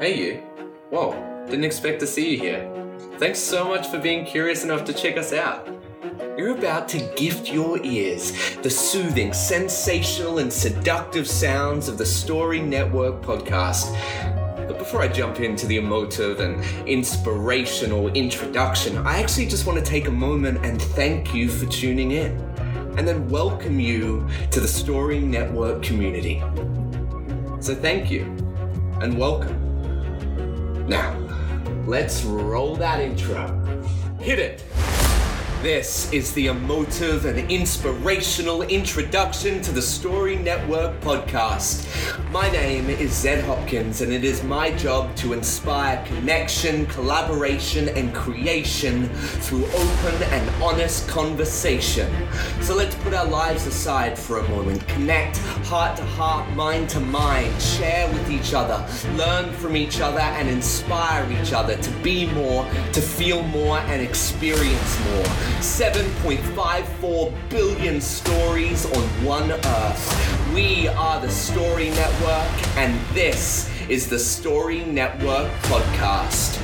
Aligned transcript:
Hey, 0.00 0.16
you. 0.16 0.34
Whoa, 0.90 1.44
didn't 1.46 1.64
expect 1.64 1.98
to 1.98 2.06
see 2.06 2.30
you 2.30 2.38
here. 2.38 2.72
Thanks 3.18 3.40
so 3.40 3.68
much 3.68 3.88
for 3.88 3.98
being 3.98 4.24
curious 4.24 4.62
enough 4.62 4.84
to 4.84 4.92
check 4.92 5.16
us 5.16 5.32
out. 5.32 5.66
You're 6.36 6.56
about 6.56 6.88
to 6.90 7.00
gift 7.16 7.50
your 7.52 7.84
ears 7.84 8.56
the 8.62 8.70
soothing, 8.70 9.32
sensational, 9.32 10.38
and 10.38 10.52
seductive 10.52 11.26
sounds 11.26 11.88
of 11.88 11.98
the 11.98 12.06
Story 12.06 12.60
Network 12.60 13.22
podcast. 13.22 13.92
But 14.68 14.78
before 14.78 15.02
I 15.02 15.08
jump 15.08 15.40
into 15.40 15.66
the 15.66 15.78
emotive 15.78 16.38
and 16.38 16.62
inspirational 16.88 18.06
introduction, 18.10 18.98
I 18.98 19.20
actually 19.20 19.46
just 19.46 19.66
want 19.66 19.84
to 19.84 19.84
take 19.84 20.06
a 20.06 20.12
moment 20.12 20.64
and 20.64 20.80
thank 20.80 21.34
you 21.34 21.48
for 21.48 21.66
tuning 21.66 22.12
in, 22.12 22.38
and 22.96 23.00
then 23.00 23.28
welcome 23.28 23.80
you 23.80 24.28
to 24.52 24.60
the 24.60 24.68
Story 24.68 25.18
Network 25.18 25.82
community. 25.82 26.40
So 27.58 27.74
thank 27.74 28.12
you, 28.12 28.22
and 29.02 29.18
welcome. 29.18 29.67
Now, 30.88 31.14
let's 31.86 32.24
roll 32.24 32.74
that 32.76 32.98
intro. 32.98 33.46
Hit 34.18 34.38
it! 34.38 34.64
This 35.62 36.12
is 36.12 36.32
the 36.34 36.46
emotive 36.46 37.24
and 37.24 37.50
inspirational 37.50 38.62
introduction 38.62 39.60
to 39.62 39.72
the 39.72 39.82
Story 39.82 40.36
Network 40.36 41.00
podcast. 41.00 41.84
My 42.30 42.48
name 42.50 42.88
is 42.88 43.12
Zed 43.12 43.42
Hopkins, 43.42 44.00
and 44.00 44.12
it 44.12 44.22
is 44.22 44.44
my 44.44 44.70
job 44.70 45.16
to 45.16 45.32
inspire 45.32 46.04
connection, 46.06 46.86
collaboration, 46.86 47.88
and 47.88 48.14
creation 48.14 49.08
through 49.08 49.64
open 49.66 50.22
and 50.30 50.62
honest 50.62 51.08
conversation. 51.08 52.08
So 52.60 52.76
let's 52.76 52.94
put 52.94 53.12
our 53.12 53.26
lives 53.26 53.66
aside 53.66 54.16
for 54.16 54.38
a 54.38 54.48
moment, 54.50 54.86
connect 54.86 55.38
heart 55.66 55.96
to 55.96 56.04
heart, 56.04 56.48
mind 56.54 56.88
to 56.90 57.00
mind, 57.00 57.60
share 57.60 58.06
with 58.12 58.30
each 58.30 58.54
other, 58.54 58.86
learn 59.16 59.52
from 59.54 59.76
each 59.76 60.00
other, 60.00 60.20
and 60.20 60.48
inspire 60.48 61.28
each 61.32 61.52
other 61.52 61.76
to 61.76 61.90
be 62.02 62.26
more, 62.26 62.64
to 62.92 63.00
feel 63.00 63.42
more, 63.42 63.78
and 63.78 64.00
experience 64.00 65.04
more. 65.04 65.47
7.54 65.56 67.32
billion 67.50 68.00
stories 68.00 68.86
on 68.86 69.02
one 69.24 69.50
earth. 69.50 70.54
We 70.54 70.88
are 70.88 71.20
the 71.20 71.30
Story 71.30 71.90
Network, 71.90 72.76
and 72.76 72.98
this 73.14 73.68
is 73.88 74.08
the 74.08 74.18
Story 74.18 74.84
Network 74.84 75.50
podcast. 75.62 76.60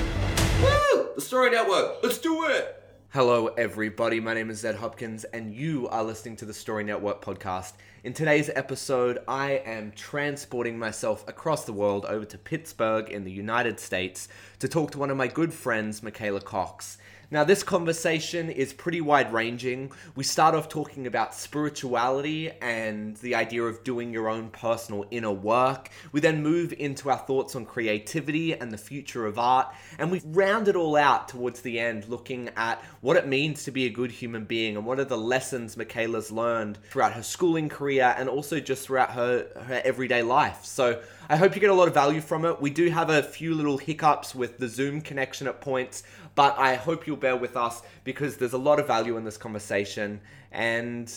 Woo! 0.63 1.09
The 1.15 1.21
Story 1.21 1.51
Network, 1.51 2.03
let's 2.03 2.19
do 2.19 2.45
it! 2.47 2.81
Hello, 3.11 3.47
everybody. 3.47 4.19
My 4.19 4.35
name 4.35 4.51
is 4.51 4.59
Zed 4.59 4.75
Hopkins, 4.75 5.23
and 5.25 5.55
you 5.55 5.89
are 5.89 6.03
listening 6.03 6.35
to 6.37 6.45
the 6.45 6.53
Story 6.53 6.83
Network 6.83 7.25
podcast. 7.25 7.75
In 8.03 8.13
today's 8.13 8.51
episode, 8.55 9.21
I 9.29 9.63
am 9.65 9.93
transporting 9.93 10.79
myself 10.79 11.25
across 11.29 11.65
the 11.65 11.73
world 11.73 12.07
over 12.07 12.25
to 12.25 12.37
Pittsburgh 12.37 13.09
in 13.09 13.23
the 13.23 13.31
United 13.31 13.79
States 13.79 14.29
to 14.59 14.67
talk 14.67 14.91
to 14.91 14.99
one 14.99 15.11
of 15.11 15.17
my 15.17 15.29
good 15.29 15.55
friends, 15.55 16.01
Mckayla 16.01 16.43
Cox. 16.43 16.99
Now, 17.35 17.43
this 17.43 17.65
conversation 17.65 18.49
is 18.49 18.73
pretty 18.73 19.01
wide 19.01 19.33
ranging. 19.33 19.91
We 20.15 20.23
start 20.23 20.55
off 20.55 20.69
talking 20.69 21.09
about 21.09 21.35
spirituality 21.35 22.53
and 22.63 23.17
the 23.17 23.35
idea 23.35 23.65
of 23.65 23.83
doing 23.83 24.13
your 24.13 24.29
own 24.29 24.51
personal 24.51 25.05
inner 25.11 25.33
work. 25.33 25.89
We 26.13 26.21
then 26.21 26.45
move 26.45 26.73
into 26.79 27.11
our 27.11 27.19
thoughts 27.19 27.57
on 27.57 27.67
creativity 27.67 28.53
and 28.53 28.71
the 28.71 28.79
future 28.79 29.27
of 29.27 29.37
art. 29.37 29.75
And 29.99 30.13
we 30.13 30.23
round 30.27 30.69
it 30.69 30.77
all 30.77 30.95
out 30.95 31.27
towards 31.27 31.63
the 31.63 31.81
end, 31.81 32.09
looking 32.09 32.51
at 32.57 32.81
what 33.01 33.17
it 33.17 33.27
means 33.27 33.65
to 33.65 33.73
be 33.73 33.87
a 33.87 33.91
good 33.91 34.13
human 34.13 34.45
being 34.45 34.77
and 34.77 34.87
what 34.87 35.01
are 35.01 35.05
the 35.05 35.19
lessons 35.19 35.75
Mckayla's 35.75 36.31
learned 36.31 36.79
throughout 36.89 37.15
her 37.15 37.23
schooling 37.25 37.69
career 37.69 38.15
and 38.17 38.29
also 38.29 38.61
just 38.61 38.87
throughout 38.87 39.11
her, 39.11 39.49
her 39.67 39.83
everyday 39.85 40.23
life. 40.23 40.65
So, 40.65 41.03
I 41.27 41.37
hope 41.37 41.55
you 41.55 41.61
get 41.63 41.71
a 41.71 41.75
lot 41.75 41.89
of 41.89 41.95
value 41.95 42.21
from 42.21 42.45
it. 42.45 42.61
We 42.61 42.69
do 42.69 42.91
have 42.91 43.09
a 43.09 43.23
few 43.23 43.55
little 43.55 43.79
hiccups 43.79 44.35
with 44.35 44.59
the 44.59 44.69
Zoom 44.69 45.01
connection 45.01 45.47
at 45.47 45.63
points, 45.63 46.03
but 46.35 46.59
I 46.59 46.75
hope 46.75 47.07
you'll 47.07 47.17
bear 47.25 47.37
with 47.37 47.57
us 47.57 47.81
because 48.05 48.37
there's 48.37 48.53
a 48.53 48.59
lot 48.59 48.79
of 48.79 48.87
value 48.87 49.17
in 49.17 49.25
this 49.25 49.39
conversation. 49.39 50.21
And 50.53 51.11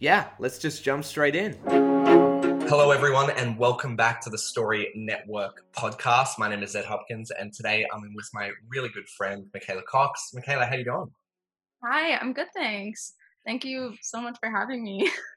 yeah, 0.00 0.30
let's 0.40 0.58
just 0.58 0.82
jump 0.82 1.04
straight 1.04 1.36
in. 1.36 1.56
Hello, 2.68 2.90
everyone, 2.90 3.30
and 3.30 3.56
welcome 3.56 3.94
back 3.94 4.20
to 4.22 4.30
the 4.30 4.38
Story 4.38 4.90
Network 4.96 5.64
podcast. 5.72 6.36
My 6.36 6.48
name 6.48 6.64
is 6.64 6.72
Zed 6.72 6.84
Hopkins, 6.84 7.30
and 7.30 7.52
today 7.52 7.86
I'm 7.94 8.12
with 8.12 8.28
my 8.34 8.50
really 8.68 8.88
good 8.88 9.08
friend, 9.16 9.46
Mckayla 9.54 9.84
Cox. 9.84 10.32
Mckayla, 10.34 10.68
how 10.68 10.74
you 10.74 10.84
doing? 10.84 11.12
Hi, 11.84 12.16
I'm 12.16 12.32
good, 12.32 12.48
thanks. 12.52 13.12
Thank 13.46 13.64
you 13.64 13.94
so 14.02 14.20
much 14.20 14.38
for 14.40 14.50
having 14.50 14.82
me. 14.82 15.08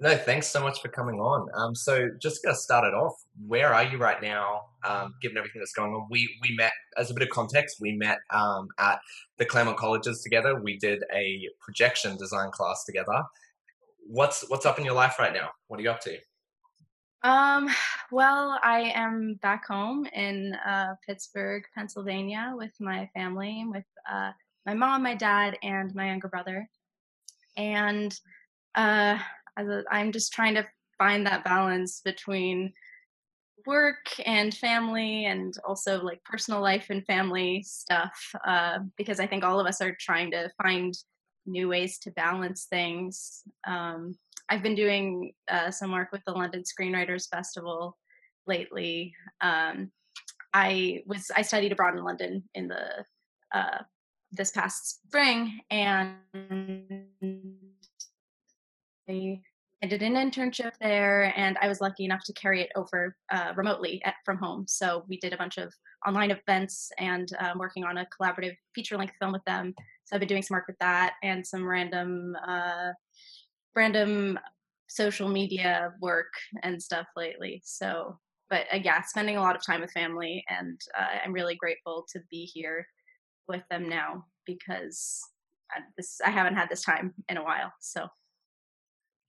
No, 0.00 0.16
thanks 0.16 0.46
so 0.46 0.60
much 0.60 0.80
for 0.82 0.88
coming 0.88 1.20
on. 1.20 1.48
Um, 1.54 1.74
so 1.74 2.08
just 2.20 2.42
gonna 2.42 2.56
start 2.56 2.84
it 2.84 2.94
off, 2.94 3.14
where 3.46 3.72
are 3.72 3.84
you 3.84 3.98
right 3.98 4.20
now? 4.20 4.62
Um, 4.84 5.14
given 5.22 5.38
everything 5.38 5.60
that's 5.60 5.72
going 5.72 5.92
on, 5.92 6.06
we 6.10 6.28
we 6.42 6.54
met 6.56 6.72
as 6.96 7.10
a 7.10 7.14
bit 7.14 7.22
of 7.22 7.30
context. 7.30 7.78
We 7.80 7.92
met 7.92 8.18
um, 8.30 8.68
at 8.78 9.00
the 9.38 9.44
Claremont 9.44 9.78
Colleges 9.78 10.20
together. 10.22 10.60
We 10.60 10.78
did 10.78 11.04
a 11.12 11.48
projection 11.60 12.16
design 12.16 12.50
class 12.50 12.84
together. 12.84 13.22
What's 14.06 14.48
what's 14.50 14.66
up 14.66 14.78
in 14.78 14.84
your 14.84 14.94
life 14.94 15.18
right 15.18 15.32
now? 15.32 15.50
What 15.68 15.80
are 15.80 15.82
you 15.82 15.90
up 15.90 16.00
to? 16.02 16.18
Um, 17.24 17.70
well, 18.12 18.60
I 18.62 18.92
am 18.94 19.38
back 19.40 19.66
home 19.66 20.06
in 20.12 20.54
uh, 20.66 20.94
Pittsburgh, 21.06 21.64
Pennsylvania, 21.74 22.52
with 22.54 22.72
my 22.80 23.08
family, 23.14 23.64
with 23.66 23.86
uh, 24.12 24.32
my 24.66 24.74
mom, 24.74 25.02
my 25.02 25.14
dad, 25.14 25.56
and 25.62 25.94
my 25.94 26.08
younger 26.08 26.28
brother, 26.28 26.68
and 27.56 28.14
uh, 28.74 29.18
I'm 29.56 30.12
just 30.12 30.32
trying 30.32 30.54
to 30.54 30.66
find 30.98 31.26
that 31.26 31.44
balance 31.44 32.00
between 32.04 32.72
work 33.66 34.06
and 34.26 34.52
family 34.52 35.24
and 35.26 35.54
also 35.66 36.02
like 36.02 36.22
personal 36.24 36.60
life 36.60 36.86
and 36.90 37.04
family 37.06 37.62
stuff 37.66 38.14
uh, 38.46 38.78
because 38.96 39.20
I 39.20 39.26
think 39.26 39.42
all 39.42 39.58
of 39.58 39.66
us 39.66 39.80
are 39.80 39.96
trying 39.98 40.30
to 40.32 40.50
find 40.62 40.94
new 41.46 41.68
ways 41.68 41.98
to 42.00 42.10
balance 42.10 42.66
things. 42.68 43.42
Um, 43.66 44.16
I've 44.48 44.62
been 44.62 44.74
doing 44.74 45.32
uh, 45.50 45.70
some 45.70 45.92
work 45.92 46.08
with 46.12 46.22
the 46.26 46.32
London 46.32 46.62
Screenwriters 46.62 47.28
Festival 47.28 47.96
lately. 48.46 49.14
Um, 49.40 49.90
I 50.52 51.02
was 51.06 51.30
I 51.34 51.42
studied 51.42 51.72
abroad 51.72 51.96
in 51.96 52.04
London 52.04 52.44
in 52.54 52.68
the 52.68 53.04
uh, 53.52 53.78
this 54.32 54.50
past 54.50 55.02
spring 55.06 55.60
and 55.70 56.14
I 59.82 59.86
did 59.86 60.02
an 60.02 60.14
internship 60.14 60.72
there, 60.80 61.32
and 61.36 61.58
I 61.60 61.68
was 61.68 61.82
lucky 61.82 62.06
enough 62.06 62.24
to 62.24 62.32
carry 62.32 62.62
it 62.62 62.70
over 62.74 63.14
uh, 63.30 63.52
remotely 63.54 64.00
at, 64.06 64.14
from 64.24 64.38
home. 64.38 64.64
So 64.66 65.04
we 65.08 65.18
did 65.18 65.34
a 65.34 65.36
bunch 65.36 65.58
of 65.58 65.74
online 66.06 66.30
events 66.30 66.90
and 66.98 67.28
um, 67.38 67.58
working 67.58 67.84
on 67.84 67.98
a 67.98 68.06
collaborative 68.06 68.56
feature-length 68.74 69.14
film 69.20 69.32
with 69.32 69.44
them. 69.44 69.74
So 70.06 70.16
I've 70.16 70.20
been 70.20 70.28
doing 70.28 70.42
some 70.42 70.54
work 70.54 70.68
with 70.68 70.78
that 70.80 71.14
and 71.22 71.46
some 71.46 71.66
random, 71.66 72.34
uh, 72.46 72.92
random 73.76 74.38
social 74.88 75.28
media 75.28 75.92
work 76.00 76.32
and 76.62 76.82
stuff 76.82 77.06
lately. 77.14 77.60
So, 77.62 78.18
but 78.48 78.62
uh, 78.72 78.78
yeah, 78.82 79.02
spending 79.02 79.36
a 79.36 79.42
lot 79.42 79.56
of 79.56 79.62
time 79.62 79.82
with 79.82 79.92
family, 79.92 80.42
and 80.48 80.80
uh, 80.98 81.18
I'm 81.22 81.32
really 81.34 81.56
grateful 81.56 82.06
to 82.12 82.20
be 82.30 82.46
here 82.46 82.86
with 83.48 83.62
them 83.70 83.86
now 83.86 84.24
because 84.46 85.20
uh, 85.76 85.82
this 85.98 86.22
I 86.24 86.30
haven't 86.30 86.54
had 86.54 86.70
this 86.70 86.82
time 86.82 87.12
in 87.28 87.36
a 87.36 87.44
while. 87.44 87.70
So. 87.80 88.08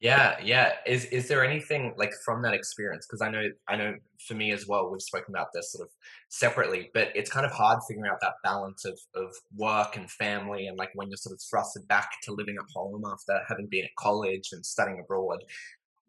Yeah, 0.05 0.37
yeah. 0.43 0.73
Is 0.85 1.05
is 1.05 1.27
there 1.27 1.43
anything 1.43 1.95
like 1.97 2.13
from 2.23 2.43
that 2.43 2.53
experience? 2.53 3.07
Because 3.07 3.23
I 3.23 3.29
know 3.31 3.49
I 3.67 3.75
know 3.75 3.95
for 4.27 4.35
me 4.35 4.51
as 4.51 4.67
well, 4.67 4.91
we've 4.91 5.01
spoken 5.01 5.33
about 5.33 5.47
this 5.51 5.71
sort 5.71 5.83
of 5.87 5.91
separately, 6.29 6.91
but 6.93 7.09
it's 7.15 7.31
kind 7.31 7.43
of 7.43 7.51
hard 7.51 7.79
figuring 7.87 8.11
out 8.11 8.19
that 8.21 8.35
balance 8.43 8.85
of 8.85 8.99
of 9.15 9.33
work 9.55 9.97
and 9.97 10.07
family 10.11 10.67
and 10.67 10.77
like 10.77 10.91
when 10.93 11.09
you're 11.09 11.17
sort 11.17 11.33
of 11.33 11.39
thrusted 11.39 11.87
back 11.87 12.07
to 12.21 12.33
living 12.33 12.55
at 12.59 12.69
home 12.71 13.01
after 13.11 13.39
having 13.49 13.65
been 13.65 13.83
at 13.85 13.95
college 13.97 14.49
and 14.51 14.63
studying 14.63 14.99
abroad. 14.99 15.39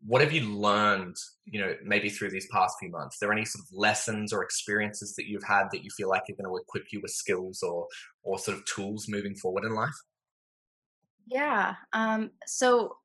What 0.07 0.21
have 0.21 0.31
you 0.31 0.43
learned, 0.45 1.17
you 1.47 1.59
know, 1.59 1.75
maybe 1.83 2.11
through 2.11 2.33
these 2.33 2.49
past 2.53 2.77
few 2.79 2.91
months? 2.91 3.17
Are 3.17 3.27
there 3.27 3.33
any 3.33 3.47
sort 3.47 3.65
of 3.65 3.75
lessons 3.75 4.31
or 4.31 4.43
experiences 4.43 5.15
that 5.17 5.27
you've 5.27 5.43
had 5.43 5.69
that 5.73 5.83
you 5.83 5.89
feel 5.97 6.11
like 6.11 6.25
are 6.29 6.37
going 6.37 6.45
to 6.55 6.63
equip 6.63 6.93
you 6.93 7.01
with 7.01 7.13
skills 7.13 7.63
or 7.63 7.87
or 8.23 8.39
sort 8.39 8.59
of 8.59 8.67
tools 8.67 9.09
moving 9.09 9.37
forward 9.37 9.65
in 9.65 9.75
life? 9.75 9.97
Yeah. 11.27 11.77
Um, 11.95 12.33
so 12.47 12.99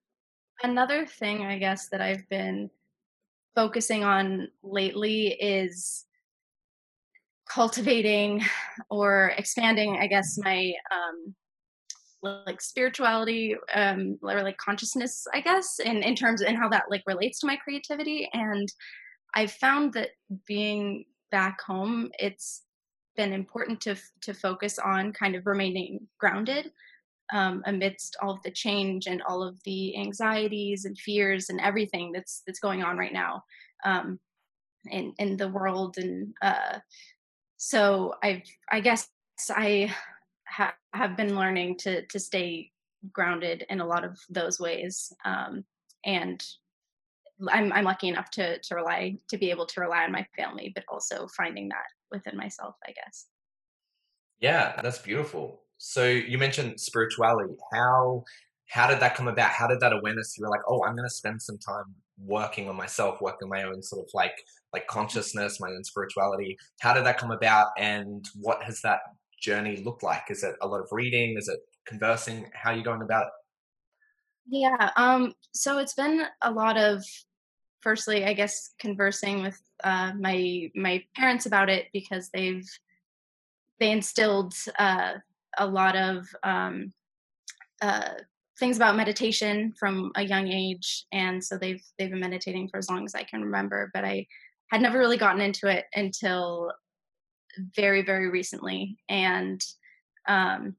Another 0.63 1.06
thing, 1.06 1.44
I 1.44 1.58
guess, 1.58 1.90
that 1.90 2.02
I've 2.02 2.28
been 2.30 2.69
focusing 3.56 4.04
on 4.04 4.48
lately 4.63 5.30
is 5.30 6.06
cultivating 7.50 8.44
or 8.90 9.34
expanding, 9.38 9.98
I 9.98 10.08
guess, 10.08 10.38
my 10.38 10.74
um, 10.92 11.36
like 12.22 12.62
spirituality 12.62 13.56
um, 13.74 14.19
or 14.22 14.44
like 14.44 14.58
consciousness, 14.58 15.25
I 15.34 15.42
guess, 15.42 15.80
in, 15.80 16.04
in 16.04 16.16
terms 16.16 16.42
and 16.42 16.58
how 16.58 16.69
that 16.69 16.86
like 16.90 17.04
relates 17.07 17.40
to 17.40 17.48
my 17.48 17.56
creativity. 17.56 18.30
And 18.34 18.68
I've 19.34 19.52
found 19.54 19.94
that 19.94 20.10
being 20.46 21.06
back 21.31 21.62
home, 21.62 22.12
it's 22.19 22.64
been 23.18 23.34
important 23.34 23.81
to 23.81 23.96
to 24.22 24.34
focus 24.34 24.80
on 24.80 25.12
kind 25.12 25.36
of 25.36 25.46
remaining 25.46 26.07
grounded 26.18 26.72
um, 27.31 27.63
amidst 27.66 28.18
all 28.22 28.31
of 28.31 28.44
the 28.44 28.51
change 28.51 29.07
and 29.07 29.22
all 29.24 29.42
of 29.44 29.62
the 29.63 29.98
anxieties 29.98 30.86
and 30.86 30.98
fears 30.98 31.50
and 31.50 31.60
everything 31.62 32.12
that's 32.12 32.44
that's 32.45 32.60
going 32.60 32.83
on 32.83 32.98
right 32.98 33.13
now. 33.13 33.44
Um, 33.83 34.19
in 34.89 35.13
in 35.19 35.38
the 35.38 35.48
world 35.48 35.98
and 35.98 36.33
uh, 36.42 36.80
so 37.57 38.16
i've 38.24 38.42
i 38.72 38.80
guess 38.80 39.07
i 39.51 39.94
ha- 40.48 40.74
have 40.94 41.16
been 41.16 41.36
learning 41.36 41.78
to 41.78 42.06
to 42.07 42.19
stay 42.19 42.72
grounded 43.12 43.66
in 43.69 43.81
a 43.81 43.86
lot 43.86 44.04
of 44.04 44.19
those 44.30 44.60
ways 44.60 45.12
um, 45.25 45.63
and 46.06 46.44
I'm, 47.50 47.74
I'm 47.74 47.86
lucky 47.86 48.07
enough 48.10 48.30
to 48.31 48.60
to 48.60 48.75
rely 48.75 49.18
to 49.30 49.38
be 49.38 49.50
able 49.50 49.66
to 49.68 49.81
rely 49.81 50.04
on 50.04 50.12
my 50.12 50.25
family 50.36 50.72
but 50.74 50.83
also 50.88 51.28
finding 51.36 51.69
that 51.69 51.86
within 52.12 52.38
myself 52.38 52.75
i 52.88 52.92
guess 52.92 53.28
yeah 54.39 54.80
that's 54.81 55.00
beautiful 55.00 55.62
so 55.83 56.06
you 56.06 56.38
mentioned 56.38 56.80
spirituality. 56.80 57.56
How 57.74 58.24
how 58.68 58.88
did 58.88 59.00
that 59.00 59.16
come 59.16 59.28
about? 59.28 59.50
How 59.50 59.66
did 59.66 59.80
that 59.80 59.94
awareness 59.94 60.38
you 60.38 60.44
were 60.44 60.50
like 60.50 60.62
oh 60.68 60.83
i'm 60.86 60.95
going 60.95 61.10
to 61.10 61.13
spend 61.13 61.42
some 61.42 61.57
time 61.57 61.95
working 62.24 62.69
on 62.69 62.75
myself 62.75 63.19
working 63.19 63.50
my 63.50 63.63
own 63.63 63.81
sort 63.81 64.06
of 64.06 64.10
like 64.13 64.38
like 64.74 64.86
consciousness 64.86 65.60
my 65.60 65.69
own 65.69 65.83
spirituality. 65.83 66.56
How 66.81 66.94
did 66.94 67.04
that 67.06 67.18
come 67.18 67.31
about 67.31 67.69
and 67.80 68.24
what 68.36 68.62
has 68.62 68.80
that 68.81 69.00
journey 69.42 69.78
looked 69.78 70.04
like? 70.04 70.25
Is 70.30 70.44
it 70.44 70.56
a 70.62 70.68
lot 70.68 70.81
of 70.81 70.88
reading? 70.92 71.36
Is 71.36 71.48
it 71.48 71.60
conversing? 71.88 72.45
How 72.54 72.72
are 72.72 72.78
you 72.78 72.83
going 72.83 73.01
about 73.01 73.24
it? 73.24 73.33
Yeah 74.48 74.92
um 74.98 75.33
so 75.51 75.80
it's 75.80 75.95
been 75.95 76.25
a 76.44 76.51
lot 76.51 76.78
of 76.78 77.04
firstly 77.81 78.24
i 78.25 78.33
guess 78.33 78.75
conversing 78.78 79.42
with 79.42 79.60
uh 79.83 80.12
my 80.19 80.69
my 80.75 81.04
parents 81.16 81.48
about 81.48 81.69
it 81.72 81.88
because 81.92 82.30
they've 82.30 82.69
they 83.80 83.89
instilled 83.89 84.54
uh 84.78 85.13
a 85.57 85.65
lot 85.65 85.95
of 85.95 86.27
um 86.44 86.94
uh 87.81 88.09
things 88.59 88.77
about 88.77 88.95
meditation 88.95 89.74
from 89.80 90.12
a 90.15 90.24
young 90.24 90.48
age 90.48 91.06
and 91.12 91.44
so 91.44 91.57
they've 91.57 91.83
they've 91.98 92.12
been 92.12 92.19
meditating 92.19 92.68
for 92.68 92.77
as 92.77 92.89
long 92.89 93.03
as 93.06 93.15
i 93.15 93.24
can 93.24 93.42
remember 93.42 93.89
but 93.94 94.06
i 94.06 94.25
had 94.71 94.81
never 94.81 95.00
really 95.00 95.18
gotten 95.18 95.42
into 95.42 95.68
it 95.68 95.86
until 95.95 96.71
very 97.75 98.03
very 98.03 98.30
recently 98.30 98.98
and 99.09 99.62
um 100.27 100.75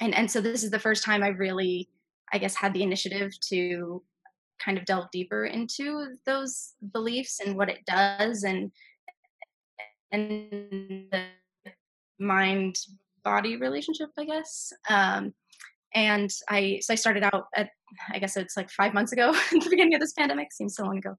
and 0.00 0.14
and 0.14 0.30
so 0.30 0.40
this 0.40 0.62
is 0.62 0.70
the 0.70 0.78
first 0.78 1.04
time 1.04 1.22
i 1.22 1.28
really 1.28 1.88
i 2.32 2.38
guess 2.38 2.54
had 2.54 2.72
the 2.72 2.82
initiative 2.82 3.32
to 3.40 4.02
kind 4.58 4.78
of 4.78 4.84
delve 4.84 5.10
deeper 5.10 5.46
into 5.46 6.14
those 6.24 6.74
beliefs 6.92 7.40
and 7.44 7.56
what 7.56 7.68
it 7.68 7.84
does 7.86 8.44
and 8.44 8.70
and 10.12 11.10
the 11.10 11.24
mind 12.18 12.76
body 13.30 13.56
relationship 13.56 14.10
i 14.18 14.24
guess 14.24 14.72
um 14.88 15.34
and 15.96 16.30
I 16.48 16.80
so 16.82 16.92
I 16.92 16.96
started 16.96 17.24
out 17.24 17.46
at 17.56 17.70
I 18.12 18.18
guess 18.18 18.36
it's 18.36 18.56
like 18.56 18.70
five 18.70 18.94
months 18.94 19.12
ago 19.12 19.32
the 19.50 19.68
beginning 19.70 19.94
of 19.94 20.00
this 20.00 20.12
pandemic 20.12 20.52
seems 20.52 20.76
so 20.76 20.84
long 20.84 20.98
ago. 20.98 21.16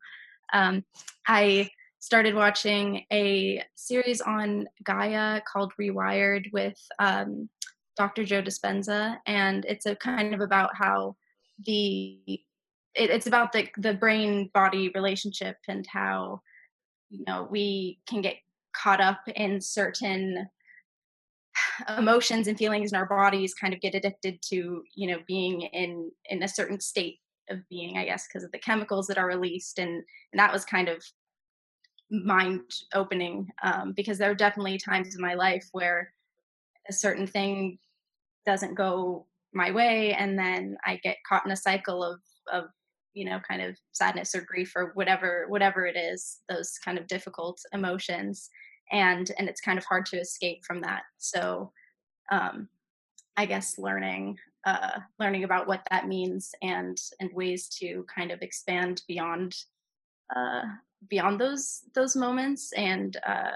Um, 0.53 0.85
I 1.27 1.69
started 1.99 2.35
watching 2.35 3.03
a 3.11 3.63
series 3.75 4.21
on 4.21 4.67
Gaia 4.83 5.41
called 5.51 5.73
Rewired 5.81 6.45
with 6.53 6.77
um, 6.99 7.49
Dr. 7.97 8.23
Joe 8.23 8.41
Dispenza, 8.41 9.17
and 9.25 9.65
it's 9.65 9.87
a 9.87 9.95
kind 9.95 10.33
of 10.33 10.41
about 10.41 10.69
how 10.75 11.15
the 11.65 12.19
it, 12.93 13.09
it's 13.09 13.27
about 13.27 13.51
the 13.51 13.67
the 13.77 13.95
brain 13.95 14.51
body 14.53 14.91
relationship 14.93 15.57
and 15.67 15.85
how 15.87 16.41
you 17.09 17.23
know 17.25 17.47
we 17.49 17.99
can 18.07 18.21
get 18.21 18.35
caught 18.73 19.01
up 19.01 19.21
in 19.35 19.59
certain 19.59 20.47
emotions 21.97 22.47
and 22.47 22.57
feelings 22.57 22.91
in 22.91 22.97
our 22.97 23.05
bodies 23.05 23.53
kind 23.53 23.73
of 23.73 23.81
get 23.81 23.95
addicted 23.95 24.41
to 24.41 24.83
you 24.95 25.07
know 25.07 25.19
being 25.27 25.61
in 25.61 26.11
in 26.25 26.43
a 26.43 26.47
certain 26.47 26.79
state 26.79 27.19
of 27.49 27.59
being 27.69 27.97
i 27.97 28.05
guess 28.05 28.27
because 28.27 28.43
of 28.43 28.51
the 28.51 28.59
chemicals 28.59 29.07
that 29.07 29.17
are 29.17 29.27
released 29.27 29.79
and 29.79 29.89
and 29.89 30.39
that 30.39 30.53
was 30.53 30.65
kind 30.65 30.89
of 30.89 31.03
mind 32.09 32.61
opening 32.93 33.49
um, 33.63 33.93
because 33.93 34.17
there 34.17 34.31
are 34.31 34.35
definitely 34.35 34.77
times 34.77 35.15
in 35.15 35.21
my 35.21 35.33
life 35.33 35.67
where 35.73 36.13
a 36.89 36.93
certain 36.93 37.27
thing 37.27 37.77
doesn't 38.45 38.75
go 38.75 39.25
my 39.53 39.71
way 39.71 40.13
and 40.13 40.37
then 40.37 40.77
i 40.85 40.97
get 41.03 41.17
caught 41.27 41.45
in 41.45 41.51
a 41.51 41.55
cycle 41.55 42.03
of 42.03 42.19
of 42.51 42.65
you 43.13 43.25
know 43.25 43.39
kind 43.47 43.61
of 43.61 43.75
sadness 43.91 44.33
or 44.35 44.41
grief 44.41 44.73
or 44.75 44.91
whatever 44.93 45.45
whatever 45.49 45.85
it 45.85 45.97
is 45.97 46.39
those 46.49 46.77
kind 46.83 46.97
of 46.97 47.07
difficult 47.07 47.59
emotions 47.73 48.49
and 48.91 49.31
and 49.37 49.49
it's 49.49 49.61
kind 49.61 49.77
of 49.77 49.85
hard 49.85 50.05
to 50.07 50.19
escape 50.19 50.63
from 50.65 50.81
that. 50.81 51.03
So 51.17 51.71
um, 52.31 52.67
i 53.37 53.45
guess 53.45 53.77
learning 53.77 54.37
uh, 54.65 54.99
learning 55.17 55.45
about 55.45 55.65
what 55.65 55.81
that 55.89 56.07
means 56.07 56.53
and 56.61 56.97
and 57.21 57.31
ways 57.33 57.69
to 57.69 58.05
kind 58.13 58.31
of 58.31 58.41
expand 58.41 59.01
beyond 59.07 59.55
uh, 60.35 60.63
beyond 61.09 61.39
those 61.39 61.83
those 61.95 62.15
moments 62.15 62.73
and 62.73 63.17
uh, 63.25 63.51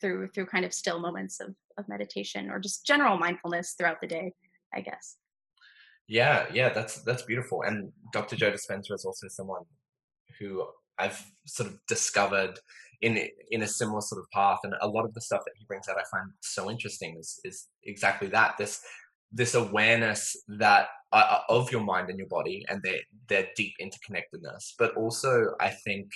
through 0.00 0.28
through 0.28 0.46
kind 0.46 0.64
of 0.64 0.72
still 0.72 1.00
moments 1.00 1.40
of, 1.40 1.54
of 1.76 1.86
meditation 1.88 2.50
or 2.50 2.58
just 2.58 2.86
general 2.86 3.18
mindfulness 3.18 3.74
throughout 3.76 4.00
the 4.00 4.06
day 4.06 4.32
i 4.74 4.80
guess. 4.80 5.16
Yeah 6.08 6.46
yeah 6.52 6.70
that's 6.70 7.02
that's 7.02 7.22
beautiful 7.22 7.62
and 7.62 7.92
dr 8.12 8.34
joe 8.36 8.52
dispenza 8.52 8.92
is 8.92 9.04
also 9.04 9.26
someone 9.28 9.64
who 10.38 10.64
i've 10.98 11.22
sort 11.46 11.68
of 11.68 11.78
discovered 11.88 12.58
in 13.02 13.28
in 13.50 13.62
a 13.62 13.66
similar 13.66 14.00
sort 14.00 14.20
of 14.20 14.30
path. 14.30 14.58
And 14.64 14.74
a 14.80 14.88
lot 14.88 15.04
of 15.04 15.14
the 15.14 15.20
stuff 15.20 15.42
that 15.44 15.54
he 15.56 15.64
brings 15.66 15.88
out, 15.88 15.96
I 15.96 16.04
find 16.10 16.30
so 16.40 16.70
interesting 16.70 17.16
is 17.18 17.40
is 17.44 17.68
exactly 17.84 18.28
that 18.28 18.56
this 18.58 18.80
this 19.32 19.54
awareness 19.54 20.36
that 20.48 20.88
uh, 21.12 21.16
uh 21.16 21.40
of 21.48 21.70
your 21.72 21.82
mind 21.82 22.08
and 22.10 22.18
your 22.18 22.28
body 22.28 22.64
and 22.68 22.82
their 22.82 23.00
their 23.28 23.48
deep 23.56 23.74
interconnectedness, 23.80 24.74
but 24.78 24.94
also 24.96 25.54
I 25.60 25.70
think 25.70 26.10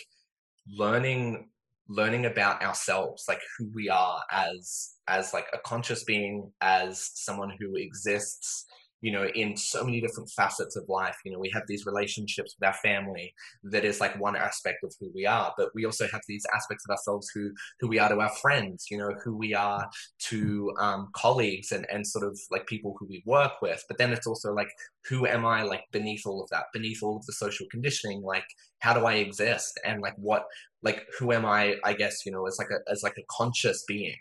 learning 0.69 1.49
learning 1.89 2.25
about 2.27 2.63
ourselves 2.63 3.25
like 3.27 3.41
who 3.59 3.69
we 3.75 3.89
are 3.89 4.23
as 4.31 4.95
as 5.09 5.35
like 5.35 5.47
a 5.53 5.59
conscious 5.59 6.05
being 6.05 6.53
as 6.61 7.11
someone 7.15 7.53
who 7.59 7.75
exists 7.75 8.67
you 9.01 9.13
know, 9.13 9.27
in 9.35 9.57
so 9.57 9.85
many 9.85 10.01
different 10.01 10.31
facets 10.31 10.77
of 10.77 10.89
life. 10.89 11.17
You 11.25 11.33
know, 11.33 11.39
we 11.39 11.51
have 11.55 11.63
these 11.67 11.87
relationships 11.87 12.55
with 12.59 12.67
our 12.67 12.75
family 12.75 13.35
that 13.65 13.85
is 13.85 14.01
like 14.01 14.19
one 14.21 14.37
aspect 14.37 14.85
of 14.85 14.95
who 15.01 15.11
we 15.15 15.27
are, 15.27 15.53
but 15.57 15.71
we 15.75 15.85
also 15.85 16.07
have 16.09 16.21
these 16.29 16.45
aspects 16.55 16.85
of 16.87 16.93
ourselves 16.93 17.31
who 17.35 17.51
who 17.81 17.89
we 17.89 17.99
are 17.99 18.09
to 18.09 18.21
our 18.21 18.35
friends, 18.37 18.87
you 18.91 18.99
know, 18.99 19.13
who 19.25 19.37
we 19.37 19.55
are 19.55 19.89
to 20.29 20.73
um, 20.79 21.09
colleagues 21.15 21.73
and 21.73 21.87
and 21.91 22.07
sort 22.07 22.27
of 22.27 22.39
like 22.51 22.67
people 22.67 22.95
who 22.99 23.07
we 23.07 23.23
work 23.27 23.63
with. 23.63 23.83
But 23.89 23.99
then 23.99 24.13
it's 24.13 24.27
also 24.27 24.53
like, 24.53 24.71
who 25.09 25.27
am 25.27 25.47
I 25.47 25.63
like 25.63 25.85
beneath 25.93 26.27
all 26.27 26.43
of 26.43 26.51
that, 26.51 26.65
beneath 26.73 27.03
all 27.03 27.17
of 27.17 27.27
the 27.27 27.33
social 27.33 27.67
conditioning? 27.71 28.23
Like, 28.23 28.45
how 28.81 28.93
do 28.93 29.07
I 29.07 29.15
exist? 29.15 29.79
And 29.85 30.03
like, 30.03 30.15
what, 30.17 30.45
like, 30.83 31.07
who 31.19 31.33
am 31.33 31.47
I? 31.47 31.77
I 31.85 31.95
guess 31.95 32.27
you 32.27 32.33
know, 32.33 32.47
as 32.47 32.59
like 32.59 32.71
a 32.71 32.91
as 32.91 33.03
like 33.03 33.17
a 33.19 33.25
conscious 33.31 33.85
being. 33.87 34.17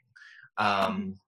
Um, 0.57 1.19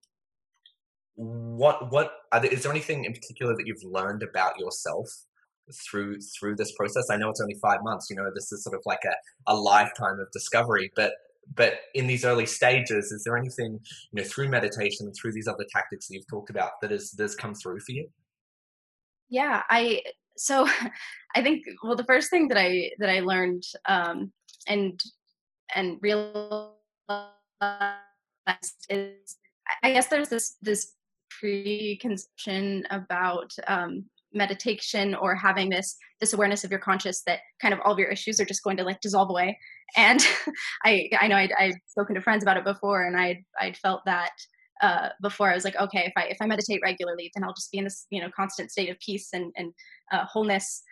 what 1.21 1.91
what 1.91 2.13
there, 2.31 2.45
is 2.45 2.63
there 2.63 2.71
anything 2.71 3.05
in 3.05 3.13
particular 3.13 3.55
that 3.55 3.67
you've 3.67 3.83
learned 3.83 4.23
about 4.23 4.59
yourself 4.59 5.07
through 5.85 6.19
through 6.19 6.55
this 6.55 6.71
process? 6.73 7.09
I 7.11 7.17
know 7.17 7.29
it's 7.29 7.41
only 7.41 7.57
five 7.61 7.83
months 7.83 8.09
you 8.09 8.15
know 8.15 8.29
this 8.33 8.51
is 8.51 8.63
sort 8.63 8.75
of 8.75 8.81
like 8.85 9.03
a, 9.05 9.13
a 9.51 9.55
lifetime 9.55 10.19
of 10.19 10.31
discovery 10.31 10.91
but 10.95 11.13
but 11.55 11.73
in 11.93 12.07
these 12.07 12.25
early 12.25 12.45
stages 12.45 13.11
is 13.11 13.23
there 13.23 13.37
anything 13.37 13.79
you 14.11 14.21
know 14.21 14.23
through 14.23 14.49
meditation 14.49 15.11
through 15.13 15.33
these 15.33 15.47
other 15.47 15.65
tactics 15.71 16.07
that 16.07 16.15
you've 16.15 16.27
talked 16.27 16.49
about 16.49 16.71
that 16.81 16.91
has 16.91 17.13
has 17.19 17.35
come 17.35 17.53
through 17.53 17.79
for 17.79 17.91
you? 17.91 18.07
Yeah 19.29 19.61
i 19.69 20.01
so 20.37 20.67
i 21.35 21.43
think 21.43 21.65
well 21.83 21.95
the 21.95 22.03
first 22.05 22.31
thing 22.31 22.47
that 22.47 22.57
i 22.57 22.89
that 22.97 23.09
i 23.09 23.19
learned 23.19 23.63
um 23.87 24.31
and 24.67 24.99
and 25.75 25.99
realized 26.01 26.71
is 28.89 29.37
i 29.83 29.91
guess 29.93 30.07
there's 30.07 30.29
this 30.29 30.57
this 30.61 30.93
preconception 31.39 32.85
about 32.89 33.51
um, 33.67 34.05
meditation 34.33 35.15
or 35.15 35.35
having 35.35 35.69
this 35.69 35.97
this 36.19 36.33
awareness 36.33 36.63
of 36.63 36.71
your 36.71 36.79
conscious 36.79 37.21
that 37.23 37.39
kind 37.61 37.73
of 37.73 37.79
all 37.83 37.93
of 37.93 37.99
your 37.99 38.09
issues 38.09 38.39
are 38.39 38.45
just 38.45 38.63
going 38.63 38.77
to 38.77 38.83
like 38.83 39.01
dissolve 39.01 39.29
away. 39.29 39.57
And 39.97 40.25
i 40.85 41.09
i 41.19 41.27
know 41.27 41.35
I'd, 41.35 41.51
I'd 41.53 41.75
spoken 41.87 42.15
to 42.15 42.21
friends 42.21 42.43
about 42.43 42.57
it 42.57 42.63
before 42.63 43.03
and 43.03 43.17
i'd 43.17 43.43
i'd 43.59 43.77
felt 43.77 44.01
that 44.05 44.31
uh, 44.81 45.09
before. 45.21 45.51
I 45.51 45.53
was 45.53 45.63
like 45.63 45.75
okay 45.75 46.05
if 46.05 46.13
i 46.15 46.23
if 46.23 46.37
i 46.41 46.47
meditate 46.47 46.81
regularly 46.83 47.31
then 47.35 47.43
i'll 47.43 47.53
just 47.53 47.71
be 47.71 47.77
in 47.77 47.83
this 47.83 48.07
you 48.09 48.19
know 48.19 48.31
constant 48.35 48.71
state 48.71 48.89
of 48.89 48.99
peace 48.99 49.29
and 49.33 49.51
and 49.57 49.73
uh, 50.11 50.25
wholeness. 50.25 50.83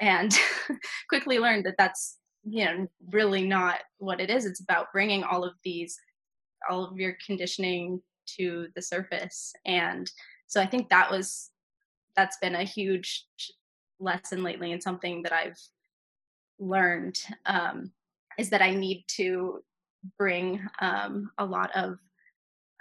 And 0.00 0.36
quickly 1.08 1.38
learned 1.38 1.64
that 1.66 1.76
that's 1.78 2.18
you 2.44 2.64
know 2.64 2.86
really 3.10 3.46
not 3.46 3.78
what 3.98 4.20
it 4.20 4.30
is. 4.30 4.44
It's 4.46 4.60
about 4.60 4.92
bringing 4.92 5.22
all 5.22 5.44
of 5.44 5.54
these 5.64 5.96
all 6.68 6.84
of 6.84 6.96
your 6.96 7.16
conditioning 7.24 8.00
to 8.36 8.68
the 8.74 8.82
surface. 8.82 9.52
And 9.64 10.10
so 10.52 10.60
i 10.60 10.66
think 10.66 10.88
that 10.90 11.10
was 11.10 11.50
that's 12.14 12.36
been 12.36 12.54
a 12.54 12.64
huge 12.64 13.26
lesson 13.98 14.42
lately 14.42 14.72
and 14.72 14.82
something 14.82 15.22
that 15.22 15.32
i've 15.32 15.58
learned 16.58 17.18
um, 17.46 17.90
is 18.38 18.50
that 18.50 18.62
i 18.62 18.70
need 18.70 19.04
to 19.08 19.62
bring 20.18 20.60
um, 20.80 21.30
a 21.38 21.44
lot 21.44 21.70
of 21.74 21.98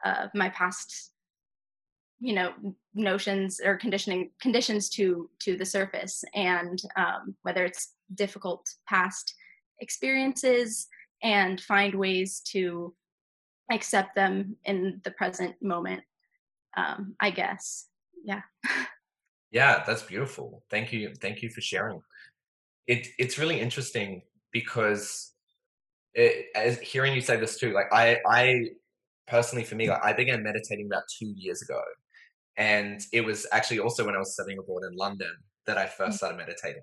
uh, 0.03 0.27
my 0.33 0.49
past 0.49 1.11
you 2.19 2.33
know 2.33 2.51
notions 2.93 3.59
or 3.63 3.77
conditioning 3.77 4.29
conditions 4.39 4.89
to 4.89 5.29
to 5.39 5.57
the 5.57 5.65
surface. 5.65 6.23
And 6.35 6.79
um, 6.95 7.35
whether 7.41 7.65
it's 7.65 7.93
difficult 8.13 8.69
past 8.87 9.33
experiences 9.79 10.87
and 11.23 11.59
find 11.59 11.95
ways 11.95 12.41
to 12.51 12.93
accept 13.69 14.15
them 14.15 14.55
in 14.65 15.01
the 15.03 15.11
present 15.11 15.55
moment 15.61 16.03
um, 16.77 17.15
i 17.19 17.29
guess. 17.29 17.87
Yeah. 18.23 18.41
Yeah 19.51 19.83
that's 19.85 20.03
beautiful. 20.03 20.63
Thank 20.69 20.93
you 20.93 21.13
thank 21.15 21.41
you 21.41 21.49
for 21.49 21.59
sharing. 21.59 22.01
It 22.87 23.07
it's 23.19 23.37
really 23.37 23.59
interesting 23.59 24.21
because 24.53 25.33
it, 26.13 26.45
as 26.55 26.79
hearing 26.79 27.13
you 27.13 27.21
say 27.21 27.37
this 27.37 27.57
too 27.57 27.71
like 27.71 27.85
i 27.93 28.17
i 28.27 28.65
personally 29.27 29.63
for 29.63 29.75
me 29.75 29.89
like 29.89 30.03
i 30.03 30.11
began 30.11 30.43
meditating 30.43 30.87
about 30.87 31.03
two 31.17 31.33
years 31.37 31.61
ago 31.61 31.79
and 32.57 32.99
it 33.13 33.21
was 33.21 33.47
actually 33.53 33.79
also 33.79 34.05
when 34.05 34.13
i 34.13 34.17
was 34.17 34.33
studying 34.33 34.59
abroad 34.59 34.83
in 34.83 34.93
london 34.97 35.31
that 35.65 35.77
i 35.77 35.85
first 35.85 36.15
mm. 36.15 36.17
started 36.17 36.37
meditating 36.37 36.81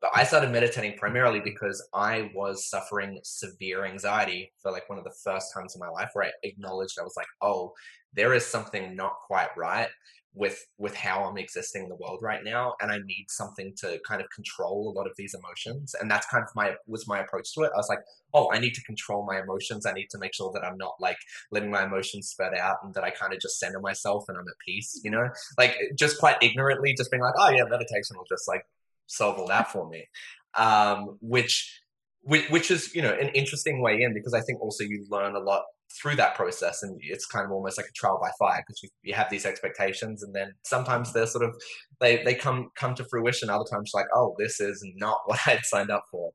but 0.00 0.10
I 0.14 0.24
started 0.24 0.50
meditating 0.50 0.96
primarily 0.96 1.40
because 1.40 1.86
I 1.92 2.30
was 2.34 2.68
suffering 2.68 3.18
severe 3.24 3.84
anxiety 3.84 4.52
for 4.62 4.70
like 4.70 4.88
one 4.88 4.98
of 4.98 5.04
the 5.04 5.14
first 5.24 5.52
times 5.52 5.74
in 5.74 5.80
my 5.80 5.88
life 5.88 6.10
where 6.12 6.26
I 6.26 6.30
acknowledged 6.42 6.98
I 6.98 7.04
was 7.04 7.14
like, 7.16 7.26
oh, 7.42 7.72
there 8.14 8.32
is 8.32 8.46
something 8.46 8.94
not 8.94 9.14
quite 9.26 9.48
right 9.56 9.88
with 10.34 10.64
with 10.78 10.94
how 10.94 11.24
I'm 11.24 11.36
existing 11.36 11.84
in 11.84 11.88
the 11.88 11.96
world 11.96 12.20
right 12.22 12.44
now, 12.44 12.74
and 12.80 12.92
I 12.92 12.98
need 12.98 13.26
something 13.28 13.72
to 13.78 13.98
kind 14.06 14.20
of 14.20 14.28
control 14.30 14.92
a 14.94 14.96
lot 14.96 15.06
of 15.06 15.14
these 15.16 15.34
emotions. 15.34 15.94
And 16.00 16.10
that's 16.10 16.26
kind 16.26 16.44
of 16.44 16.50
my 16.54 16.74
was 16.86 17.08
my 17.08 17.18
approach 17.18 17.52
to 17.54 17.62
it. 17.62 17.72
I 17.74 17.78
was 17.78 17.88
like, 17.88 18.00
oh, 18.34 18.50
I 18.52 18.60
need 18.60 18.74
to 18.74 18.82
control 18.84 19.26
my 19.26 19.40
emotions. 19.40 19.84
I 19.84 19.92
need 19.92 20.08
to 20.10 20.18
make 20.18 20.34
sure 20.34 20.52
that 20.54 20.64
I'm 20.64 20.76
not 20.76 20.94
like 21.00 21.18
letting 21.50 21.70
my 21.70 21.84
emotions 21.84 22.28
spread 22.28 22.54
out, 22.54 22.76
and 22.84 22.94
that 22.94 23.04
I 23.04 23.10
kind 23.10 23.32
of 23.32 23.40
just 23.40 23.58
center 23.58 23.80
myself 23.80 24.24
and 24.28 24.38
I'm 24.38 24.46
at 24.46 24.54
peace. 24.64 25.00
You 25.02 25.10
know, 25.10 25.28
like 25.58 25.76
just 25.98 26.18
quite 26.18 26.36
ignorantly, 26.40 26.94
just 26.94 27.10
being 27.10 27.22
like, 27.22 27.34
oh 27.36 27.50
yeah, 27.50 27.64
meditation 27.64 28.16
will 28.16 28.26
just 28.28 28.46
like 28.46 28.62
solve 29.08 29.38
all 29.38 29.48
that 29.48 29.70
for 29.72 29.88
me. 29.88 30.06
Um, 30.54 31.18
which, 31.20 31.82
which, 32.22 32.48
which 32.50 32.70
is 32.70 32.94
you 32.94 33.02
know 33.02 33.12
an 33.12 33.28
interesting 33.28 33.82
way 33.82 34.00
in 34.02 34.14
because 34.14 34.34
I 34.34 34.40
think 34.40 34.60
also 34.60 34.84
you 34.84 35.04
learn 35.10 35.34
a 35.34 35.40
lot 35.40 35.62
through 35.90 36.16
that 36.16 36.34
process 36.34 36.82
and 36.82 37.00
it's 37.02 37.26
kind 37.26 37.46
of 37.46 37.50
almost 37.50 37.78
like 37.78 37.86
a 37.86 37.92
trial 37.92 38.18
by 38.20 38.30
fire 38.38 38.62
because 38.66 38.82
you, 38.82 38.88
you 39.02 39.14
have 39.14 39.30
these 39.30 39.46
expectations 39.46 40.22
and 40.22 40.34
then 40.34 40.52
sometimes 40.64 41.12
they're 41.12 41.26
sort 41.26 41.44
of 41.44 41.54
they, 42.00 42.22
they 42.24 42.34
come 42.34 42.70
come 42.76 42.94
to 42.94 43.04
fruition 43.04 43.48
other 43.48 43.64
times 43.70 43.92
like 43.94 44.06
oh 44.14 44.34
this 44.38 44.60
is 44.60 44.84
not 44.96 45.20
what 45.26 45.38
i 45.46 45.50
had 45.52 45.64
signed 45.64 45.90
up 45.90 46.04
for 46.10 46.30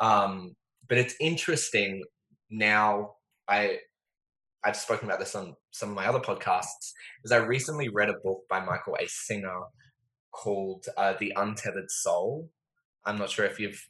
um, 0.00 0.54
but 0.88 0.98
it's 0.98 1.14
interesting 1.20 2.02
now 2.50 3.10
i 3.48 3.76
i've 4.64 4.76
spoken 4.76 5.08
about 5.08 5.18
this 5.18 5.34
on 5.34 5.54
some 5.70 5.90
of 5.90 5.94
my 5.94 6.06
other 6.06 6.20
podcasts 6.20 6.92
is 7.24 7.32
i 7.32 7.36
recently 7.36 7.88
read 7.88 8.08
a 8.08 8.14
book 8.24 8.40
by 8.48 8.60
michael 8.60 8.96
a 9.00 9.06
singer 9.06 9.60
called 10.34 10.86
uh, 10.96 11.14
The 11.18 11.32
Untethered 11.36 11.90
Soul. 11.90 12.50
I'm 13.04 13.18
not 13.18 13.30
sure 13.30 13.44
if 13.44 13.58
you've. 13.58 13.80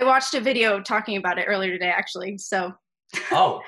I 0.00 0.04
watched 0.04 0.34
a 0.34 0.40
video 0.40 0.80
talking 0.80 1.16
about 1.16 1.38
it 1.38 1.46
earlier 1.48 1.72
today, 1.72 1.90
actually. 1.90 2.38
So. 2.38 2.72
oh, 3.30 3.60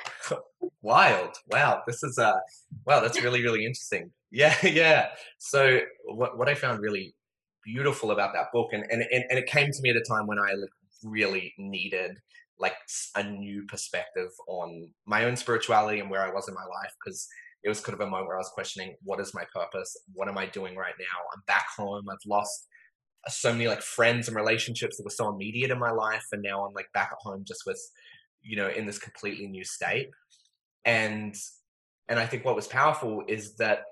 wild! 0.83 1.37
Wow, 1.49 1.83
this 1.87 2.03
is 2.03 2.19
uh, 2.19 2.39
wow, 2.87 3.01
that's 3.01 3.23
really 3.23 3.43
really 3.43 3.65
interesting. 3.65 4.11
Yeah, 4.31 4.57
yeah. 4.67 5.11
So 5.39 5.79
what 6.07 6.37
what 6.37 6.49
I 6.49 6.57
found 6.57 6.81
really 6.81 7.15
beautiful 7.63 8.11
about 8.11 8.33
that 8.33 8.47
book, 8.53 8.71
and 8.73 8.85
and 8.91 9.05
and, 9.13 9.25
and 9.31 9.39
it 9.39 9.47
came 9.47 9.71
to 9.71 9.83
me 9.83 9.91
at 9.91 9.97
a 9.97 10.01
time 10.01 10.27
when 10.27 10.41
I 10.41 10.55
like, 10.55 10.71
really 11.05 11.55
needed 11.57 12.19
like 12.59 12.75
a 13.15 13.23
new 13.23 13.65
perspective 13.67 14.31
on 14.49 14.89
my 15.07 15.25
own 15.25 15.37
spirituality 15.37 16.01
and 16.01 16.11
where 16.11 16.27
I 16.27 16.33
was 16.33 16.49
in 16.49 16.55
my 16.55 16.63
life 16.63 16.93
because 17.05 17.29
it 17.65 17.69
was 17.71 17.81
kind 17.81 17.95
of 17.95 18.07
a 18.07 18.11
moment 18.11 18.29
where 18.29 18.37
I 18.37 18.41
was 18.41 18.51
questioning 18.55 18.95
what 19.03 19.21
is 19.21 19.35
my 19.35 19.45
purpose? 19.53 19.97
What 20.13 20.29
am 20.29 20.37
I 20.37 20.47
doing 20.47 20.77
right 20.77 20.95
now? 20.99 21.19
I'm 21.35 21.43
back 21.47 21.67
home. 21.77 22.05
I've 22.11 22.19
lost 22.27 22.69
so 23.29 23.53
many 23.53 23.67
like 23.67 23.81
friends 23.81 24.29
and 24.29 24.37
relationships 24.37 24.99
that 24.99 25.05
were 25.05 25.11
so 25.11 25.31
immediate 25.31 25.71
in 25.71 25.79
my 25.79 25.91
life. 25.91 26.25
And 26.31 26.43
now 26.43 26.67
I'm 26.67 26.75
like 26.75 26.93
back 26.93 27.09
at 27.11 27.19
home 27.21 27.43
just 27.47 27.63
with, 27.67 27.81
you 28.43 28.57
know, 28.57 28.69
in 28.69 28.85
this 28.85 28.99
completely 28.99 29.47
new 29.47 29.65
state. 29.65 30.11
And 30.85 31.35
and 32.09 32.19
I 32.19 32.27
think 32.27 32.45
what 32.45 32.55
was 32.55 32.67
powerful 32.67 33.25
is 33.29 33.55
that 33.57 33.85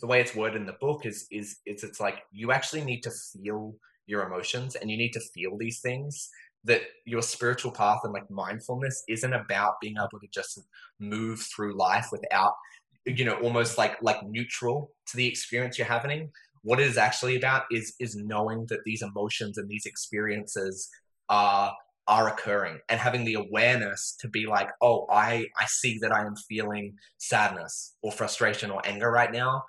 the 0.00 0.08
way 0.08 0.20
it's 0.20 0.34
worded 0.34 0.60
in 0.60 0.66
the 0.66 0.76
book 0.80 1.06
is 1.06 1.28
is 1.30 1.58
is 1.64 1.84
it's 1.84 2.00
like 2.00 2.22
you 2.32 2.50
actually 2.50 2.84
need 2.84 3.02
to 3.02 3.10
feel 3.10 3.74
your 4.06 4.26
emotions 4.26 4.74
and 4.74 4.90
you 4.90 4.96
need 4.96 5.12
to 5.12 5.20
feel 5.32 5.56
these 5.56 5.80
things 5.80 6.28
that 6.64 6.82
your 7.06 7.22
spiritual 7.22 7.70
path 7.70 8.00
and 8.02 8.12
like 8.12 8.28
mindfulness 8.30 9.04
isn't 9.08 9.32
about 9.32 9.74
being 9.80 9.94
able 9.96 10.20
to 10.20 10.28
just 10.32 10.60
move 10.98 11.40
through 11.54 11.76
life 11.76 12.08
without 12.10 12.54
you 13.06 13.24
know 13.24 13.34
almost 13.34 13.78
like 13.78 13.96
like 14.02 14.22
neutral 14.24 14.90
to 15.06 15.16
the 15.16 15.26
experience 15.26 15.78
you're 15.78 15.86
having 15.86 16.30
what 16.62 16.80
it 16.80 16.86
is 16.86 16.96
actually 16.96 17.36
about 17.36 17.64
is 17.70 17.94
is 18.00 18.16
knowing 18.16 18.66
that 18.68 18.84
these 18.84 19.02
emotions 19.02 19.58
and 19.58 19.68
these 19.68 19.86
experiences 19.86 20.88
are 21.28 21.72
are 22.08 22.28
occurring 22.28 22.78
and 22.88 23.00
having 23.00 23.24
the 23.24 23.34
awareness 23.34 24.16
to 24.20 24.28
be 24.28 24.46
like 24.46 24.70
oh 24.80 25.06
i 25.10 25.46
i 25.58 25.64
see 25.66 25.98
that 26.00 26.12
i 26.12 26.24
am 26.24 26.34
feeling 26.48 26.94
sadness 27.18 27.94
or 28.02 28.10
frustration 28.10 28.70
or 28.70 28.80
anger 28.84 29.10
right 29.10 29.32
now 29.32 29.62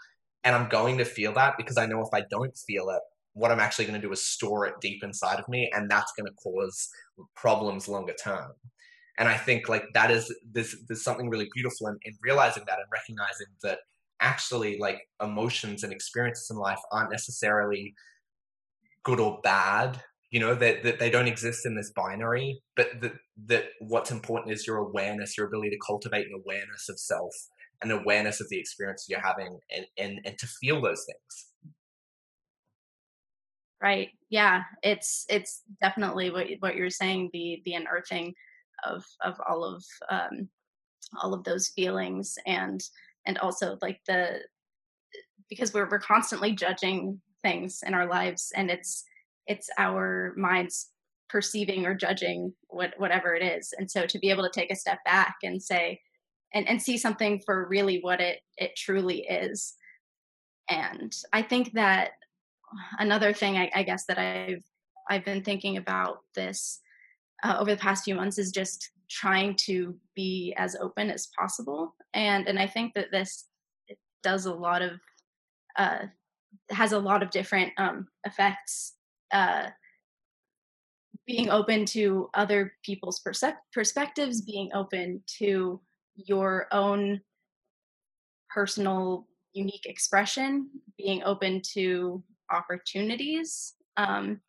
and 0.44 0.56
i'm 0.56 0.70
going 0.70 0.98
to 0.98 1.06
feel 1.06 1.34
that 1.34 1.56
because 1.58 1.78
i 1.78 1.86
know 1.86 2.02
if 2.02 2.10
i 2.14 2.24
don't 2.30 2.58
feel 2.58 2.90
it 2.90 3.02
what 3.34 3.52
i'm 3.52 3.60
actually 3.60 3.86
going 3.86 4.00
to 4.00 4.06
do 4.06 4.12
is 4.12 4.26
store 4.26 4.66
it 4.66 4.74
deep 4.82 5.04
inside 5.04 5.40
of 5.40 5.48
me 5.48 5.70
and 5.74 5.90
that's 5.90 6.12
going 6.18 6.26
to 6.26 6.34
cause 6.34 6.90
problems 7.36 7.88
longer 7.88 8.14
term 8.14 8.52
and 9.20 9.28
i 9.28 9.36
think 9.36 9.70
like 9.70 9.86
that 9.94 10.12
is 10.12 10.34
there's 10.52 10.76
there's 10.88 11.04
something 11.04 11.30
really 11.30 11.50
beautiful 11.54 11.88
in, 11.88 11.98
in 12.04 12.14
realizing 12.22 12.64
that 12.68 12.80
and 12.80 12.88
recognizing 12.92 13.48
that 13.62 13.80
actually 14.20 14.78
like 14.80 15.02
emotions 15.22 15.84
and 15.84 15.92
experiences 15.92 16.50
in 16.50 16.58
life 16.58 16.80
aren't 16.92 17.12
necessarily 17.12 17.94
good 19.04 19.20
or 19.20 19.40
bad 19.44 20.02
you 20.32 20.40
know 20.40 20.56
that, 20.56 20.82
that 20.82 20.98
they 20.98 21.10
don't 21.10 21.28
exist 21.28 21.66
in 21.66 21.76
this 21.76 21.92
binary 21.92 22.60
but 22.76 22.90
that 23.02 23.14
that 23.46 23.66
what's 23.82 24.12
important 24.12 24.54
is 24.54 24.66
your 24.66 24.78
awareness 24.78 25.38
your 25.38 25.48
ability 25.48 25.70
to 25.70 25.80
cultivate 25.86 26.26
an 26.28 26.42
awareness 26.44 26.90
of 26.90 26.98
self 26.98 27.34
an 27.84 27.92
awareness 27.92 28.40
of 28.42 28.50
the 28.50 28.58
experience 28.58 29.06
you're 29.08 29.20
having 29.20 29.60
and 29.76 29.86
and, 29.98 30.20
and 30.26 30.38
to 30.38 30.48
feel 30.48 30.82
those 30.82 31.06
things. 31.06 31.76
Right. 33.82 34.10
Yeah. 34.30 34.64
It's 34.82 35.26
it's 35.30 35.62
definitely 35.82 36.32
what, 36.32 36.48
what 36.60 36.76
you're 36.76 36.90
saying 36.90 37.30
the 37.34 37.62
the 37.66 37.74
unearthing 37.74 38.34
of 38.86 39.04
of 39.22 39.36
all 39.48 39.64
of 39.64 39.84
um, 40.10 40.48
all 41.22 41.34
of 41.34 41.44
those 41.44 41.70
feelings 41.70 42.36
and 42.46 42.82
and 43.26 43.38
also 43.40 43.78
like 43.82 44.00
the 44.08 44.40
because 45.50 45.74
we're 45.74 45.90
we're 45.90 46.00
constantly 46.00 46.54
judging 46.54 47.22
things 47.44 47.82
in 47.86 47.94
our 47.94 48.08
lives 48.08 48.52
and 48.56 48.72
it's 48.72 49.04
it's 49.48 49.70
our 49.78 50.34
minds 50.38 50.90
perceiving 51.30 51.86
or 51.86 51.96
judging 51.96 52.54
what 52.68 52.94
whatever 52.98 53.36
it 53.36 53.44
is. 53.44 53.74
And 53.78 53.90
so 53.90 54.06
to 54.06 54.20
be 54.20 54.30
able 54.30 54.44
to 54.44 54.52
take 54.60 54.72
a 54.72 54.76
step 54.76 55.00
back 55.04 55.36
and 55.44 55.62
say 55.62 56.00
and, 56.54 56.68
and 56.70 56.82
see 56.82 56.98
something 56.98 57.42
for 57.46 57.68
really 57.68 58.00
what 58.02 58.22
it 58.22 58.40
it 58.58 58.76
truly 58.76 59.22
is. 59.22 59.74
And 60.70 61.14
i 61.34 61.42
think 61.42 61.74
that 61.74 62.12
another 63.00 63.34
thing 63.34 63.58
I, 63.58 63.70
I 63.74 63.84
guess 63.84 64.06
that 64.06 64.18
i've 64.18 64.64
i've 65.10 65.26
been 65.26 65.44
thinking 65.44 65.78
about 65.78 66.20
this 66.36 66.80
uh, 67.44 67.58
over 67.60 67.72
the 67.72 67.82
past 67.82 68.04
few 68.04 68.16
months 68.16 68.38
is 68.38 68.52
just 68.52 68.92
trying 69.10 69.56
to 69.56 69.96
be 70.16 70.54
as 70.58 70.76
open 70.76 71.10
as 71.10 71.30
possible. 71.38 71.96
And 72.14 72.48
and 72.48 72.60
i 72.60 72.68
think 72.68 72.94
that 72.94 73.12
this 73.12 73.48
does 74.24 74.46
a 74.46 74.54
lot 74.54 74.82
of 74.82 75.00
uh, 75.78 76.06
has 76.70 76.94
a 76.94 77.00
lot 77.00 77.22
of 77.24 77.32
different 77.32 77.72
um, 77.78 78.08
effects 78.26 78.94
uh, 79.32 79.68
being 81.26 81.50
open 81.50 81.86
to 81.86 82.30
other 82.34 82.74
people's 82.84 83.20
perse- 83.20 83.44
perspectives 83.74 84.42
being 84.42 84.70
open 84.74 85.22
to 85.40 85.80
your 86.16 86.68
own 86.72 87.20
personal 88.50 89.28
unique 89.54 89.86
expression 89.86 90.70
being 90.98 91.24
open 91.24 91.62
to 91.62 92.24
opportunities 92.52 93.74
um, 93.98 94.40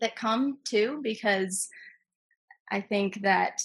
that 0.00 0.16
come 0.16 0.58
too 0.64 1.00
because 1.02 1.68
I 2.70 2.80
think 2.80 3.22
that 3.22 3.62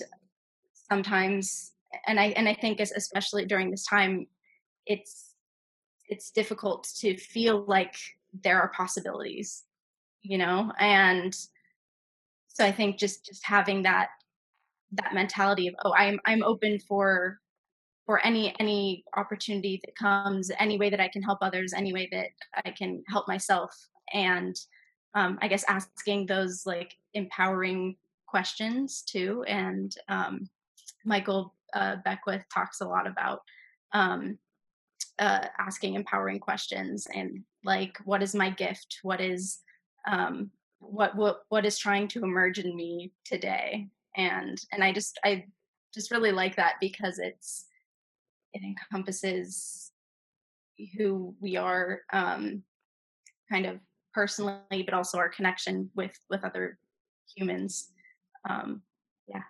sometimes, 0.90 1.72
and 2.08 2.20
I 2.20 2.28
and 2.38 2.48
I 2.48 2.54
think 2.54 2.80
especially 2.80 3.46
during 3.46 3.72
this 3.72 3.86
time, 3.86 4.28
it's 4.86 5.36
it's 6.10 6.32
difficult 6.32 6.88
to 7.00 7.18
feel 7.18 7.66
like 7.66 7.96
there 8.44 8.60
are 8.62 8.70
possibilities, 8.70 9.64
you 10.22 10.38
know, 10.38 10.72
and 10.80 11.36
so 12.48 12.66
I 12.66 12.72
think 12.72 13.00
just 13.00 13.26
just 13.26 13.46
having 13.46 13.84
that 13.84 14.10
that 14.94 15.14
mentality 15.14 15.68
of 15.68 15.76
oh 15.86 15.94
I'm 15.96 16.20
I'm 16.26 16.44
open 16.44 16.80
for 16.80 17.40
for 18.06 18.26
any 18.26 18.54
any 18.60 19.04
opportunity 19.16 19.82
that 19.86 19.96
comes, 19.96 20.52
any 20.60 20.78
way 20.78 20.90
that 20.90 21.00
I 21.00 21.08
can 21.08 21.24
help 21.24 21.40
others, 21.42 21.74
any 21.74 21.94
way 21.94 22.10
that 22.12 22.28
I 22.66 22.72
can 22.72 23.04
help 23.08 23.28
myself, 23.28 23.76
and 24.14 24.56
um, 25.16 25.38
I 25.42 25.48
guess 25.48 25.64
asking 25.68 26.26
those 26.26 26.66
like 26.66 26.96
empowering 27.14 27.96
questions 28.34 29.04
too. 29.04 29.44
And 29.48 29.94
um, 30.10 30.50
Michael 31.06 31.54
uh, 31.74 31.98
Beckwith 32.04 32.46
talks 32.54 32.82
a 32.82 32.88
lot 32.88 33.06
about 33.06 33.42
um, 33.94 34.40
uh, 35.20 35.46
asking 35.60 35.94
empowering 35.94 36.40
questions 36.40 37.08
and 37.14 37.44
like, 37.64 37.98
what 38.06 38.24
is 38.24 38.34
my 38.34 38.50
gift? 38.50 39.00
What 39.04 39.22
is 39.22 39.60
um, 40.10 40.50
what 40.80 41.16
what 41.16 41.44
what 41.50 41.66
is 41.66 41.78
trying 41.78 42.08
to 42.10 42.24
emerge 42.24 42.60
in 42.60 42.76
me 42.76 43.14
today? 43.24 43.88
and 44.16 44.62
and 44.72 44.84
i 44.84 44.92
just 44.92 45.20
i 45.24 45.46
just 45.94 46.12
really 46.12 46.32
like 46.32 46.56
that 46.56 46.76
because 46.80 47.20
it's 47.20 47.66
it 48.54 48.62
encompasses 48.64 49.92
who 50.98 51.36
we 51.40 51.56
are 51.56 52.02
um 52.12 52.64
kind 53.50 53.66
of 53.66 53.80
personally 54.14 54.84
but 54.86 54.94
also 54.94 55.18
our 55.18 55.30
connection 55.30 55.90
with 55.96 56.18
with 56.30 56.44
other 56.44 56.78
humans 57.36 57.90
um 58.50 58.82
yeah 59.28 59.44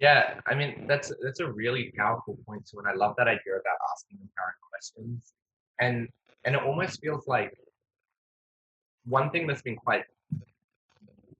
Yeah, 0.00 0.40
I 0.46 0.54
mean 0.54 0.86
that's 0.86 1.12
that's 1.22 1.40
a 1.40 1.50
really 1.50 1.92
powerful 1.96 2.38
point 2.46 2.66
too, 2.66 2.78
and 2.78 2.88
I 2.88 2.94
love 2.94 3.14
that 3.18 3.28
idea 3.28 3.54
about 3.62 3.78
asking 3.92 4.18
empowering 4.20 4.62
questions. 4.70 5.32
And 5.80 6.08
and 6.44 6.54
it 6.54 6.62
almost 6.62 7.00
feels 7.00 7.26
like 7.26 7.52
one 9.04 9.30
thing 9.30 9.46
that's 9.46 9.62
been 9.62 9.76
quite 9.76 10.04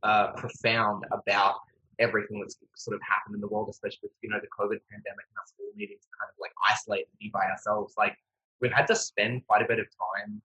uh, 0.03 0.33
profound 0.33 1.05
about 1.13 1.57
everything 1.99 2.41
that's 2.41 2.57
sort 2.77 2.95
of 2.95 3.01
happened 3.03 3.35
in 3.35 3.41
the 3.41 3.49
world, 3.49 3.69
especially 3.71 4.01
with 4.03 4.13
you 4.23 4.31
know 4.31 4.41
the 4.41 4.49
COVID 4.49 4.79
pandemic 4.91 5.27
and 5.31 5.39
us 5.43 5.53
all 5.59 5.73
needing 5.77 5.97
to 5.97 6.09
kind 6.19 6.29
of 6.29 6.37
like 6.41 6.53
isolate 6.69 7.07
and 7.11 7.19
be 7.19 7.31
by 7.33 7.45
ourselves. 7.51 7.95
Like 7.97 8.17
we've 8.61 8.73
had 8.73 8.87
to 8.89 8.97
spend 8.97 9.47
quite 9.47 9.63
a 9.63 9.69
bit 9.69 9.79
of 9.79 9.87
time 9.87 10.43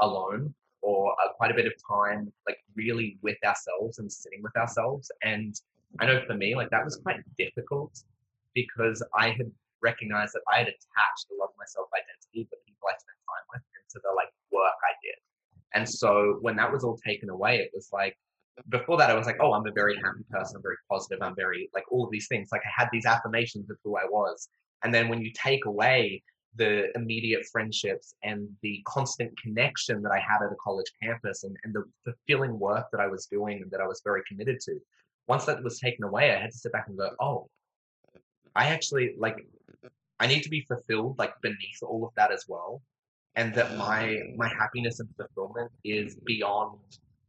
alone, 0.00 0.54
or 0.82 1.12
uh, 1.12 1.32
quite 1.36 1.50
a 1.50 1.54
bit 1.54 1.66
of 1.66 1.72
time 1.88 2.32
like 2.46 2.58
really 2.74 3.18
with 3.22 3.36
ourselves 3.44 3.98
and 3.98 4.10
sitting 4.10 4.42
with 4.42 4.56
ourselves. 4.56 5.10
And 5.22 5.54
I 6.00 6.06
know 6.06 6.22
for 6.26 6.34
me, 6.34 6.54
like 6.54 6.70
that 6.70 6.84
was 6.84 6.96
quite 6.96 7.20
difficult 7.36 7.98
because 8.54 9.02
I 9.14 9.30
had 9.30 9.50
recognized 9.82 10.34
that 10.34 10.42
I 10.52 10.58
had 10.58 10.68
attached 10.68 11.26
a 11.30 11.38
lot 11.38 11.50
of 11.50 11.56
my 11.58 11.64
self 11.66 11.88
identity, 11.92 12.48
the 12.50 12.58
people 12.66 12.88
I 12.88 12.96
spent 12.98 13.18
time 13.26 13.46
with, 13.52 13.62
into 13.74 14.00
the 14.02 14.14
like 14.16 14.28
work 14.52 14.78
I 14.84 14.94
did. 15.02 15.18
And 15.74 15.88
so 15.88 16.38
when 16.40 16.56
that 16.56 16.72
was 16.72 16.84
all 16.84 16.96
taken 16.96 17.30
away, 17.30 17.58
it 17.58 17.70
was 17.74 17.90
like 17.92 18.16
before 18.70 18.96
that, 18.98 19.10
I 19.10 19.14
was 19.14 19.26
like, 19.26 19.38
oh, 19.40 19.52
I'm 19.52 19.66
a 19.66 19.72
very 19.72 19.96
happy 19.96 20.24
person. 20.30 20.56
I'm 20.56 20.62
very 20.62 20.76
positive. 20.90 21.18
I'm 21.22 21.36
very 21.36 21.70
like 21.74 21.84
all 21.90 22.04
of 22.04 22.10
these 22.10 22.26
things. 22.28 22.48
Like 22.50 22.62
I 22.64 22.70
had 22.76 22.88
these 22.92 23.06
affirmations 23.06 23.70
of 23.70 23.76
who 23.84 23.96
I 23.96 24.04
was. 24.10 24.48
And 24.82 24.92
then 24.92 25.08
when 25.08 25.20
you 25.20 25.32
take 25.34 25.64
away 25.64 26.22
the 26.58 26.96
immediate 26.96 27.46
friendships 27.50 28.14
and 28.22 28.48
the 28.62 28.82
constant 28.86 29.30
connection 29.40 30.02
that 30.02 30.12
I 30.12 30.18
had 30.18 30.44
at 30.44 30.52
a 30.52 30.56
college 30.62 30.90
campus 31.02 31.44
and, 31.44 31.56
and 31.64 31.74
the 31.74 31.84
fulfilling 32.04 32.58
work 32.58 32.86
that 32.92 33.00
I 33.00 33.06
was 33.06 33.26
doing 33.26 33.62
and 33.62 33.70
that 33.70 33.80
I 33.80 33.86
was 33.86 34.02
very 34.04 34.22
committed 34.28 34.60
to, 34.66 34.78
once 35.28 35.44
that 35.46 35.62
was 35.62 35.78
taken 35.78 36.04
away, 36.04 36.34
I 36.34 36.40
had 36.40 36.50
to 36.50 36.58
sit 36.58 36.72
back 36.72 36.88
and 36.88 36.98
go, 36.98 37.10
oh, 37.20 37.48
I 38.56 38.66
actually 38.66 39.14
like, 39.18 39.46
I 40.20 40.26
need 40.26 40.42
to 40.42 40.50
be 40.50 40.62
fulfilled 40.62 41.16
like 41.18 41.32
beneath 41.42 41.80
all 41.82 42.04
of 42.04 42.12
that 42.16 42.32
as 42.32 42.44
well. 42.48 42.82
And 43.36 43.54
that 43.54 43.76
my 43.76 44.18
my 44.36 44.48
happiness 44.48 44.98
and 44.98 45.08
fulfillment 45.16 45.70
is 45.84 46.16
beyond 46.26 46.80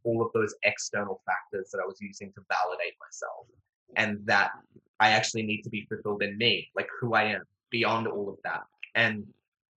all 0.02 0.22
of 0.22 0.32
those 0.32 0.52
external 0.64 1.20
factors 1.24 1.70
that 1.70 1.80
I 1.80 1.86
was 1.86 1.98
using 2.00 2.32
to 2.32 2.40
validate 2.48 2.94
myself. 2.98 3.46
And 3.94 4.18
that 4.26 4.50
I 4.98 5.10
actually 5.10 5.44
need 5.44 5.62
to 5.62 5.70
be 5.70 5.86
fulfilled 5.88 6.22
in 6.22 6.36
me, 6.36 6.68
like 6.74 6.88
who 7.00 7.14
I 7.14 7.24
am, 7.24 7.42
beyond 7.70 8.08
all 8.08 8.28
of 8.28 8.36
that. 8.44 8.62
And 8.94 9.26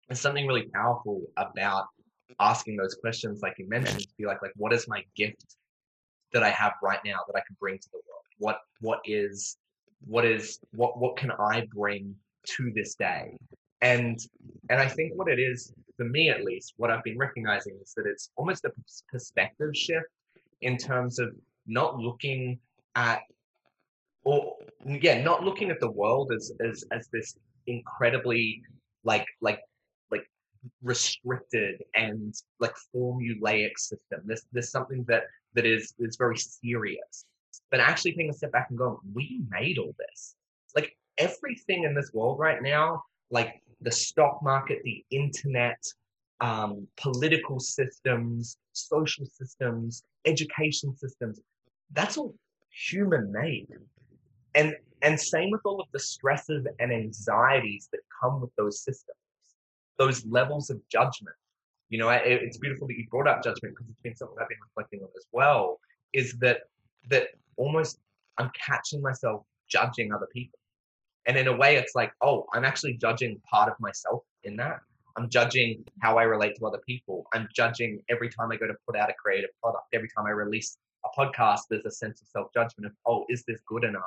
there's 0.08 0.20
something 0.20 0.46
really 0.46 0.68
powerful 0.74 1.22
about 1.36 1.86
asking 2.40 2.76
those 2.76 2.94
questions, 2.94 3.40
like 3.42 3.54
you 3.58 3.68
mentioned, 3.68 4.00
to 4.00 4.14
be 4.18 4.26
like, 4.26 4.42
like, 4.42 4.52
what 4.56 4.72
is 4.72 4.88
my 4.88 5.04
gift 5.16 5.56
that 6.32 6.42
I 6.42 6.50
have 6.50 6.74
right 6.82 7.00
now 7.04 7.18
that 7.26 7.36
I 7.36 7.42
can 7.46 7.56
bring 7.60 7.78
to 7.78 7.88
the 7.92 7.98
world? 7.98 8.24
What 8.38 8.58
what 8.80 9.00
is 9.04 9.56
what 10.06 10.24
is 10.24 10.58
what 10.72 10.98
what 10.98 11.16
can 11.16 11.30
I 11.32 11.66
bring 11.74 12.14
to 12.56 12.72
this 12.74 12.94
day? 12.94 13.36
And 13.80 14.18
and 14.70 14.80
I 14.80 14.88
think 14.88 15.12
what 15.16 15.28
it 15.28 15.38
is 15.38 15.72
for 15.96 16.04
me 16.04 16.30
at 16.30 16.44
least, 16.44 16.74
what 16.76 16.90
I've 16.90 17.04
been 17.04 17.18
recognizing 17.18 17.78
is 17.82 17.92
that 17.96 18.06
it's 18.06 18.30
almost 18.36 18.64
a 18.64 18.72
perspective 19.10 19.76
shift 19.76 20.06
in 20.62 20.76
terms 20.76 21.18
of 21.18 21.34
not 21.66 21.98
looking 21.98 22.58
at 22.94 23.22
or 24.24 24.56
yeah, 24.86 25.22
not 25.22 25.42
looking 25.44 25.70
at 25.70 25.80
the 25.80 25.90
world 25.90 26.32
as 26.32 26.52
as 26.64 26.84
as 26.92 27.08
this 27.12 27.36
incredibly 27.66 28.62
like 29.04 29.26
like 29.40 29.60
like 30.10 30.26
restricted 30.82 31.82
and 31.94 32.34
like 32.60 32.74
formulaic 32.94 33.78
system. 33.78 34.20
There's 34.24 34.46
there's 34.52 34.70
something 34.70 35.04
that 35.08 35.24
that 35.54 35.66
is 35.66 35.94
is 35.98 36.16
very 36.16 36.36
serious. 36.36 37.26
But 37.70 37.80
actually 37.80 38.12
taking 38.12 38.30
a 38.30 38.34
step 38.34 38.52
back 38.52 38.66
and 38.70 38.78
going, 38.78 38.96
we 39.14 39.42
made 39.48 39.78
all 39.78 39.94
this. 39.98 40.34
Like 40.74 40.96
everything 41.18 41.84
in 41.84 41.94
this 41.94 42.10
world 42.12 42.38
right 42.38 42.62
now, 42.62 43.02
like 43.30 43.62
the 43.80 43.90
stock 43.90 44.42
market, 44.42 44.80
the 44.84 45.04
internet, 45.10 45.82
um, 46.40 46.86
political 46.96 47.60
systems, 47.60 48.56
social 48.72 49.26
systems, 49.26 50.02
education 50.24 50.96
systems, 50.96 51.40
that's 51.92 52.16
all 52.16 52.34
human 52.70 53.32
made. 53.32 53.68
And 54.54 54.76
and 55.02 55.18
same 55.18 55.50
with 55.50 55.60
all 55.64 55.80
of 55.80 55.88
the 55.92 55.98
stresses 55.98 56.66
and 56.78 56.92
anxieties 56.92 57.88
that 57.92 58.00
come 58.20 58.40
with 58.40 58.54
those 58.56 58.80
systems, 58.82 59.16
those 59.98 60.24
levels 60.26 60.70
of 60.70 60.80
judgment. 60.88 61.36
You 61.88 61.98
know, 61.98 62.08
it, 62.08 62.22
it's 62.24 62.56
beautiful 62.56 62.86
that 62.86 62.96
you 62.96 63.06
brought 63.10 63.26
up 63.26 63.42
judgment 63.42 63.74
because 63.74 63.88
it's 63.90 64.00
been 64.00 64.16
something 64.16 64.36
I've 64.40 64.48
been 64.48 64.58
reflecting 64.64 65.00
on 65.00 65.08
as 65.16 65.26
well. 65.32 65.80
Is 66.12 66.34
that 66.38 66.60
that 67.10 67.28
almost 67.56 67.98
I'm 68.38 68.50
catching 68.50 69.02
myself 69.02 69.44
judging 69.68 70.12
other 70.12 70.28
people, 70.32 70.58
and 71.26 71.36
in 71.36 71.48
a 71.48 71.56
way, 71.56 71.76
it's 71.76 71.94
like, 71.94 72.12
oh, 72.20 72.46
I'm 72.54 72.64
actually 72.64 72.94
judging 72.94 73.40
part 73.50 73.68
of 73.70 73.78
myself 73.80 74.22
in 74.44 74.56
that. 74.56 74.80
I'm 75.16 75.28
judging 75.28 75.84
how 76.00 76.16
I 76.16 76.22
relate 76.22 76.56
to 76.56 76.66
other 76.66 76.80
people. 76.86 77.26
I'm 77.34 77.48
judging 77.54 78.02
every 78.08 78.30
time 78.30 78.50
I 78.50 78.56
go 78.56 78.66
to 78.66 78.74
put 78.86 78.96
out 78.96 79.10
a 79.10 79.14
creative 79.14 79.50
product. 79.60 79.84
Every 79.92 80.08
time 80.16 80.26
I 80.26 80.30
release 80.30 80.78
a 81.04 81.20
podcast, 81.20 81.60
there's 81.68 81.84
a 81.84 81.90
sense 81.90 82.22
of 82.22 82.28
self 82.28 82.52
judgment 82.54 82.86
of, 82.86 82.92
oh, 83.06 83.26
is 83.28 83.44
this 83.46 83.60
good 83.66 83.84
enough? 83.84 84.02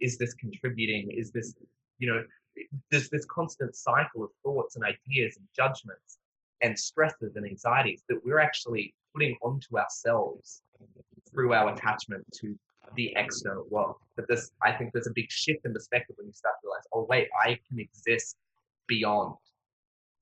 Is 0.00 0.18
this 0.18 0.34
contributing? 0.34 1.10
Is 1.10 1.30
this, 1.30 1.54
you 1.98 2.12
know, 2.12 2.24
there's 2.90 3.08
this 3.10 3.24
constant 3.26 3.74
cycle 3.74 4.24
of 4.24 4.30
thoughts 4.42 4.76
and 4.76 4.84
ideas 4.84 5.36
and 5.36 5.46
judgments 5.54 6.18
and 6.62 6.78
stresses 6.78 7.36
and 7.36 7.46
anxieties 7.46 8.02
that 8.08 8.20
we're 8.24 8.38
actually 8.38 8.94
putting 9.12 9.36
onto 9.42 9.78
ourselves 9.78 10.62
through 11.30 11.52
our 11.52 11.72
attachment 11.72 12.24
to 12.40 12.56
the 12.96 13.12
external 13.16 13.66
world. 13.70 13.96
But 14.16 14.28
this, 14.28 14.50
I 14.62 14.72
think 14.72 14.92
there's 14.92 15.06
a 15.06 15.12
big 15.14 15.30
shift 15.30 15.64
in 15.64 15.72
perspective 15.72 16.16
when 16.16 16.26
you 16.26 16.32
start 16.32 16.54
to 16.62 16.66
realize, 16.66 16.84
oh, 16.92 17.06
wait, 17.08 17.28
I 17.42 17.58
can 17.68 17.78
exist 17.78 18.36
beyond 18.86 19.36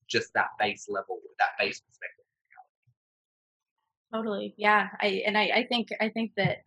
just 0.08 0.32
that 0.34 0.48
base 0.58 0.86
level, 0.88 1.18
that 1.38 1.50
base 1.58 1.80
perspective. 1.80 2.24
Totally. 4.12 4.54
Yeah. 4.58 4.88
I, 5.00 5.22
and 5.26 5.38
I, 5.38 5.50
I 5.54 5.66
think, 5.68 5.88
I 6.00 6.10
think 6.10 6.32
that 6.36 6.58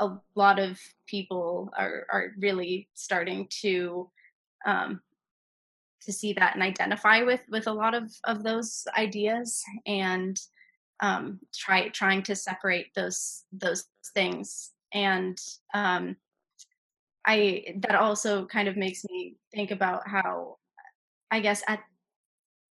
a 0.00 0.16
lot 0.34 0.58
of 0.58 0.78
people 1.06 1.70
are 1.76 2.06
are 2.10 2.32
really 2.38 2.88
starting 2.94 3.48
to 3.62 4.10
um, 4.66 5.00
to 6.02 6.12
see 6.12 6.32
that 6.34 6.54
and 6.54 6.62
identify 6.62 7.22
with 7.22 7.40
with 7.50 7.66
a 7.66 7.72
lot 7.72 7.94
of 7.94 8.12
of 8.24 8.42
those 8.42 8.84
ideas 8.96 9.62
and 9.86 10.40
um, 11.00 11.40
try 11.54 11.88
trying 11.88 12.22
to 12.24 12.34
separate 12.34 12.94
those 12.94 13.44
those 13.52 13.84
things. 14.14 14.72
And 14.94 15.38
um, 15.74 16.16
I 17.26 17.64
that 17.80 17.96
also 17.96 18.46
kind 18.46 18.68
of 18.68 18.76
makes 18.76 19.04
me 19.04 19.36
think 19.54 19.70
about 19.70 20.08
how 20.08 20.58
I 21.30 21.40
guess 21.40 21.62
at 21.68 21.80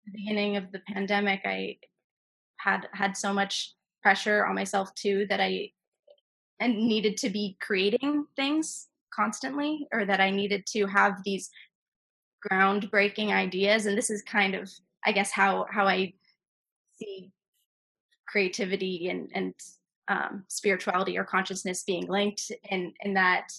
the 0.04 0.12
beginning 0.12 0.56
of 0.56 0.70
the 0.72 0.80
pandemic 0.80 1.40
I 1.44 1.78
had 2.58 2.88
had 2.92 3.16
so 3.16 3.32
much 3.32 3.74
pressure 4.02 4.44
on 4.44 4.54
myself 4.54 4.94
too 4.94 5.26
that 5.30 5.40
I 5.40 5.70
and 6.62 6.76
needed 6.76 7.16
to 7.18 7.30
be 7.30 7.56
creating 7.60 8.26
things 8.36 8.88
constantly 9.14 9.86
or 9.92 10.04
that 10.06 10.20
I 10.20 10.30
needed 10.30 10.64
to 10.68 10.86
have 10.86 11.22
these 11.24 11.50
groundbreaking 12.50 13.28
ideas 13.28 13.86
and 13.86 13.96
this 13.96 14.10
is 14.10 14.22
kind 14.22 14.54
of 14.54 14.70
I 15.04 15.12
guess 15.12 15.30
how 15.30 15.66
how 15.70 15.86
I 15.86 16.14
see 16.98 17.30
creativity 18.26 19.08
and 19.08 19.30
and 19.34 19.54
um, 20.08 20.44
spirituality 20.48 21.16
or 21.16 21.24
consciousness 21.24 21.84
being 21.84 22.06
linked 22.06 22.50
and 22.70 22.92
in 23.02 23.14
that 23.14 23.52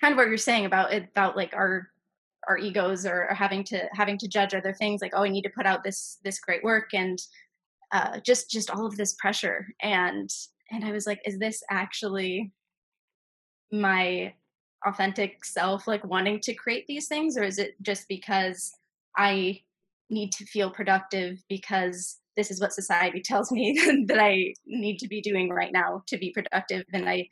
kind 0.00 0.12
of 0.12 0.18
what 0.18 0.28
you're 0.28 0.36
saying 0.36 0.66
about 0.66 0.92
it 0.92 1.08
about 1.10 1.36
like 1.36 1.54
our 1.54 1.88
our 2.48 2.56
egos 2.56 3.04
or 3.04 3.26
having 3.34 3.64
to 3.64 3.88
having 3.92 4.16
to 4.18 4.28
judge 4.28 4.54
other 4.54 4.72
things 4.72 5.02
like 5.02 5.12
oh 5.14 5.24
I 5.24 5.28
need 5.28 5.42
to 5.42 5.50
put 5.50 5.66
out 5.66 5.82
this 5.82 6.18
this 6.22 6.38
great 6.38 6.62
work 6.62 6.94
and 6.94 7.18
uh, 7.92 8.20
just 8.20 8.50
just 8.50 8.70
all 8.70 8.86
of 8.86 8.96
this 8.96 9.14
pressure. 9.14 9.68
And 9.82 10.30
and 10.70 10.84
I 10.84 10.92
was 10.92 11.06
like, 11.06 11.20
is 11.24 11.38
this 11.38 11.62
actually 11.70 12.52
my 13.72 14.32
authentic 14.86 15.44
self, 15.44 15.86
like 15.86 16.04
wanting 16.04 16.40
to 16.40 16.54
create 16.54 16.86
these 16.86 17.08
things, 17.08 17.36
or 17.36 17.42
is 17.42 17.58
it 17.58 17.74
just 17.82 18.06
because 18.08 18.72
I 19.16 19.62
need 20.10 20.32
to 20.32 20.44
feel 20.46 20.70
productive 20.70 21.42
because 21.48 22.18
this 22.36 22.50
is 22.50 22.60
what 22.60 22.72
society 22.72 23.20
tells 23.24 23.50
me 23.50 24.04
that 24.06 24.18
I 24.18 24.54
need 24.66 24.98
to 24.98 25.08
be 25.08 25.20
doing 25.20 25.50
right 25.50 25.72
now 25.72 26.02
to 26.06 26.18
be 26.18 26.30
productive, 26.30 26.84
and 26.92 27.08
I 27.08 27.28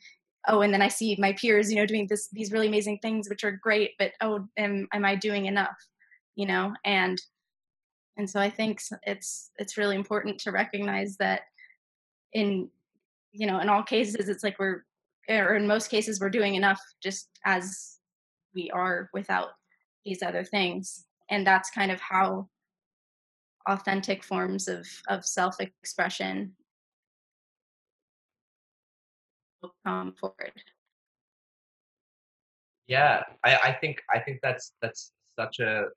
oh 0.47 0.61
and 0.61 0.73
then 0.73 0.81
i 0.81 0.87
see 0.87 1.15
my 1.19 1.33
peers 1.33 1.69
you 1.69 1.75
know 1.75 1.85
doing 1.85 2.07
this 2.07 2.29
these 2.29 2.51
really 2.51 2.67
amazing 2.67 2.97
things 3.01 3.29
which 3.29 3.43
are 3.43 3.51
great 3.51 3.91
but 3.99 4.11
oh 4.21 4.47
am, 4.57 4.87
am 4.93 5.05
i 5.05 5.15
doing 5.15 5.45
enough? 5.45 5.77
You 6.35 6.45
know 6.45 6.73
and 6.85 7.19
and 8.17 8.29
so 8.29 8.39
i 8.39 8.49
think 8.49 8.79
it's 9.03 9.51
it's 9.57 9.77
really 9.77 9.95
important 9.95 10.39
to 10.39 10.51
recognize 10.51 11.17
that 11.17 11.41
in 12.33 12.69
you 13.31 13.47
know 13.47 13.59
in 13.59 13.69
all 13.69 13.83
cases 13.83 14.29
it's 14.29 14.43
like 14.43 14.57
we're 14.59 14.83
or 15.29 15.55
in 15.55 15.67
most 15.67 15.89
cases 15.89 16.19
we're 16.19 16.29
doing 16.29 16.55
enough 16.55 16.79
just 17.01 17.29
as 17.45 17.97
we 18.55 18.69
are 18.71 19.09
without 19.13 19.49
these 20.05 20.23
other 20.23 20.43
things. 20.43 21.05
And 21.29 21.45
that's 21.45 21.69
kind 21.69 21.91
of 21.91 21.99
how 21.99 22.47
authentic 23.67 24.23
forms 24.23 24.67
of 24.69 24.87
of 25.09 25.25
self-expression 25.25 26.53
come 29.85 30.13
forward. 30.13 30.53
Yeah 32.87 33.23
I, 33.43 33.57
I 33.57 33.71
think 33.81 34.01
i 34.13 34.19
think 34.19 34.39
that's 34.41 34.71
that's 34.81 35.11
such 35.37 35.59
a 35.59 35.87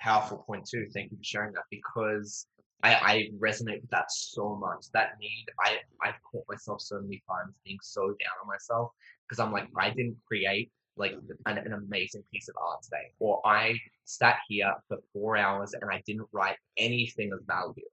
powerful 0.00 0.38
point 0.38 0.66
too 0.68 0.88
thank 0.92 1.12
you 1.12 1.16
for 1.16 1.22
sharing 1.22 1.52
that 1.52 1.62
because 1.70 2.46
I, 2.82 2.94
I 2.94 3.28
resonate 3.38 3.80
with 3.80 3.90
that 3.90 4.10
so 4.10 4.56
much. 4.56 4.86
That 4.92 5.12
need, 5.20 5.46
I, 5.60 5.78
I've 6.02 6.20
caught 6.30 6.44
myself 6.48 6.80
so 6.80 7.00
many 7.00 7.22
times 7.28 7.54
being 7.64 7.78
so 7.82 8.08
down 8.08 8.36
on 8.42 8.48
myself 8.48 8.90
because 9.28 9.38
I'm 9.38 9.52
like, 9.52 9.68
I 9.76 9.90
didn't 9.90 10.16
create 10.26 10.70
like 10.96 11.14
an, 11.46 11.58
an 11.58 11.72
amazing 11.72 12.22
piece 12.32 12.48
of 12.48 12.56
art 12.60 12.82
today, 12.82 13.12
or 13.18 13.40
I 13.46 13.78
sat 14.04 14.36
here 14.48 14.72
for 14.88 14.98
four 15.12 15.36
hours 15.36 15.72
and 15.72 15.90
I 15.90 16.02
didn't 16.06 16.28
write 16.32 16.56
anything 16.76 17.32
of 17.32 17.40
value. 17.46 17.88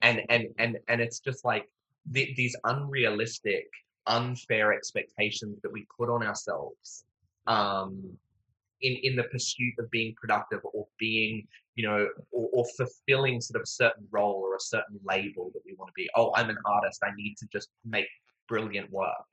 And 0.00 0.22
and 0.30 0.46
and 0.58 0.78
and 0.88 1.00
it's 1.00 1.20
just 1.20 1.44
like 1.44 1.66
the, 2.10 2.32
these 2.36 2.56
unrealistic, 2.64 3.66
unfair 4.06 4.72
expectations 4.72 5.60
that 5.62 5.72
we 5.72 5.86
put 5.96 6.08
on 6.08 6.26
ourselves 6.26 7.04
um, 7.46 8.16
in 8.82 8.96
in 9.02 9.16
the 9.16 9.24
pursuit 9.24 9.74
of 9.78 9.90
being 9.90 10.14
productive 10.20 10.60
or 10.64 10.86
being 10.98 11.46
you 11.74 11.86
know 11.86 12.08
or, 12.30 12.48
or, 12.52 12.64
fulfilling 12.76 13.40
sort 13.40 13.56
of 13.56 13.62
a 13.62 13.66
certain 13.66 14.06
role 14.10 14.42
or 14.44 14.56
a 14.56 14.60
certain 14.60 14.98
label 15.04 15.50
that 15.54 15.62
we 15.64 15.74
want 15.78 15.88
to 15.88 15.94
be. 15.96 16.08
Oh 16.14 16.32
i'm 16.34 16.50
an 16.50 16.58
artist. 16.66 17.00
I 17.02 17.10
need 17.16 17.36
to 17.38 17.46
just 17.52 17.68
make 17.84 18.06
brilliant 18.48 18.90
work. 18.90 19.28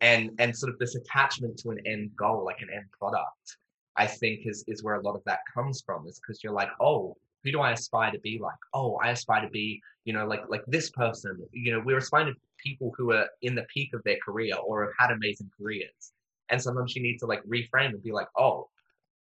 And 0.00 0.30
and 0.38 0.56
sort 0.56 0.72
of 0.72 0.78
this 0.78 0.94
attachment 0.94 1.58
to 1.58 1.70
an 1.70 1.78
end 1.86 2.10
goal 2.16 2.44
like 2.44 2.60
an 2.60 2.68
end 2.74 2.86
product 2.98 3.56
i 3.96 4.06
think 4.06 4.40
is 4.44 4.64
is 4.66 4.82
where 4.82 4.94
a 4.94 5.02
lot 5.02 5.16
of 5.16 5.22
that 5.24 5.40
comes 5.52 5.82
from 5.84 6.06
is 6.06 6.20
because 6.20 6.42
you're 6.42 6.52
like 6.52 6.70
oh 6.80 7.16
who 7.42 7.52
do 7.52 7.60
i 7.60 7.72
aspire 7.72 8.12
to 8.12 8.18
be 8.20 8.38
like? 8.38 8.54
Oh 8.72 8.98
i 9.02 9.10
aspire 9.10 9.42
to 9.42 9.50
be 9.50 9.80
you 10.04 10.12
know 10.12 10.26
like 10.26 10.42
like 10.48 10.64
this 10.66 10.90
person. 10.90 11.38
You 11.52 11.72
know 11.72 11.82
we're 11.84 11.98
aspiring 11.98 12.34
to 12.34 12.40
people 12.58 12.92
who 12.96 13.12
are 13.12 13.26
in 13.42 13.54
the 13.54 13.66
peak 13.72 13.90
of 13.94 14.02
their 14.04 14.18
career 14.24 14.54
or 14.56 14.82
have 14.82 14.92
had 14.98 15.16
amazing 15.16 15.50
careers. 15.58 16.12
And 16.48 16.60
sometimes 16.60 16.96
you 16.96 17.02
need 17.02 17.18
to 17.18 17.26
like 17.26 17.42
reframe 17.44 17.90
and 17.90 18.02
be 18.02 18.12
like 18.12 18.28
oh 18.36 18.68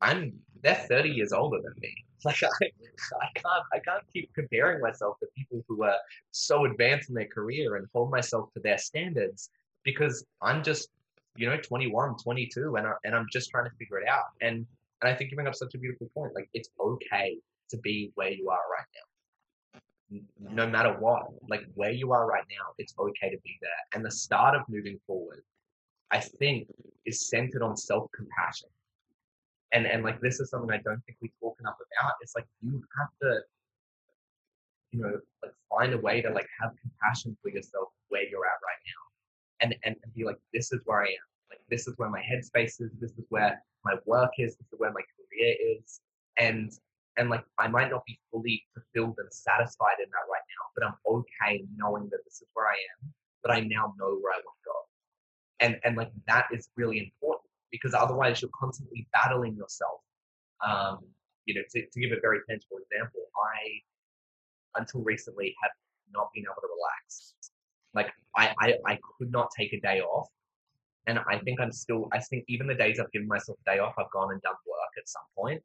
I'm 0.01 0.33
they're 0.63 0.75
30 0.75 1.09
years 1.09 1.33
older 1.33 1.61
than 1.61 1.73
me. 1.81 1.93
Like 2.25 2.41
I, 2.41 2.47
I 2.47 3.29
can't 3.35 3.63
I 3.73 3.79
can't 3.79 4.03
keep 4.11 4.33
comparing 4.33 4.81
myself 4.81 5.19
to 5.19 5.27
people 5.37 5.63
who 5.67 5.83
are 5.83 5.97
so 6.31 6.65
advanced 6.65 7.09
in 7.09 7.15
their 7.15 7.27
career 7.27 7.75
and 7.75 7.85
hold 7.93 8.09
myself 8.09 8.51
to 8.55 8.59
their 8.59 8.79
standards 8.79 9.51
because 9.83 10.25
I'm 10.41 10.63
just 10.63 10.89
you 11.35 11.47
know 11.47 11.57
21, 11.57 12.15
22 12.17 12.75
and 12.75 12.87
I, 12.87 12.93
and 13.05 13.13
I'm 13.15 13.27
just 13.31 13.51
trying 13.51 13.65
to 13.65 13.75
figure 13.77 13.99
it 13.99 14.07
out. 14.09 14.25
And 14.41 14.65
and 15.01 15.11
I 15.11 15.13
think 15.13 15.29
you 15.29 15.35
bring 15.35 15.47
up 15.47 15.53
such 15.53 15.75
a 15.75 15.77
beautiful 15.77 16.09
point. 16.15 16.33
Like 16.33 16.49
it's 16.55 16.69
okay 16.79 17.37
to 17.69 17.77
be 17.77 18.11
where 18.15 18.31
you 18.31 18.49
are 18.49 18.65
right 18.75 18.87
now. 18.95 20.19
No 20.55 20.67
matter 20.67 20.93
what, 20.93 21.27
like 21.47 21.65
where 21.75 21.91
you 21.91 22.13
are 22.13 22.25
right 22.25 22.45
now, 22.49 22.73
it's 22.79 22.95
okay 22.97 23.29
to 23.29 23.37
be 23.43 23.59
there. 23.61 23.71
And 23.93 24.03
the 24.03 24.11
start 24.11 24.55
of 24.55 24.63
moving 24.67 24.99
forward, 25.05 25.43
I 26.09 26.19
think, 26.19 26.67
is 27.05 27.29
centered 27.29 27.61
on 27.61 27.77
self 27.77 28.11
compassion 28.11 28.69
and 29.73 29.85
and 29.85 30.03
like 30.03 30.19
this 30.21 30.39
is 30.39 30.49
something 30.49 30.71
I 30.71 30.81
don't 30.83 31.03
think 31.05 31.17
we 31.21 31.31
talk 31.41 31.57
enough 31.59 31.75
about. 31.75 32.13
It's 32.21 32.35
like 32.35 32.45
you 32.61 32.81
have 32.99 33.09
to, 33.21 33.41
you 34.91 35.01
know, 35.01 35.19
like 35.43 35.53
find 35.69 35.93
a 35.93 35.97
way 35.97 36.21
to 36.21 36.29
like 36.29 36.47
have 36.61 36.71
compassion 36.81 37.37
for 37.41 37.49
yourself 37.49 37.89
where 38.09 38.23
you're 38.23 38.45
at 38.45 38.59
right 38.63 38.83
now, 38.87 39.01
and 39.61 39.75
and, 39.83 39.95
and 40.03 40.13
be 40.13 40.23
like, 40.23 40.37
this 40.53 40.71
is 40.71 40.81
where 40.85 41.01
I 41.01 41.07
am. 41.07 41.27
Like 41.49 41.59
this 41.69 41.87
is 41.87 41.93
where 41.97 42.09
my 42.09 42.21
headspace 42.21 42.81
is. 42.81 42.91
This 42.99 43.11
is 43.11 43.25
where 43.29 43.61
my 43.83 43.95
work 44.05 44.31
is. 44.37 44.55
This 44.55 44.67
is 44.71 44.79
where 44.79 44.91
my 44.91 45.01
career 45.15 45.55
is, 45.77 45.99
and 46.37 46.71
and 47.17 47.29
like 47.29 47.43
I 47.59 47.67
might 47.67 47.91
not 47.91 48.05
be 48.05 48.19
fully 48.31 48.63
fulfilled 48.73 49.15
and 49.19 49.31
satisfied 49.31 49.99
in 49.99 50.09
that 50.09 50.31
right 50.31 50.47
now, 50.47 50.63
but 50.75 50.85
I'm 50.87 50.95
okay 51.19 51.63
knowing 51.75 52.07
that 52.11 52.23
this 52.23 52.41
is 52.41 52.47
where 52.53 52.67
I 52.67 52.75
am. 53.01 53.13
But 53.43 53.51
I 53.51 53.59
now 53.61 53.93
know 53.97 54.17
where 54.21 54.33
I 54.33 54.41
want 54.45 54.57
to 54.63 54.65
go, 54.65 54.79
and 55.59 55.79
and 55.83 55.97
like 55.97 56.11
that 56.27 56.47
is 56.53 56.69
really 56.77 56.99
important 56.99 57.46
because 57.71 57.93
otherwise 57.93 58.41
you're 58.41 58.51
constantly 58.57 59.07
battling 59.13 59.55
yourself. 59.55 60.01
Um, 60.65 60.99
you 61.45 61.55
know, 61.55 61.61
to, 61.71 61.81
to 61.81 61.99
give 61.99 62.11
a 62.11 62.19
very 62.21 62.39
tangible 62.49 62.77
example, 62.77 63.21
I, 63.35 64.79
until 64.79 65.01
recently, 65.01 65.55
have 65.61 65.71
not 66.13 66.29
been 66.33 66.43
able 66.43 66.61
to 66.61 66.67
relax. 66.67 67.33
Like 67.93 68.11
I, 68.35 68.53
I, 68.59 68.73
I 68.85 68.99
could 69.17 69.31
not 69.31 69.49
take 69.57 69.73
a 69.73 69.79
day 69.79 70.01
off. 70.01 70.27
And 71.07 71.19
I 71.19 71.39
think 71.39 71.61
I'm 71.61 71.71
still, 71.71 72.09
I 72.11 72.19
think 72.19 72.43
even 72.49 72.67
the 72.67 72.75
days 72.75 72.99
I've 72.99 73.11
given 73.11 73.27
myself 73.27 73.57
a 73.65 73.75
day 73.75 73.79
off, 73.79 73.95
I've 73.97 74.11
gone 74.11 74.31
and 74.33 74.41
done 74.41 74.55
work 74.67 74.91
at 74.97 75.07
some 75.07 75.23
point 75.37 75.63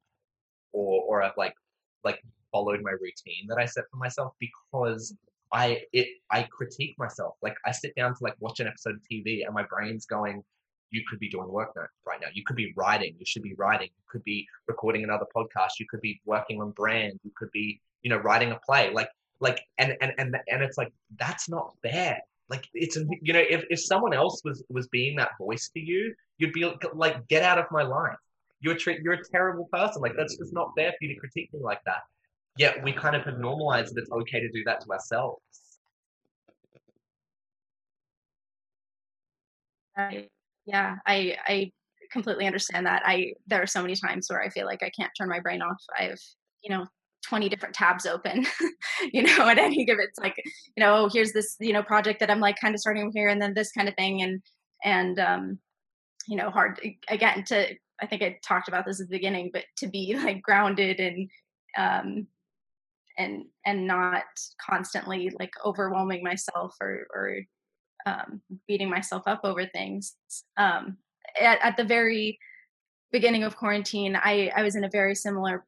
or, 0.72 1.02
or 1.02 1.22
I've 1.22 1.36
like, 1.36 1.54
like 2.04 2.22
followed 2.52 2.80
my 2.82 2.92
routine 2.92 3.46
that 3.48 3.58
I 3.58 3.64
set 3.64 3.84
for 3.90 3.96
myself 3.96 4.34
because 4.38 5.16
I, 5.52 5.82
it, 5.92 6.08
I 6.30 6.44
critique 6.44 6.94
myself. 6.96 7.34
Like 7.42 7.56
I 7.66 7.72
sit 7.72 7.94
down 7.96 8.14
to 8.14 8.18
like 8.22 8.34
watch 8.38 8.60
an 8.60 8.68
episode 8.68 8.94
of 8.94 9.00
TV 9.10 9.44
and 9.44 9.52
my 9.52 9.64
brain's 9.64 10.06
going, 10.06 10.44
you 10.92 11.02
could 11.08 11.18
be 11.18 11.28
doing 11.28 11.48
work 11.48 11.74
right 12.06 12.20
now. 12.20 12.28
You 12.32 12.44
could 12.44 12.54
be 12.54 12.72
writing. 12.76 13.16
You 13.18 13.24
should 13.26 13.42
be 13.42 13.54
writing. 13.54 13.88
You 13.88 14.04
could 14.08 14.22
be 14.22 14.46
recording 14.68 15.02
another 15.02 15.26
podcast. 15.34 15.80
You 15.80 15.86
could 15.90 16.02
be 16.02 16.20
working 16.26 16.60
on 16.60 16.70
brand. 16.72 17.18
You 17.24 17.32
could 17.34 17.50
be, 17.50 17.80
you 18.02 18.10
know, 18.10 18.18
writing 18.18 18.52
a 18.52 18.60
play. 18.64 18.92
Like, 18.92 19.08
like, 19.40 19.60
and 19.78 19.96
and 20.00 20.12
and 20.18 20.36
and 20.48 20.62
it's 20.62 20.78
like 20.78 20.92
that's 21.18 21.48
not 21.48 21.72
fair. 21.82 22.20
Like, 22.48 22.68
it's 22.74 22.96
you 23.22 23.32
know, 23.32 23.42
if 23.48 23.64
if 23.70 23.80
someone 23.82 24.12
else 24.12 24.42
was 24.44 24.62
was 24.68 24.86
being 24.88 25.16
that 25.16 25.30
voice 25.38 25.70
to 25.70 25.80
you, 25.80 26.14
you'd 26.36 26.52
be 26.52 26.70
like, 26.92 27.26
get 27.26 27.42
out 27.42 27.58
of 27.58 27.64
my 27.70 27.82
line. 27.82 28.16
You're 28.60 28.76
a 28.76 29.02
you're 29.02 29.14
a 29.14 29.24
terrible 29.24 29.68
person. 29.72 30.02
Like, 30.02 30.14
that's 30.16 30.36
just 30.36 30.52
not 30.52 30.72
fair 30.76 30.90
for 30.90 30.98
you 31.00 31.14
to 31.14 31.20
critique 31.20 31.52
me 31.54 31.60
like 31.60 31.80
that. 31.86 32.02
Yet 32.58 32.84
we 32.84 32.92
kind 32.92 33.16
of 33.16 33.22
have 33.24 33.38
normalized 33.38 33.94
that 33.94 34.02
it's 34.02 34.10
okay 34.10 34.40
to 34.40 34.50
do 34.50 34.62
that 34.66 34.82
to 34.82 34.90
ourselves. 34.92 35.40
Right 39.96 40.30
yeah 40.66 40.96
i 41.06 41.36
i 41.46 41.72
completely 42.12 42.46
understand 42.46 42.86
that. 42.86 43.02
I 43.06 43.32
there 43.46 43.62
are 43.62 43.66
so 43.66 43.80
many 43.80 43.96
times 43.96 44.26
where 44.28 44.42
i 44.42 44.50
feel 44.50 44.66
like 44.66 44.82
i 44.82 44.90
can't 44.90 45.10
turn 45.16 45.28
my 45.28 45.40
brain 45.40 45.62
off. 45.62 45.82
I've 45.98 46.20
you 46.62 46.70
know 46.70 46.86
20 47.26 47.48
different 47.48 47.74
tabs 47.74 48.04
open 48.04 48.44
you 49.12 49.22
know 49.22 49.48
at 49.48 49.58
any 49.58 49.84
given 49.84 50.04
it's 50.06 50.18
like 50.18 50.34
you 50.76 50.82
know 50.82 50.96
oh, 50.96 51.10
here's 51.12 51.32
this 51.32 51.56
you 51.60 51.72
know 51.72 51.82
project 51.82 52.20
that 52.20 52.30
i'm 52.30 52.40
like 52.40 52.56
kind 52.60 52.74
of 52.74 52.80
starting 52.80 53.10
here 53.14 53.28
and 53.28 53.40
then 53.40 53.54
this 53.54 53.72
kind 53.72 53.88
of 53.88 53.94
thing 53.94 54.22
and 54.22 54.42
and 54.84 55.18
um 55.18 55.58
you 56.26 56.36
know 56.36 56.50
hard 56.50 56.80
again 57.08 57.44
to 57.44 57.66
i 58.00 58.06
think 58.06 58.22
i 58.22 58.36
talked 58.44 58.68
about 58.68 58.84
this 58.84 59.00
at 59.00 59.08
the 59.08 59.16
beginning 59.16 59.50
but 59.52 59.64
to 59.76 59.86
be 59.86 60.16
like 60.16 60.42
grounded 60.42 60.98
and 61.00 61.30
um 61.78 62.26
and 63.18 63.44
and 63.64 63.86
not 63.86 64.24
constantly 64.60 65.30
like 65.38 65.52
overwhelming 65.64 66.22
myself 66.22 66.74
or 66.80 67.06
or 67.14 67.38
um, 68.06 68.40
beating 68.66 68.90
myself 68.90 69.22
up 69.26 69.40
over 69.44 69.66
things. 69.66 70.14
Um, 70.56 70.96
at, 71.40 71.58
at, 71.62 71.76
the 71.76 71.84
very 71.84 72.38
beginning 73.10 73.44
of 73.44 73.56
quarantine, 73.56 74.16
I, 74.16 74.50
I 74.54 74.62
was 74.62 74.76
in 74.76 74.84
a 74.84 74.90
very 74.90 75.14
similar 75.14 75.64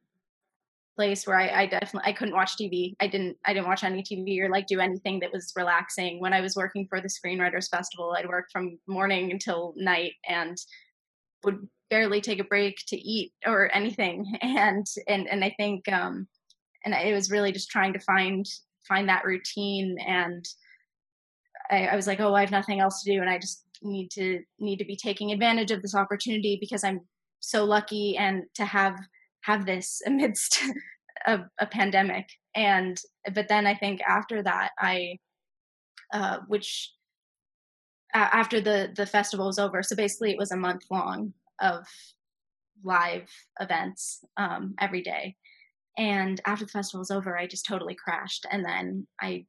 place 0.95 1.27
where 1.27 1.37
I, 1.37 1.61
I, 1.61 1.65
definitely 1.65 2.09
I 2.09 2.13
couldn't 2.13 2.33
watch 2.33 2.57
TV. 2.57 2.95
I 2.99 3.07
didn't 3.07 3.37
I 3.45 3.53
didn't 3.53 3.67
watch 3.67 3.83
any 3.83 4.01
TV 4.01 4.39
or 4.41 4.49
like 4.49 4.67
do 4.67 4.79
anything 4.79 5.19
that 5.19 5.31
was 5.31 5.53
relaxing. 5.55 6.19
When 6.19 6.33
I 6.33 6.41
was 6.41 6.55
working 6.55 6.87
for 6.87 7.01
the 7.01 7.09
Screenwriters 7.09 7.69
Festival, 7.69 8.15
I'd 8.17 8.27
work 8.27 8.45
from 8.51 8.79
morning 8.87 9.31
until 9.31 9.73
night 9.75 10.13
and 10.27 10.57
would 11.43 11.67
barely 11.89 12.21
take 12.21 12.39
a 12.39 12.45
break 12.45 12.77
to 12.87 12.97
eat 12.97 13.33
or 13.45 13.73
anything. 13.73 14.37
And 14.41 14.85
and 15.07 15.27
and 15.27 15.43
I 15.43 15.53
think 15.57 15.87
um, 15.91 16.27
and 16.85 16.93
it 16.93 17.13
was 17.13 17.31
really 17.31 17.51
just 17.51 17.69
trying 17.69 17.93
to 17.93 17.99
find 17.99 18.45
find 18.87 19.09
that 19.09 19.25
routine 19.25 19.97
and 20.05 20.45
I, 21.71 21.87
I 21.87 21.95
was 21.95 22.07
like, 22.07 22.19
oh, 22.19 22.33
I 22.33 22.41
have 22.41 22.51
nothing 22.51 22.79
else 22.79 23.03
to 23.03 23.11
do, 23.11 23.21
and 23.21 23.29
I 23.29 23.37
just 23.37 23.65
need 23.81 24.09
to 24.11 24.41
need 24.59 24.77
to 24.77 24.85
be 24.85 24.95
taking 24.95 25.31
advantage 25.31 25.71
of 25.71 25.81
this 25.81 25.95
opportunity 25.95 26.57
because 26.59 26.83
I'm 26.83 27.01
so 27.39 27.65
lucky 27.65 28.17
and 28.17 28.43
to 28.55 28.65
have 28.65 28.97
have 29.41 29.65
this 29.65 30.01
amidst 30.07 30.61
a, 31.27 31.39
a 31.59 31.65
pandemic. 31.65 32.27
And 32.55 32.99
but 33.33 33.47
then 33.47 33.67
I 33.67 33.75
think 33.75 34.01
after 34.01 34.41
that, 34.43 34.71
I 34.79 35.17
uh, 36.13 36.39
which 36.47 36.91
uh, 38.13 38.29
after 38.31 38.61
the 38.61 38.91
the 38.95 39.05
festival 39.05 39.47
was 39.47 39.59
over, 39.59 39.83
so 39.83 39.95
basically 39.95 40.31
it 40.31 40.37
was 40.37 40.51
a 40.51 40.57
month 40.57 40.83
long 40.89 41.33
of 41.61 41.85
live 42.83 43.29
events 43.59 44.23
um, 44.37 44.75
every 44.79 45.01
day. 45.01 45.35
And 45.97 46.41
after 46.45 46.65
the 46.65 46.71
festival 46.71 46.99
was 46.99 47.11
over, 47.11 47.37
I 47.37 47.47
just 47.47 47.65
totally 47.65 47.95
crashed. 47.95 48.45
And 48.51 48.65
then 48.65 49.07
I 49.21 49.45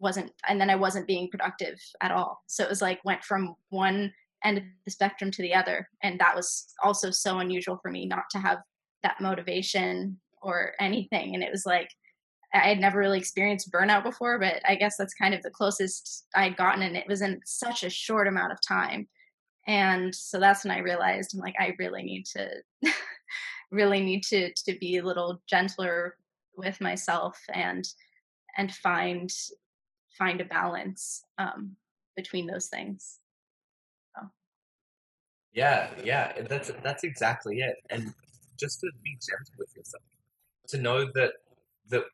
wasn't 0.00 0.30
and 0.48 0.60
then 0.60 0.70
i 0.70 0.76
wasn't 0.76 1.06
being 1.06 1.28
productive 1.30 1.78
at 2.00 2.10
all. 2.12 2.42
So 2.46 2.64
it 2.64 2.70
was 2.70 2.82
like 2.82 3.04
went 3.04 3.24
from 3.24 3.54
one 3.70 4.12
end 4.44 4.58
of 4.58 4.64
the 4.84 4.90
spectrum 4.90 5.30
to 5.32 5.42
the 5.42 5.54
other. 5.54 5.88
And 6.02 6.18
that 6.20 6.36
was 6.36 6.72
also 6.82 7.10
so 7.10 7.38
unusual 7.38 7.78
for 7.82 7.90
me 7.90 8.06
not 8.06 8.24
to 8.30 8.38
have 8.38 8.58
that 9.02 9.20
motivation 9.20 10.18
or 10.42 10.72
anything. 10.80 11.34
And 11.34 11.42
it 11.42 11.50
was 11.50 11.66
like 11.66 11.90
i 12.54 12.68
had 12.68 12.78
never 12.78 12.98
really 12.98 13.18
experienced 13.18 13.70
burnout 13.70 14.02
before 14.02 14.38
but 14.38 14.62
i 14.66 14.74
guess 14.74 14.96
that's 14.96 15.12
kind 15.12 15.34
of 15.34 15.42
the 15.42 15.50
closest 15.50 16.26
i'd 16.34 16.56
gotten 16.56 16.82
and 16.82 16.96
it 16.96 17.06
was 17.06 17.20
in 17.20 17.38
such 17.44 17.84
a 17.84 17.90
short 17.90 18.26
amount 18.26 18.52
of 18.52 18.58
time. 18.66 19.06
And 19.66 20.14
so 20.14 20.40
that's 20.40 20.64
when 20.64 20.74
i 20.74 20.78
realized 20.78 21.34
i'm 21.34 21.40
like 21.40 21.56
i 21.58 21.74
really 21.78 22.02
need 22.02 22.24
to 22.36 22.48
really 23.70 24.00
need 24.00 24.22
to 24.24 24.52
to 24.54 24.78
be 24.78 24.96
a 24.96 25.04
little 25.04 25.42
gentler 25.48 26.16
with 26.56 26.80
myself 26.80 27.38
and 27.52 27.86
and 28.56 28.74
find 28.74 29.30
find 30.18 30.40
a 30.40 30.44
balance 30.44 31.24
um, 31.38 31.76
between 32.16 32.46
those 32.46 32.66
things 32.66 33.18
so. 34.14 34.26
yeah 35.52 35.88
yeah 36.02 36.32
that's 36.48 36.70
that's 36.82 37.04
exactly 37.04 37.60
it 37.60 37.76
and 37.90 38.12
just 38.58 38.80
to 38.80 38.90
be 39.04 39.10
gentle 39.12 39.54
with 39.58 39.74
yourself 39.76 40.02
to 40.66 40.78
know 40.78 41.06
that 41.14 41.32
that 41.88 42.04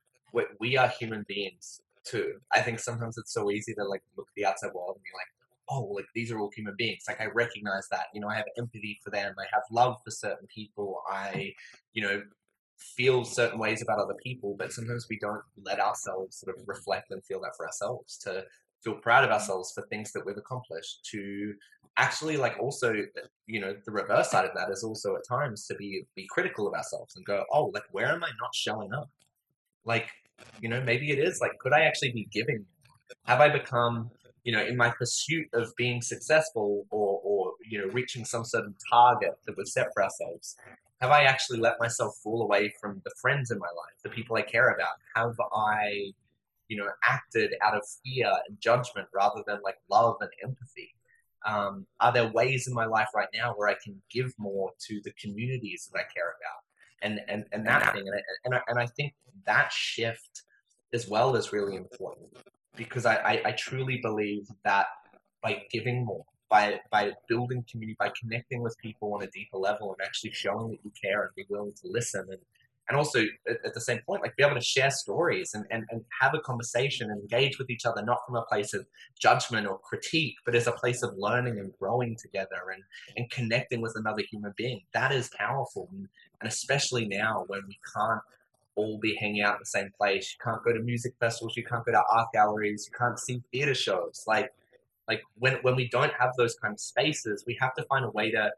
we 0.61 0.77
are 0.77 0.89
human 0.89 1.25
beings 1.29 1.81
too 2.05 2.35
i 2.53 2.61
think 2.61 2.79
sometimes 2.79 3.17
it's 3.17 3.33
so 3.33 3.51
easy 3.51 3.73
to 3.75 3.85
like 3.85 4.03
look 4.17 4.27
at 4.29 4.35
the 4.37 4.45
outside 4.45 4.73
world 4.75 4.97
and 4.97 5.03
be 5.03 5.11
like 5.15 5.29
oh, 5.69 5.85
like 5.85 6.07
these 6.15 6.31
are 6.31 6.39
all 6.39 6.51
human 6.55 6.75
beings. 6.77 7.05
Like 7.09 7.21
I 7.21 7.27
recognize 7.27 7.89
that, 7.91 8.07
you 8.13 8.21
know, 8.21 8.29
I 8.29 8.37
have 8.37 8.47
empathy 8.59 8.99
for 9.03 9.11
them. 9.11 9.35
I 9.39 9.45
have 9.53 9.63
love 9.71 9.97
for 10.05 10.11
certain 10.11 10.47
people. 10.55 11.03
I, 11.09 11.55
you 11.93 12.03
know, 12.03 12.23
feel 12.79 13.25
certain 13.25 13.59
ways 13.59 13.83
about 13.83 13.99
other 13.99 14.17
people, 14.23 14.55
but 14.59 14.73
sometimes 14.73 15.07
we 15.09 15.19
don't 15.19 15.43
let 15.65 15.81
ourselves 15.81 16.37
sort 16.39 16.57
of 16.57 16.63
reflect 16.67 17.11
and 17.11 17.25
feel 17.25 17.41
that 17.41 17.57
for 17.57 17.67
ourselves 17.67 18.17
to 18.19 18.45
feel 18.83 18.95
proud 18.95 19.25
of 19.25 19.31
mm-hmm. 19.31 19.35
ourselves 19.35 19.73
for 19.73 19.87
things 19.87 20.13
that 20.13 20.25
we've 20.25 20.37
accomplished 20.37 21.05
to 21.11 21.55
actually 21.97 22.37
like 22.37 22.57
also 22.59 22.93
you 23.47 23.61
know 23.61 23.73
the 23.85 23.93
reverse 23.93 24.29
side 24.29 24.45
of 24.45 24.51
that 24.53 24.69
is 24.69 24.83
also 24.83 25.15
at 25.15 25.23
times 25.29 25.65
to 25.65 25.77
be 25.77 26.05
be 26.17 26.27
critical 26.29 26.67
of 26.67 26.75
ourselves 26.75 27.15
and 27.15 27.25
go 27.25 27.45
oh 27.53 27.67
like 27.73 27.85
where 27.93 28.09
am 28.09 28.25
i 28.25 28.31
not 28.41 28.53
showing 28.53 28.93
up? 28.93 29.09
Like 29.85 30.09
you 30.61 30.69
know 30.69 30.83
maybe 30.83 31.13
it 31.13 31.19
is 31.19 31.41
like 31.41 31.53
could 31.61 31.73
i 31.73 31.83
actually 31.83 32.13
be 32.13 32.29
giving? 32.31 32.65
Have 33.27 33.41
i 33.41 33.49
become 33.49 34.11
you 34.45 34.53
know, 34.53 34.63
in 34.63 34.77
my 34.77 34.91
pursuit 34.91 35.49
of 35.55 35.75
being 35.77 36.03
successful 36.03 36.87
or, 36.91 37.21
or 37.25 37.53
you 37.67 37.79
know, 37.79 37.87
reaching 37.93 38.25
some 38.25 38.45
certain 38.45 38.75
target 38.91 39.33
that 39.47 39.57
we've 39.57 39.67
set 39.67 39.89
for 39.95 40.05
ourselves, 40.05 40.57
have 41.05 41.13
I 41.13 41.25
actually 41.25 41.61
let 41.61 41.79
myself 41.79 42.17
fall 42.23 42.43
away 42.43 42.73
from 42.81 43.03
the 43.05 43.11
friends 43.21 43.51
in 43.51 43.59
my 43.59 43.67
life, 43.67 43.97
the 44.03 44.09
people 44.09 44.37
I 44.37 44.43
care 44.43 44.71
about? 44.71 44.95
Have 45.15 45.35
I, 45.55 46.13
you 46.69 46.79
know, 46.79 46.89
acted 47.05 47.53
out 47.63 47.75
of 47.75 47.83
fear 48.03 48.33
and 48.49 48.59
judgment 48.59 49.07
rather 49.15 49.43
than 49.47 49.59
like 49.63 49.77
love 49.91 50.17
and 50.23 50.31
empathy? 50.43 50.95
Um, 51.47 51.87
are 52.01 52.11
there 52.11 52.29
ways 52.29 52.69
in 52.69 52.73
my 52.73 52.87
life 52.87 53.09
right 53.15 53.29
now 53.35 53.53
where 53.53 53.69
I 53.69 53.77
can 53.85 54.01
give 54.11 54.33
more 54.39 54.71
to 54.87 55.01
the 55.05 55.13
communities 55.21 55.91
that 55.93 55.99
I 55.99 56.05
care 56.15 56.35
about? 56.41 56.63
And, 57.03 57.21
and, 57.29 57.45
and 57.53 57.67
that 57.67 57.93
thing. 57.93 58.09
And 58.09 58.15
I, 58.17 58.21
and, 58.47 58.55
I, 58.55 58.61
and 58.69 58.79
I 58.79 58.87
think 58.87 59.13
that 59.45 59.71
shift 59.71 60.45
as 60.95 61.07
well 61.07 61.37
is 61.37 61.53
really 61.53 61.77
important 61.77 62.31
because 62.77 63.05
I, 63.05 63.17
I, 63.17 63.43
I 63.45 63.53
truly 63.53 63.99
believe 63.99 64.49
that 64.65 64.87
by 65.43 65.65
giving 65.71 66.07
more, 66.07 66.25
by 66.55 66.79
by 66.93 67.11
building 67.29 67.65
community, 67.69 67.97
by 67.99 68.13
connecting 68.21 68.63
with 68.63 68.77
people 68.79 69.13
on 69.13 69.25
a 69.25 69.27
deeper 69.27 69.59
level, 69.59 69.93
and 69.93 70.07
actually 70.07 70.31
showing 70.31 70.71
that 70.71 70.79
you 70.85 70.93
care 71.03 71.23
and 71.23 71.31
be 71.35 71.45
willing 71.49 71.73
to 71.73 71.89
listen, 71.89 72.25
and 72.31 72.39
and 72.89 72.97
also 72.99 73.21
at, 73.49 73.57
at, 73.65 73.73
the 73.75 73.81
same 73.81 74.01
point, 74.07 74.23
like 74.23 74.37
be 74.37 74.45
able 74.45 74.55
to 74.55 74.61
share 74.61 74.91
stories 74.91 75.55
and, 75.55 75.65
and, 75.71 75.85
and 75.91 76.05
have 76.21 76.35
a 76.35 76.39
conversation 76.41 77.11
and 77.11 77.19
engage 77.19 77.59
with 77.59 77.71
each 77.71 77.87
other, 77.87 78.03
not 78.05 78.19
from 78.27 78.37
a 78.37 78.43
place 78.43 78.75
of 78.75 78.87
judgment 79.19 79.67
or 79.67 79.79
critique, 79.79 80.35
but 80.45 80.55
as 80.55 80.67
a 80.67 80.73
place 80.73 81.03
of 81.03 81.15
learning 81.17 81.59
and 81.59 81.73
growing 81.81 82.15
together 82.21 82.61
and, 82.75 82.83
and 83.17 83.31
connecting 83.31 83.81
with 83.81 83.95
another 83.97 84.23
human 84.31 84.53
being. 84.59 84.83
That 84.93 85.13
is 85.13 85.31
powerful. 85.39 85.89
And, 85.93 86.09
and 86.43 86.53
especially 86.53 87.07
now 87.07 87.45
when 87.47 87.63
we 87.67 87.79
can't 87.97 88.21
all 88.75 88.99
be 88.99 89.17
hanging 89.19 89.43
out 89.43 89.55
in 89.55 89.61
the 89.61 89.67
same 89.79 89.91
place. 89.99 90.37
You 90.37 90.45
can't 90.45 90.63
go 90.63 90.75
to 90.75 90.81
music 90.81 91.15
festivals. 91.19 91.57
You 91.57 91.65
can't 91.65 91.87
go 91.87 91.93
to 91.93 92.03
art 92.13 92.29
galleries. 92.35 92.87
You 92.91 92.99
can't 92.99 93.19
see 93.19 93.43
theater 93.51 93.75
shows. 93.75 94.25
Like, 94.27 94.51
like 95.09 95.23
when 95.37 95.55
when 95.63 95.77
we 95.77 95.89
don't 95.89 96.13
have 96.19 96.31
those 96.37 96.55
kind 96.57 96.73
of 96.73 96.81
spaces, 96.81 97.45
we 97.47 97.57
have 97.61 97.75
to 97.75 97.85
find 97.85 98.05
a 98.05 98.11
way 98.11 98.31
to 98.31 98.51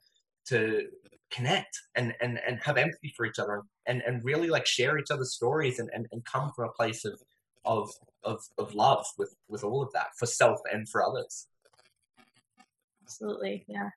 to 0.48 0.88
connect 1.30 1.80
and 1.94 2.14
and 2.20 2.38
and 2.46 2.61
have 2.62 2.76
empathy 2.76 3.12
for 3.16 3.26
each 3.26 3.38
other 3.38 3.62
and 3.87 4.02
and 4.06 4.24
really 4.24 4.48
like 4.48 4.66
share 4.66 4.98
each 4.98 5.11
other's 5.11 5.35
stories 5.35 5.78
and 5.78 5.90
and, 5.92 6.06
and 6.12 6.24
come 6.24 6.52
from 6.54 6.68
a 6.68 6.72
place 6.72 7.04
of 7.04 7.20
of 7.64 7.90
of 8.22 8.40
of 8.59 8.74
love 8.74 9.04
with 9.18 9.35
with 9.48 9.64
all 9.64 9.82
of 9.82 9.92
that 9.92 10.09
for 10.18 10.26
self 10.26 10.61
and 10.72 10.88
for 10.88 11.04
others. 11.04 11.48
Absolutely, 13.02 13.64
yeah 13.68 13.90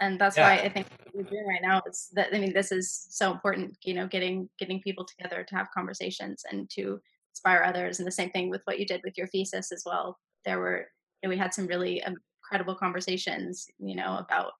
and 0.00 0.20
that's 0.20 0.36
yeah. 0.36 0.48
why 0.48 0.62
I 0.62 0.68
think 0.68 0.86
what 1.04 1.14
we're 1.14 1.30
doing 1.30 1.46
right 1.46 1.62
now 1.62 1.82
is 1.86 2.08
that 2.14 2.28
I 2.32 2.38
mean 2.38 2.52
this 2.52 2.72
is 2.72 3.06
so 3.10 3.32
important. 3.32 3.76
You 3.82 3.94
know, 3.94 4.06
getting 4.06 4.48
getting 4.58 4.80
people 4.80 5.04
together 5.04 5.44
to 5.48 5.54
have 5.56 5.70
conversations 5.72 6.44
and 6.50 6.68
to 6.70 7.00
inspire 7.32 7.62
others. 7.62 7.98
And 7.98 8.06
the 8.06 8.12
same 8.12 8.30
thing 8.30 8.50
with 8.50 8.62
what 8.64 8.78
you 8.78 8.86
did 8.86 9.00
with 9.04 9.16
your 9.16 9.26
thesis 9.28 9.72
as 9.72 9.82
well. 9.86 10.18
There 10.44 10.58
were 10.58 10.86
know, 11.22 11.30
we 11.30 11.36
had 11.36 11.54
some 11.54 11.66
really 11.66 12.02
um, 12.02 12.16
incredible 12.42 12.74
conversations. 12.74 13.68
You 13.78 13.96
know 13.96 14.18
about 14.18 14.52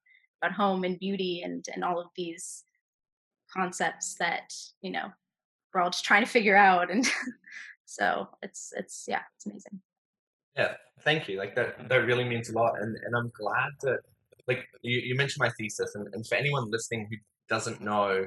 about 0.42 0.54
home 0.54 0.84
and 0.84 0.98
beauty 0.98 1.42
and 1.44 1.64
and 1.74 1.84
all 1.84 2.00
of 2.00 2.08
these 2.16 2.64
concepts 3.52 4.14
that 4.18 4.52
you 4.82 4.90
know 4.90 5.10
we're 5.72 5.82
all 5.82 5.90
just 5.90 6.04
trying 6.04 6.24
to 6.24 6.30
figure 6.30 6.56
out. 6.56 6.90
And 6.90 7.06
so 7.84 8.28
it's 8.42 8.72
it's 8.76 9.04
yeah, 9.06 9.20
it's 9.36 9.46
amazing. 9.46 9.80
Yeah, 10.56 10.74
thank 11.02 11.28
you. 11.28 11.38
Like 11.38 11.54
that 11.56 11.88
that 11.88 12.06
really 12.06 12.24
means 12.24 12.50
a 12.50 12.54
lot, 12.54 12.74
and 12.80 12.96
and 13.04 13.14
I'm 13.16 13.30
glad 13.36 13.70
that 13.82 13.98
like 14.48 14.66
you, 14.82 15.00
you 15.00 15.14
mentioned 15.14 15.40
my 15.40 15.50
thesis, 15.58 15.94
and, 15.94 16.08
and 16.14 16.26
for 16.26 16.36
anyone 16.36 16.70
listening 16.70 17.06
who 17.10 17.16
doesn't 17.48 17.80
know, 17.80 18.26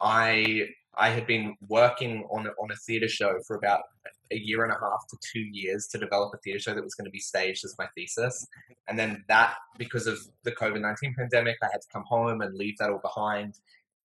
I 0.00 0.68
I 0.96 1.10
had 1.10 1.26
been 1.26 1.54
working 1.68 2.24
on 2.30 2.46
on 2.46 2.70
a 2.70 2.76
theatre 2.86 3.08
show 3.08 3.38
for 3.46 3.56
about 3.56 3.82
a 4.30 4.36
year 4.36 4.64
and 4.64 4.72
a 4.72 4.78
half 4.80 5.06
to 5.08 5.16
two 5.32 5.40
years 5.40 5.86
to 5.88 5.98
develop 5.98 6.32
a 6.34 6.38
theatre 6.38 6.58
show 6.58 6.74
that 6.74 6.84
was 6.84 6.94
going 6.94 7.06
to 7.06 7.10
be 7.10 7.18
staged 7.18 7.64
as 7.64 7.74
my 7.78 7.86
thesis, 7.94 8.46
and 8.88 8.98
then 8.98 9.24
that 9.28 9.54
because 9.78 10.06
of 10.06 10.18
the 10.44 10.52
COVID 10.52 10.80
nineteen 10.80 11.14
pandemic, 11.14 11.56
I 11.62 11.68
had 11.72 11.82
to 11.82 11.88
come 11.92 12.04
home 12.06 12.40
and 12.40 12.54
leave 12.54 12.78
that 12.78 12.90
all 12.90 13.00
behind. 13.02 13.58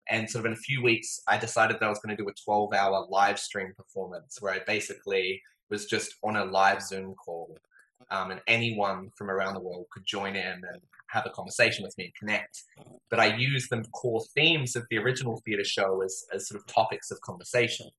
And 0.09 0.27
sort 0.27 0.45
of 0.45 0.47
in 0.47 0.53
a 0.53 0.61
few 0.61 0.81
weeks, 0.81 1.21
I 1.27 1.37
decided 1.37 1.77
that 1.79 1.85
I 1.85 1.89
was 1.89 1.99
going 1.99 2.15
to 2.15 2.21
do 2.21 2.27
a 2.27 2.33
12 2.33 2.73
hour 2.73 3.05
live 3.09 3.37
stream 3.37 3.73
performance 3.77 4.37
where 4.41 4.51
I 4.51 4.59
basically 4.65 5.39
was 5.69 5.85
just 5.85 6.15
on 6.23 6.35
a 6.35 6.45
live 6.45 6.81
Zoom 6.81 7.13
call. 7.13 7.57
Um, 8.11 8.31
and 8.31 8.41
anyone 8.47 9.11
from 9.15 9.29
around 9.29 9.53
the 9.53 9.59
world 9.59 9.85
could 9.91 10.05
join 10.05 10.35
in 10.35 10.45
and 10.45 10.81
have 11.07 11.25
a 11.25 11.29
conversation 11.29 11.83
with 11.83 11.95
me 11.97 12.05
and 12.05 12.15
connect. 12.15 12.63
But 13.09 13.19
I 13.19 13.35
use 13.35 13.67
the 13.67 13.83
core 13.93 14.23
themes 14.35 14.75
of 14.75 14.87
the 14.89 14.97
original 14.97 15.41
theatre 15.45 15.65
show 15.65 16.01
as, 16.01 16.25
as 16.33 16.47
sort 16.47 16.59
of 16.59 16.65
topics 16.65 17.11
of 17.11 17.21
conversation. 17.21 17.89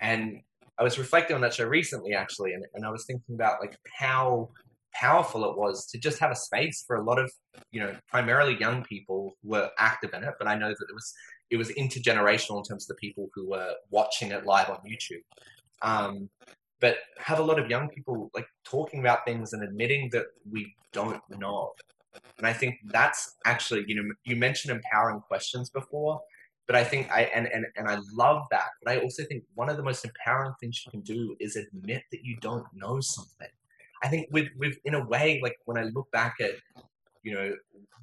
And 0.00 0.42
I 0.82 0.84
was 0.84 0.98
reflecting 0.98 1.36
on 1.36 1.42
that 1.42 1.54
show 1.54 1.64
recently, 1.64 2.12
actually, 2.12 2.54
and, 2.54 2.66
and 2.74 2.84
I 2.84 2.90
was 2.90 3.04
thinking 3.04 3.36
about 3.36 3.60
like 3.60 3.76
how 4.00 4.50
powerful 4.92 5.48
it 5.48 5.56
was 5.56 5.86
to 5.86 5.98
just 5.98 6.18
have 6.18 6.32
a 6.32 6.34
space 6.34 6.82
for 6.84 6.96
a 6.96 7.04
lot 7.04 7.20
of, 7.20 7.30
you 7.70 7.78
know, 7.78 7.94
primarily 8.08 8.58
young 8.58 8.82
people 8.82 9.36
who 9.42 9.50
were 9.50 9.70
active 9.78 10.10
in 10.12 10.24
it. 10.24 10.34
But 10.40 10.48
I 10.48 10.56
know 10.56 10.70
that 10.70 10.86
it 10.90 10.92
was 10.92 11.14
it 11.50 11.56
was 11.56 11.68
intergenerational 11.68 12.58
in 12.58 12.64
terms 12.64 12.84
of 12.84 12.88
the 12.88 13.00
people 13.00 13.28
who 13.32 13.48
were 13.48 13.74
watching 13.90 14.32
it 14.32 14.44
live 14.44 14.70
on 14.70 14.78
YouTube. 14.78 15.22
Um, 15.82 16.28
but 16.80 16.96
have 17.18 17.38
a 17.38 17.44
lot 17.44 17.60
of 17.60 17.70
young 17.70 17.88
people 17.88 18.28
like 18.34 18.48
talking 18.64 18.98
about 18.98 19.24
things 19.24 19.52
and 19.52 19.62
admitting 19.62 20.10
that 20.10 20.24
we 20.50 20.74
don't 20.92 21.22
know 21.30 21.70
and 22.38 22.46
I 22.46 22.52
think 22.52 22.76
that's 22.86 23.36
actually, 23.46 23.84
you 23.86 23.94
know, 23.94 24.12
you 24.24 24.36
mentioned 24.36 24.74
empowering 24.74 25.20
questions 25.20 25.70
before, 25.70 26.20
but 26.66 26.76
I 26.76 26.84
think 26.84 27.10
I 27.10 27.22
and, 27.34 27.46
and 27.48 27.66
and 27.76 27.88
I 27.88 27.98
love 28.12 28.44
that. 28.50 28.70
But 28.82 28.92
I 28.92 29.00
also 29.00 29.24
think 29.24 29.44
one 29.54 29.68
of 29.68 29.76
the 29.76 29.82
most 29.82 30.04
empowering 30.04 30.54
things 30.60 30.82
you 30.84 30.90
can 30.90 31.00
do 31.00 31.36
is 31.40 31.56
admit 31.56 32.02
that 32.10 32.24
you 32.24 32.36
don't 32.40 32.66
know 32.74 33.00
something. 33.00 33.48
I 34.02 34.08
think 34.08 34.28
with 34.30 34.48
with 34.58 34.76
in 34.84 34.94
a 34.94 35.04
way, 35.06 35.40
like 35.42 35.56
when 35.64 35.76
I 35.78 35.84
look 35.84 36.10
back 36.12 36.36
at, 36.40 36.52
you 37.22 37.34
know, 37.34 37.54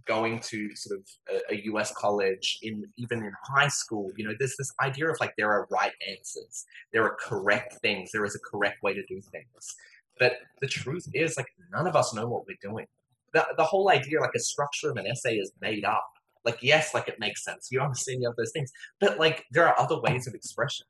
going 0.05 0.39
to 0.39 0.75
sort 0.75 0.99
of 0.99 1.05
a, 1.49 1.53
a 1.55 1.61
US 1.65 1.93
college 1.93 2.59
in 2.61 2.85
even 2.97 3.23
in 3.23 3.31
high 3.43 3.67
school, 3.67 4.11
you 4.17 4.27
know, 4.27 4.33
there's 4.37 4.57
this 4.57 4.73
idea 4.81 5.09
of 5.09 5.17
like 5.19 5.33
there 5.37 5.51
are 5.51 5.67
right 5.71 5.93
answers, 6.07 6.65
there 6.93 7.03
are 7.03 7.17
correct 7.19 7.75
things, 7.81 8.11
there 8.11 8.25
is 8.25 8.35
a 8.35 8.39
correct 8.39 8.83
way 8.83 8.93
to 8.93 9.05
do 9.05 9.21
things. 9.21 9.75
But 10.19 10.33
the 10.59 10.67
truth 10.67 11.07
is, 11.13 11.37
like, 11.37 11.47
none 11.71 11.87
of 11.87 11.95
us 11.95 12.13
know 12.13 12.27
what 12.27 12.45
we're 12.45 12.57
doing 12.61 12.87
the, 13.33 13.45
the 13.57 13.63
whole 13.63 13.89
idea, 13.89 14.19
like 14.19 14.35
a 14.35 14.39
structure 14.39 14.89
of 14.89 14.97
an 14.97 15.07
essay 15.07 15.37
is 15.37 15.51
made 15.61 15.85
up. 15.85 16.09
Like, 16.49 16.63
yes, 16.63 16.93
like 16.93 17.07
it 17.07 17.19
makes 17.19 17.43
sense. 17.43 17.69
You 17.71 17.81
understand 17.81 18.21
you 18.21 18.27
have 18.27 18.35
those 18.35 18.51
things, 18.51 18.71
but 18.99 19.19
like 19.19 19.45
there 19.51 19.67
are 19.67 19.79
other 19.79 19.99
ways 19.99 20.27
of 20.27 20.33
expression 20.33 20.87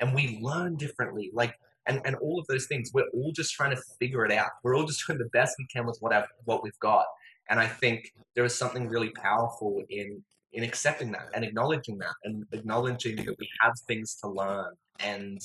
and 0.00 0.14
we 0.14 0.38
learn 0.40 0.76
differently. 0.76 1.30
Like, 1.32 1.54
and, 1.86 2.00
and 2.04 2.14
all 2.16 2.38
of 2.38 2.46
those 2.46 2.66
things, 2.66 2.90
we're 2.94 3.08
all 3.12 3.32
just 3.32 3.52
trying 3.52 3.74
to 3.74 3.82
figure 3.98 4.24
it 4.24 4.32
out. 4.32 4.50
We're 4.62 4.76
all 4.76 4.86
just 4.86 5.06
doing 5.06 5.18
the 5.18 5.28
best 5.32 5.56
we 5.58 5.66
can 5.66 5.86
with 5.86 5.96
what, 6.00 6.12
I've, 6.12 6.28
what 6.44 6.62
we've 6.62 6.78
got. 6.78 7.06
And 7.48 7.58
I 7.58 7.66
think 7.66 8.12
there 8.36 8.44
is 8.44 8.54
something 8.54 8.88
really 8.88 9.10
powerful 9.10 9.82
in 9.88 10.22
in 10.52 10.64
accepting 10.64 11.12
that 11.12 11.28
and 11.32 11.44
acknowledging 11.44 11.96
that 11.98 12.14
and 12.24 12.44
acknowledging 12.50 13.14
that 13.14 13.36
we 13.38 13.48
have 13.60 13.72
things 13.86 14.16
to 14.16 14.28
learn 14.28 14.74
and 14.98 15.40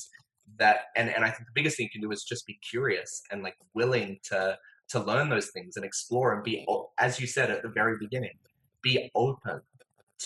that 0.58 0.86
and, 0.96 1.08
and 1.10 1.24
I 1.24 1.30
think 1.30 1.46
the 1.46 1.52
biggest 1.54 1.76
thing 1.76 1.84
you 1.84 1.90
can 1.90 2.00
do 2.00 2.10
is 2.10 2.24
just 2.24 2.44
be 2.44 2.58
curious 2.68 3.22
and 3.30 3.40
like 3.44 3.54
willing 3.72 4.18
to 4.24 4.58
to 4.88 5.00
learn 5.00 5.28
those 5.28 5.50
things 5.50 5.76
and 5.76 5.84
explore 5.84 6.32
and 6.32 6.44
be, 6.44 6.64
as 6.98 7.20
you 7.20 7.26
said 7.26 7.50
at 7.50 7.62
the 7.62 7.68
very 7.68 7.96
beginning, 7.98 8.38
be 8.86 9.10
open 9.16 9.60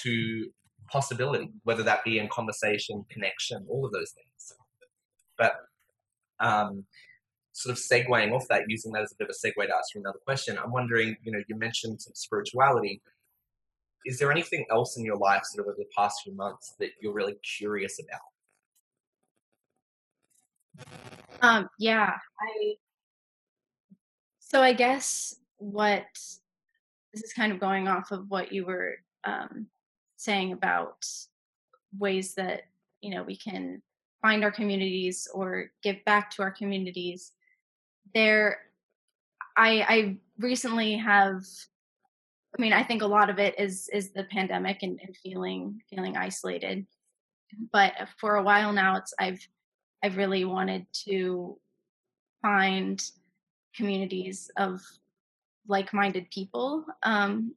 to 0.02 0.46
possibility, 0.88 1.48
whether 1.64 1.82
that 1.82 2.04
be 2.04 2.18
in 2.18 2.28
conversation, 2.28 3.04
connection, 3.10 3.64
all 3.68 3.86
of 3.86 3.92
those 3.92 4.10
things. 4.10 4.52
But 5.38 5.52
um, 6.40 6.84
sort 7.52 7.72
of 7.72 7.82
segueing 7.82 8.32
off 8.32 8.46
that, 8.48 8.64
using 8.68 8.92
that 8.92 9.02
as 9.02 9.12
a 9.12 9.16
bit 9.18 9.30
of 9.30 9.34
a 9.34 9.38
segue 9.46 9.66
to 9.66 9.74
ask 9.74 9.94
you 9.94 10.02
another 10.02 10.18
question, 10.26 10.58
I'm 10.62 10.72
wondering, 10.72 11.16
you 11.22 11.32
know, 11.32 11.42
you 11.48 11.56
mentioned 11.56 12.02
some 12.02 12.12
spirituality. 12.14 13.00
Is 14.04 14.18
there 14.18 14.30
anything 14.30 14.66
else 14.70 14.98
in 14.98 15.04
your 15.04 15.16
life, 15.16 15.42
sort 15.44 15.66
of 15.66 15.70
over 15.70 15.78
the 15.78 15.88
past 15.96 16.20
few 16.22 16.34
months, 16.34 16.74
that 16.80 16.90
you're 17.00 17.14
really 17.14 17.36
curious 17.58 17.98
about? 17.98 18.20
Um, 21.42 21.68
yeah, 21.78 22.12
I. 22.40 22.74
So 24.40 24.62
I 24.62 24.72
guess 24.72 25.36
what 25.58 26.04
this 27.12 27.22
is 27.22 27.32
kind 27.32 27.52
of 27.52 27.60
going 27.60 27.88
off 27.88 28.10
of 28.10 28.30
what 28.30 28.52
you 28.52 28.64
were 28.64 28.96
um, 29.24 29.66
saying 30.16 30.52
about 30.52 31.04
ways 31.98 32.34
that 32.34 32.62
you 33.00 33.10
know 33.14 33.22
we 33.22 33.36
can 33.36 33.82
find 34.22 34.44
our 34.44 34.52
communities 34.52 35.26
or 35.32 35.70
give 35.82 36.04
back 36.04 36.30
to 36.30 36.42
our 36.42 36.50
communities. 36.50 37.32
There 38.14 38.58
i 39.56 39.84
i 39.88 40.16
recently 40.38 40.96
have 40.96 41.44
i 42.56 42.62
mean 42.62 42.72
i 42.72 42.82
think 42.82 43.02
a 43.02 43.06
lot 43.06 43.30
of 43.30 43.38
it 43.38 43.58
is 43.58 43.88
is 43.92 44.10
the 44.10 44.24
pandemic 44.24 44.82
and, 44.82 45.00
and 45.02 45.16
feeling 45.16 45.80
feeling 45.90 46.16
isolated. 46.16 46.86
But 47.72 47.94
for 48.20 48.36
a 48.36 48.42
while 48.42 48.72
now 48.72 48.96
it's 48.96 49.12
i've 49.18 49.46
i've 50.02 50.16
really 50.16 50.44
wanted 50.44 50.86
to 51.04 51.58
find 52.42 53.02
communities 53.74 54.50
of 54.56 54.80
like-minded 55.70 56.30
people 56.30 56.84
um 57.02 57.54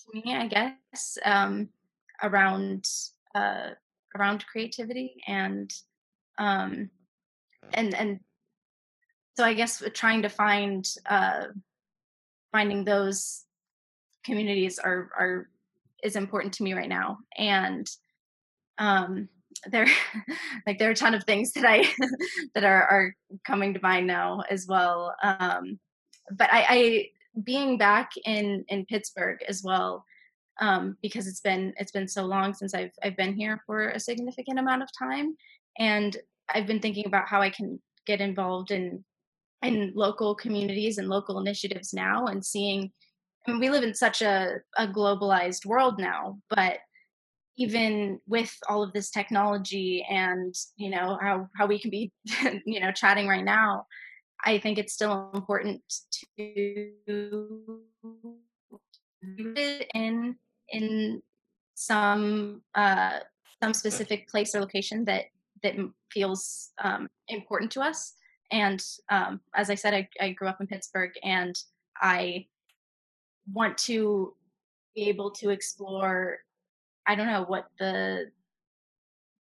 to 0.00 0.20
me 0.20 0.34
i 0.34 0.46
guess 0.46 1.18
um 1.24 1.68
around 2.22 2.88
uh 3.34 3.70
around 4.16 4.44
creativity 4.46 5.22
and 5.26 5.72
um 6.38 6.90
and 7.74 7.94
and 7.94 8.20
so 9.36 9.44
i 9.44 9.54
guess 9.54 9.82
trying 9.94 10.22
to 10.22 10.28
find 10.28 10.88
uh 11.08 11.44
finding 12.52 12.84
those 12.84 13.44
communities 14.24 14.78
are 14.78 15.10
are 15.16 15.48
is 16.02 16.16
important 16.16 16.54
to 16.54 16.62
me 16.62 16.74
right 16.74 16.88
now. 16.88 17.18
And 17.36 17.88
um 18.78 19.28
there 19.70 19.88
like 20.66 20.78
there 20.78 20.88
are 20.88 20.92
a 20.92 20.96
ton 20.96 21.14
of 21.14 21.24
things 21.24 21.52
that 21.52 21.64
i 21.64 21.86
that 22.54 22.64
are 22.64 22.82
are 22.82 23.16
coming 23.46 23.72
to 23.74 23.80
mind 23.82 24.06
now 24.06 24.42
as 24.50 24.66
well. 24.66 25.14
Um 25.22 25.78
but 26.30 26.52
i 26.52 26.66
i 26.68 27.06
being 27.44 27.78
back 27.78 28.10
in 28.24 28.64
in 28.68 28.86
pittsburgh 28.86 29.38
as 29.48 29.62
well 29.62 30.04
um, 30.60 30.96
because 31.02 31.26
it's 31.26 31.40
been 31.40 31.74
it's 31.76 31.92
been 31.92 32.08
so 32.08 32.24
long 32.24 32.54
since 32.54 32.74
I've 32.74 32.92
I've 33.02 33.16
been 33.16 33.34
here 33.34 33.60
for 33.66 33.90
a 33.90 34.00
significant 34.00 34.58
amount 34.58 34.82
of 34.82 34.88
time, 34.98 35.36
and 35.78 36.16
I've 36.52 36.66
been 36.66 36.80
thinking 36.80 37.06
about 37.06 37.28
how 37.28 37.42
I 37.42 37.50
can 37.50 37.80
get 38.06 38.20
involved 38.20 38.70
in 38.70 39.04
in 39.62 39.92
local 39.94 40.34
communities 40.34 40.98
and 40.98 41.08
local 41.08 41.38
initiatives 41.38 41.92
now, 41.92 42.26
and 42.26 42.44
seeing. 42.44 42.90
I 43.46 43.52
mean, 43.52 43.60
we 43.60 43.70
live 43.70 43.84
in 43.84 43.94
such 43.94 44.22
a, 44.22 44.56
a 44.76 44.88
globalized 44.88 45.66
world 45.66 46.00
now, 46.00 46.36
but 46.50 46.78
even 47.56 48.18
with 48.26 48.52
all 48.68 48.82
of 48.82 48.92
this 48.92 49.08
technology 49.08 50.04
and 50.10 50.52
you 50.76 50.90
know 50.90 51.16
how 51.20 51.48
how 51.56 51.66
we 51.66 51.78
can 51.78 51.90
be 51.90 52.10
you 52.66 52.80
know 52.80 52.92
chatting 52.92 53.28
right 53.28 53.44
now 53.44 53.86
i 54.44 54.58
think 54.58 54.78
it's 54.78 54.92
still 54.92 55.30
important 55.34 55.82
to 56.38 56.92
in 59.94 60.36
in 60.68 61.22
some 61.74 62.62
uh, 62.74 63.20
some 63.62 63.74
specific 63.74 64.28
place 64.28 64.54
or 64.54 64.60
location 64.60 65.04
that 65.04 65.26
that 65.62 65.74
feels 66.10 66.70
um, 66.82 67.08
important 67.28 67.70
to 67.72 67.80
us. 67.80 68.14
And 68.52 68.82
um, 69.10 69.40
as 69.54 69.70
I 69.70 69.74
said, 69.74 69.94
I, 69.94 70.08
I 70.20 70.30
grew 70.30 70.48
up 70.48 70.60
in 70.60 70.66
Pittsburgh, 70.66 71.12
and 71.22 71.56
I 72.00 72.46
want 73.52 73.76
to 73.78 74.34
be 74.94 75.08
able 75.08 75.30
to 75.32 75.50
explore. 75.50 76.38
I 77.06 77.14
don't 77.14 77.26
know 77.26 77.44
what 77.44 77.68
the 77.78 78.30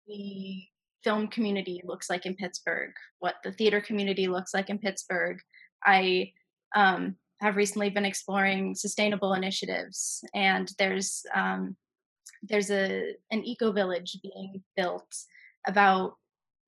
the 0.07 0.63
film 1.05 1.27
community 1.27 1.81
looks 1.85 2.09
like 2.09 2.25
in 2.25 2.35
Pittsburgh, 2.35 2.91
what 3.19 3.35
the 3.43 3.51
theater 3.51 3.79
community 3.79 4.27
looks 4.27 4.53
like 4.53 4.69
in 4.69 4.79
Pittsburgh. 4.79 5.37
I 5.85 6.31
um, 6.75 7.15
have 7.39 7.55
recently 7.55 7.91
been 7.91 8.05
exploring 8.05 8.73
sustainable 8.73 9.35
initiatives, 9.35 10.25
and 10.33 10.69
there's 10.79 11.23
um, 11.33 11.77
there's 12.41 12.71
a 12.71 13.13
an 13.31 13.45
eco 13.45 13.71
village 13.71 14.17
being 14.23 14.63
built 14.75 15.07
about 15.67 16.15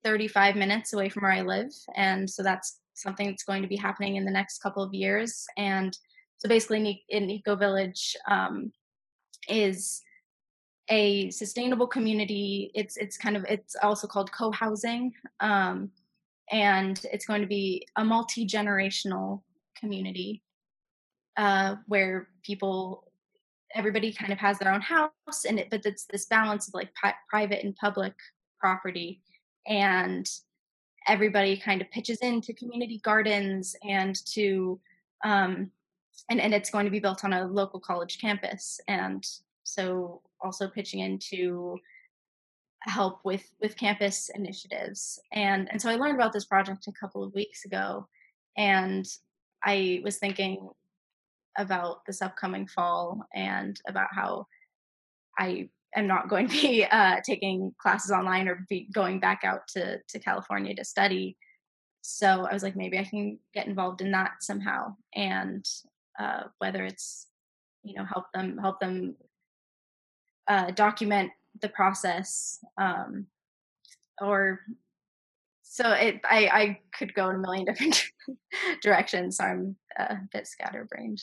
35 0.04 0.56
minutes 0.56 0.94
away 0.94 1.10
from 1.10 1.24
where 1.24 1.34
I 1.34 1.42
live, 1.42 1.74
and 1.96 2.30
so 2.30 2.44
that's 2.44 2.80
something 2.94 3.28
that's 3.28 3.44
going 3.44 3.64
to 3.64 3.68
be 3.68 3.76
happening 3.76 4.16
in 4.18 4.26
the 4.26 4.32
next 4.32 4.60
couple 4.60 4.84
of 4.84 4.94
years. 4.94 5.46
And 5.58 5.98
so 6.38 6.48
basically, 6.48 7.04
an 7.10 7.30
eco 7.30 7.56
village 7.56 8.16
um, 8.30 8.72
is 9.50 10.02
a 10.90 11.30
sustainable 11.32 11.88
community. 11.88 12.72
It's 12.74 12.98
it's 12.98 13.18
kind 13.18 13.36
of 13.36 13.46
it's 13.50 13.76
also 13.82 14.08
called 14.08 14.32
co-housing, 14.32 15.14
um, 15.40 15.92
and 16.52 17.02
it's 17.12 17.26
going 17.26 17.42
to 17.42 17.48
be 17.48 17.88
a 17.96 18.04
multi 18.04 18.46
generational 18.46 19.42
community 19.80 20.42
uh, 21.38 21.76
where 21.88 22.30
people 22.44 23.04
everybody 23.76 24.14
kind 24.14 24.32
of 24.32 24.40
has 24.40 24.58
their 24.58 24.74
own 24.74 24.82
house 24.82 25.46
and 25.48 25.60
it 25.60 25.70
but 25.70 25.86
it's 25.86 26.06
this 26.06 26.26
balance 26.26 26.68
of 26.68 26.74
like 26.74 26.90
pi- 26.96 27.14
private 27.30 27.64
and 27.64 27.76
public 27.76 28.14
property 28.60 29.22
and 29.68 30.26
everybody 31.08 31.58
kind 31.58 31.82
of 31.82 31.92
pitches 31.92 32.18
into 32.20 32.54
community 32.54 33.00
gardens 33.04 33.76
and 33.88 34.26
to 34.26 34.80
um, 35.26 35.70
and, 36.30 36.40
and 36.40 36.54
it's 36.54 36.70
going 36.70 36.86
to 36.86 36.92
be 36.92 37.00
built 37.00 37.24
on 37.26 37.34
a 37.34 37.46
local 37.46 37.80
college 37.80 38.20
campus 38.20 38.80
and 38.88 39.26
so 39.64 40.22
also 40.42 40.68
pitching 40.68 41.00
into 41.00 41.78
help 42.82 43.20
with 43.26 43.44
with 43.62 43.76
campus 43.76 44.30
initiatives 44.36 45.20
and 45.34 45.70
and 45.72 45.82
so 45.82 45.90
i 45.90 45.96
learned 45.96 46.16
about 46.16 46.32
this 46.32 46.46
project 46.46 46.88
a 46.88 46.92
couple 46.94 47.24
of 47.24 47.34
weeks 47.34 47.66
ago 47.66 48.08
and 48.56 49.06
i 49.66 50.00
was 50.04 50.18
thinking 50.18 50.70
about 51.58 52.06
this 52.06 52.22
upcoming 52.22 52.68
fall 52.68 53.22
and 53.34 53.82
about 53.88 54.10
how 54.14 54.46
I 55.38 55.70
am 55.96 56.08
not 56.08 56.30
going 56.30 56.48
to 56.48 56.62
be 56.62 56.86
uh, 56.86 57.18
taking 57.26 57.74
classes 57.82 58.12
online 58.12 58.48
or 58.48 58.66
be 58.70 58.88
going 58.94 59.20
back 59.20 59.42
out 59.44 59.68
to, 59.70 59.98
to 60.08 60.20
California 60.20 60.76
to 60.76 60.86
study. 60.86 61.38
So 62.02 62.48
I 62.50 62.54
was 62.54 62.64
like, 62.64 62.76
maybe 62.76 62.98
I 62.98 63.04
can 63.04 63.40
get 63.54 63.68
involved 63.68 64.02
in 64.02 64.12
that 64.12 64.36
somehow. 64.42 64.96
And 65.16 65.66
uh, 66.20 66.44
whether 66.60 66.84
it's, 66.86 67.28
you 67.84 67.96
know, 67.96 68.06
help 68.06 68.26
them, 68.34 68.58
help 68.58 68.80
them 68.80 69.16
uh, 70.48 70.72
document 70.72 71.32
the 71.62 71.70
process 71.70 72.60
um, 72.80 73.26
or 74.22 74.62
so 75.64 75.92
it 75.92 76.22
I, 76.24 76.48
I 76.48 76.80
could 76.98 77.14
go 77.14 77.30
in 77.30 77.38
a 77.38 77.40
million 77.40 77.66
different 77.72 78.04
directions 78.82 79.38
so 79.38 79.44
i'm 79.44 79.76
a 79.98 80.18
bit 80.32 80.48
scatterbrained 80.48 81.22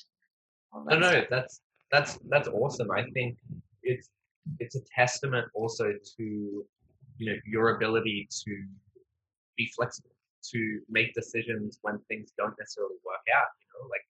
no, 0.89 0.99
no, 0.99 1.23
that's 1.31 1.61
that's 1.91 2.19
that's 2.29 2.49
awesome. 2.49 2.91
I 2.91 3.05
think 3.11 3.39
it's 3.83 4.09
it's 4.59 4.77
a 4.77 4.81
testament 4.95 5.47
also 5.55 5.93
to 6.17 6.25
you 7.19 7.27
know 7.27 7.37
your 7.47 7.77
ability 7.77 8.29
to 8.45 8.65
be 9.57 9.71
flexible, 9.77 10.11
to 10.51 10.81
make 10.89 11.15
decisions 11.15 11.79
when 11.83 11.99
things 12.09 12.33
don't 12.37 12.55
necessarily 12.59 12.97
work 13.05 13.23
out. 13.37 13.49
You 13.61 13.67
know, 13.75 13.89
like 13.89 14.03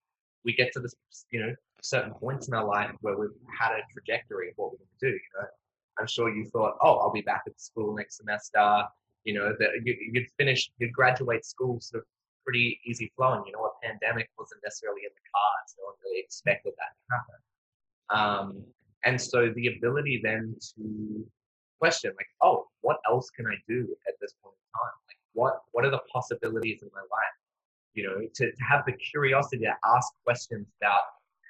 we 0.44 0.54
get 0.54 0.72
to 0.72 0.80
this, 0.80 0.94
you 1.30 1.40
know, 1.40 1.54
certain 1.84 2.14
points 2.14 2.48
in 2.48 2.54
our 2.54 2.64
life 2.64 2.90
where 3.02 3.16
we've 3.18 3.28
had 3.46 3.72
a 3.72 3.80
trajectory 3.92 4.48
of 4.48 4.54
what 4.56 4.72
we're 4.72 4.78
going 4.78 4.88
to 5.00 5.10
do. 5.10 5.12
You 5.12 5.30
know, 5.38 5.46
I'm 5.98 6.06
sure 6.06 6.34
you 6.34 6.46
thought, 6.46 6.76
oh, 6.82 6.96
I'll 6.96 7.12
be 7.12 7.20
back 7.20 7.42
at 7.46 7.60
school 7.60 7.94
next 7.94 8.16
semester. 8.16 8.84
You 9.24 9.34
know, 9.34 9.54
that 9.58 9.70
you, 9.84 9.96
would 10.14 10.26
finish, 10.38 10.70
you'd 10.78 10.92
graduate 10.92 11.44
school 11.44 11.80
sort 11.80 12.02
of 12.02 12.06
pretty 12.44 12.80
easy 12.86 13.12
flowing. 13.16 13.42
You 13.46 13.52
know, 13.52 13.64
a 13.64 13.86
pandemic 13.86 14.30
wasn't 14.38 14.62
necessarily 14.64 15.02
in 15.04 15.10
the 15.14 15.24
cards. 15.32 15.74
No 15.78 15.84
one 15.86 15.94
really 16.04 16.20
expected 16.20 16.72
that 16.78 16.92
to 16.96 17.04
happen. 17.14 17.38
Um, 18.10 18.64
and 19.04 19.20
so 19.20 19.52
the 19.54 19.76
ability 19.76 20.20
then 20.22 20.56
to 20.76 21.26
question, 21.80 22.12
like, 22.16 22.28
oh, 22.42 22.66
what 22.80 22.98
else 23.06 23.28
can 23.30 23.46
I 23.46 23.56
do 23.68 23.86
at 24.08 24.14
this 24.20 24.34
point 24.42 24.54
in 24.56 24.80
time? 24.80 24.96
Like, 25.08 25.18
what 25.34 25.60
what 25.72 25.84
are 25.84 25.90
the 25.90 26.00
possibilities 26.10 26.82
in 26.82 26.88
my 26.94 27.00
life? 27.00 27.36
You 27.92 28.04
know, 28.04 28.26
to, 28.34 28.52
to 28.52 28.64
have 28.64 28.84
the 28.86 28.92
curiosity 28.92 29.64
to 29.64 29.74
ask 29.84 30.08
questions 30.24 30.66
about 30.80 31.00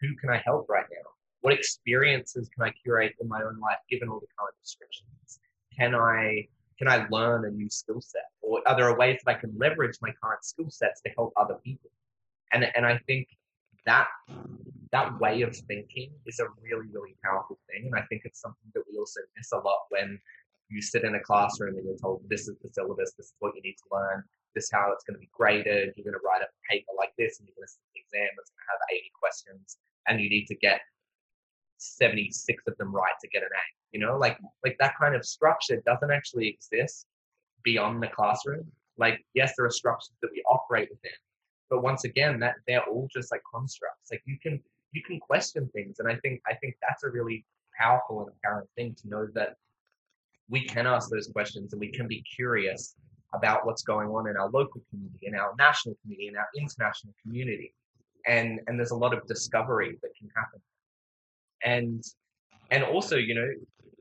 who 0.08 0.16
can 0.16 0.30
I 0.30 0.42
help 0.44 0.66
right 0.68 0.86
now? 0.90 1.10
What 1.40 1.52
experiences 1.52 2.48
can 2.48 2.64
I 2.64 2.70
curate 2.70 3.14
in 3.20 3.28
my 3.28 3.42
own 3.42 3.58
life 3.58 3.78
given 3.90 4.08
all 4.08 4.20
the 4.20 4.26
current 4.38 4.54
restrictions? 4.60 5.40
Can 5.76 5.94
I 5.94 6.48
can 6.78 6.88
I 6.88 7.06
learn 7.10 7.44
a 7.44 7.50
new 7.50 7.70
skill 7.70 8.00
set? 8.00 8.30
Or 8.42 8.60
are 8.66 8.76
there 8.76 8.96
ways 8.96 9.20
that 9.24 9.36
I 9.36 9.38
can 9.38 9.54
leverage 9.56 9.96
my 10.02 10.10
current 10.22 10.44
skill 10.44 10.70
sets 10.70 11.00
to 11.02 11.10
help 11.16 11.32
other 11.36 11.54
people? 11.64 11.90
And, 12.52 12.66
and 12.74 12.84
I 12.84 12.98
think 13.06 13.28
that 13.86 14.08
that 14.90 15.18
way 15.20 15.42
of 15.42 15.56
thinking 15.68 16.10
is 16.26 16.40
a 16.40 16.46
really, 16.62 16.88
really 16.92 17.14
powerful 17.22 17.58
thing. 17.70 17.86
And 17.86 17.94
I 17.94 18.02
think 18.06 18.22
it's 18.24 18.40
something 18.40 18.70
that 18.74 18.82
we 18.90 18.98
also 18.98 19.20
miss 19.36 19.52
a 19.52 19.58
lot 19.58 19.86
when 19.90 20.18
you 20.68 20.80
sit 20.80 21.04
in 21.04 21.14
a 21.14 21.20
classroom 21.20 21.76
and 21.76 21.84
you're 21.84 21.98
told 21.98 22.22
this 22.28 22.48
is 22.48 22.56
the 22.62 22.70
syllabus, 22.72 23.12
this 23.16 23.26
is 23.26 23.34
what 23.38 23.54
you 23.54 23.62
need 23.62 23.76
to 23.76 23.88
learn. 23.92 24.24
this 24.54 24.70
how 24.72 24.90
it's 24.92 25.04
going 25.04 25.14
to 25.14 25.20
be 25.20 25.30
graded. 25.34 25.92
You're 25.94 26.06
going 26.06 26.18
to 26.18 26.24
write 26.24 26.42
a 26.42 26.50
paper 26.70 26.94
like 26.96 27.12
this, 27.18 27.38
and 27.38 27.46
you're 27.46 27.58
going 27.58 27.66
to 27.66 27.74
sit 27.74 27.82
the 27.92 28.00
exam 28.00 28.30
that's 28.38 28.50
going 28.54 28.62
to 28.62 28.70
have 28.70 28.82
80 28.90 29.10
questions, 29.18 29.78
and 30.08 30.20
you 30.20 30.28
need 30.28 30.46
to 30.46 30.54
get 30.56 30.80
76 31.78 32.62
of 32.66 32.76
them 32.78 32.94
right 32.94 33.14
to 33.20 33.28
get 33.28 33.42
an 33.42 33.48
A. 33.52 33.64
You 33.92 34.00
know, 34.00 34.16
like 34.18 34.38
like 34.64 34.76
that 34.80 34.94
kind 34.98 35.14
of 35.14 35.24
structure 35.24 35.82
doesn't 35.86 36.10
actually 36.10 36.48
exist 36.48 37.06
beyond 37.62 38.02
the 38.02 38.08
classroom. 38.08 38.70
Like, 38.96 39.24
yes, 39.34 39.54
there 39.56 39.66
are 39.66 39.70
structures 39.70 40.14
that 40.22 40.30
we 40.32 40.42
operate 40.48 40.88
within, 40.90 41.16
but 41.70 41.82
once 41.82 42.04
again, 42.04 42.38
that 42.40 42.54
they're 42.66 42.84
all 42.84 43.08
just 43.12 43.30
like 43.32 43.42
constructs. 43.52 44.10
Like 44.10 44.22
you 44.26 44.38
can 44.42 44.60
you 44.92 45.02
can 45.02 45.18
question 45.20 45.68
things, 45.74 45.98
and 45.98 46.08
I 46.08 46.16
think 46.16 46.40
I 46.46 46.54
think 46.54 46.74
that's 46.80 47.04
a 47.04 47.10
really 47.10 47.44
powerful 47.78 48.20
and 48.20 48.28
apparent 48.28 48.68
thing 48.76 48.94
to 49.02 49.08
know 49.08 49.26
that 49.34 49.56
we 50.48 50.64
can 50.64 50.86
ask 50.86 51.10
those 51.10 51.28
questions 51.28 51.72
and 51.72 51.80
we 51.80 51.90
can 51.90 52.06
be 52.06 52.22
curious 52.22 52.94
about 53.32 53.66
what's 53.66 53.82
going 53.82 54.08
on 54.08 54.28
in 54.28 54.36
our 54.36 54.48
local 54.50 54.80
community, 54.90 55.26
in 55.26 55.34
our 55.34 55.54
national 55.58 55.96
community, 56.02 56.28
in 56.28 56.36
our 56.36 56.48
international 56.56 57.12
community. 57.22 57.74
And 58.26 58.60
and 58.66 58.78
there's 58.78 58.90
a 58.90 58.96
lot 58.96 59.14
of 59.14 59.26
discovery 59.26 59.98
that 60.02 60.10
can 60.18 60.28
happen. 60.36 60.60
And 61.62 62.04
and 62.70 62.82
also, 62.84 63.16
you 63.16 63.34
know, 63.34 63.48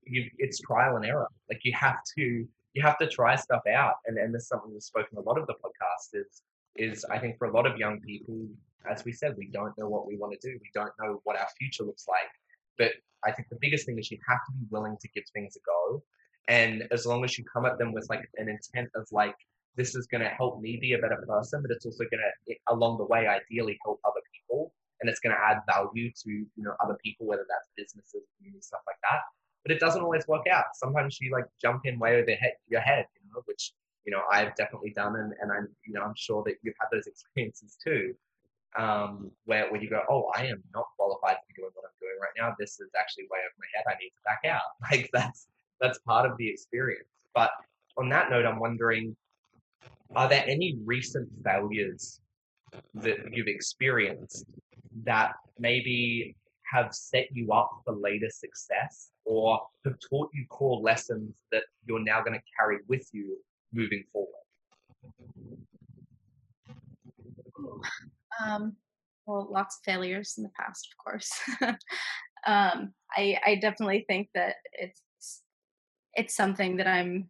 you, 0.05 0.29
it's 0.37 0.59
trial 0.59 0.95
and 0.95 1.05
error. 1.05 1.27
Like 1.49 1.61
you 1.63 1.73
have 1.73 1.97
to 2.17 2.47
you 2.73 2.81
have 2.81 2.97
to 2.99 3.07
try 3.07 3.35
stuff 3.35 3.61
out. 3.67 3.95
And 4.05 4.17
and 4.17 4.33
there's 4.33 4.47
something 4.47 4.71
we've 4.71 4.83
spoken 4.83 5.17
a 5.17 5.21
lot 5.21 5.37
of 5.37 5.47
the 5.47 5.53
podcast 5.53 6.19
is 6.19 6.41
is 6.75 7.05
I 7.05 7.19
think 7.19 7.37
for 7.37 7.47
a 7.47 7.53
lot 7.53 7.65
of 7.65 7.77
young 7.77 7.99
people, 8.01 8.47
as 8.89 9.05
we 9.05 9.11
said, 9.11 9.35
we 9.37 9.47
don't 9.47 9.77
know 9.77 9.87
what 9.87 10.07
we 10.07 10.17
want 10.17 10.33
to 10.33 10.47
do. 10.47 10.57
We 10.61 10.69
don't 10.73 10.93
know 10.99 11.21
what 11.23 11.37
our 11.37 11.47
future 11.59 11.83
looks 11.83 12.05
like. 12.07 12.31
But 12.77 12.93
I 13.23 13.31
think 13.31 13.49
the 13.49 13.57
biggest 13.61 13.85
thing 13.85 13.99
is 13.99 14.09
you 14.09 14.17
have 14.27 14.39
to 14.47 14.51
be 14.53 14.65
willing 14.71 14.97
to 14.99 15.07
give 15.09 15.23
things 15.33 15.55
a 15.55 15.59
go 15.65 16.03
and 16.47 16.87
as 16.91 17.05
long 17.05 17.23
as 17.23 17.37
you 17.37 17.45
come 17.45 17.65
at 17.65 17.77
them 17.77 17.93
with 17.93 18.07
like 18.09 18.29
an 18.37 18.49
intent 18.49 18.89
of 18.95 19.07
like, 19.11 19.35
this 19.75 19.95
is 19.95 20.07
going 20.07 20.21
to 20.21 20.29
help 20.29 20.61
me 20.61 20.77
be 20.79 20.93
a 20.93 20.97
better 20.97 21.23
person, 21.27 21.61
but 21.61 21.71
it's 21.71 21.85
also 21.85 22.03
going 22.05 22.21
to, 22.21 22.55
along 22.69 22.97
the 22.97 23.05
way, 23.05 23.27
ideally 23.27 23.77
help 23.83 23.99
other 24.05 24.21
people. 24.33 24.73
And 25.01 25.09
it's 25.09 25.19
going 25.19 25.35
to 25.35 25.41
add 25.41 25.61
value 25.67 26.11
to, 26.23 26.29
you 26.29 26.63
know, 26.63 26.75
other 26.83 26.97
people, 27.03 27.25
whether 27.25 27.45
that's 27.49 27.69
businesses, 27.75 28.23
communities, 28.37 28.67
stuff 28.67 28.81
like 28.87 28.97
that. 29.01 29.21
But 29.65 29.71
it 29.75 29.79
doesn't 29.79 30.01
always 30.01 30.27
work 30.27 30.45
out. 30.47 30.65
Sometimes 30.75 31.17
you 31.19 31.31
like 31.31 31.45
jump 31.61 31.81
in 31.85 31.99
way 31.99 32.21
over 32.21 32.31
your 32.67 32.81
head, 32.81 33.05
you 33.15 33.29
know, 33.33 33.41
which, 33.45 33.73
you 34.05 34.11
know, 34.11 34.21
I've 34.31 34.55
definitely 34.55 34.91
done. 34.91 35.15
And, 35.15 35.33
and 35.41 35.51
I'm, 35.51 35.67
you 35.85 35.93
know, 35.93 36.01
I'm 36.03 36.15
sure 36.15 36.43
that 36.45 36.55
you've 36.61 36.75
had 36.79 36.87
those 36.91 37.07
experiences 37.07 37.77
too. 37.83 38.13
Um, 38.77 39.29
where, 39.45 39.69
where 39.71 39.79
you 39.81 39.89
go, 39.89 40.01
oh, 40.09 40.31
I 40.35 40.47
am 40.47 40.63
not 40.73 40.85
qualified 40.97 41.35
to 41.35 41.45
be 41.47 41.53
doing 41.53 41.69
what 41.73 41.85
I'm 41.85 41.97
doing 42.01 42.17
right 42.19 42.33
now. 42.37 42.55
This 42.57 42.79
is 42.79 42.89
actually 42.99 43.25
way 43.29 43.37
over 43.45 43.53
my 43.59 43.67
head. 43.75 43.85
I 43.87 43.99
need 44.01 44.09
to 44.09 44.23
back 44.25 44.41
out. 44.49 44.61
Like 44.91 45.09
that's 45.13 45.47
that's 45.79 45.99
part 45.99 46.29
of 46.29 46.37
the 46.37 46.47
experience. 46.49 47.07
But 47.35 47.51
on 47.97 48.09
that 48.09 48.29
note, 48.29 48.45
I'm 48.45 48.59
wondering, 48.59 49.15
are 50.15 50.29
there 50.29 50.43
any 50.47 50.77
recent 50.85 51.29
failures 51.43 52.19
that 52.95 53.17
you've 53.31 53.47
experienced 53.47 54.45
that 55.03 55.33
maybe 55.59 56.35
have 56.71 56.93
set 56.93 57.27
you 57.31 57.51
up 57.51 57.69
for 57.85 57.95
later 57.95 58.29
success 58.29 59.11
or 59.25 59.61
have 59.85 59.95
taught 60.09 60.29
you 60.33 60.45
core 60.49 60.79
lessons 60.81 61.33
that 61.51 61.63
you're 61.85 62.03
now 62.03 62.21
going 62.21 62.33
to 62.33 62.45
carry 62.57 62.77
with 62.87 63.07
you 63.13 63.37
moving 63.71 64.03
forward? 64.11 64.29
Um, 68.43 68.75
well, 69.25 69.47
lots 69.51 69.77
of 69.77 69.83
failures 69.83 70.35
in 70.37 70.43
the 70.43 70.51
past, 70.59 70.89
of 70.91 71.03
course. 71.03 71.31
um, 72.47 72.93
I, 73.15 73.39
I 73.45 73.55
definitely 73.61 74.05
think 74.07 74.29
that 74.35 74.55
it's 74.73 75.01
it's 76.15 76.35
something 76.35 76.77
that 76.77 76.87
I'm 76.87 77.29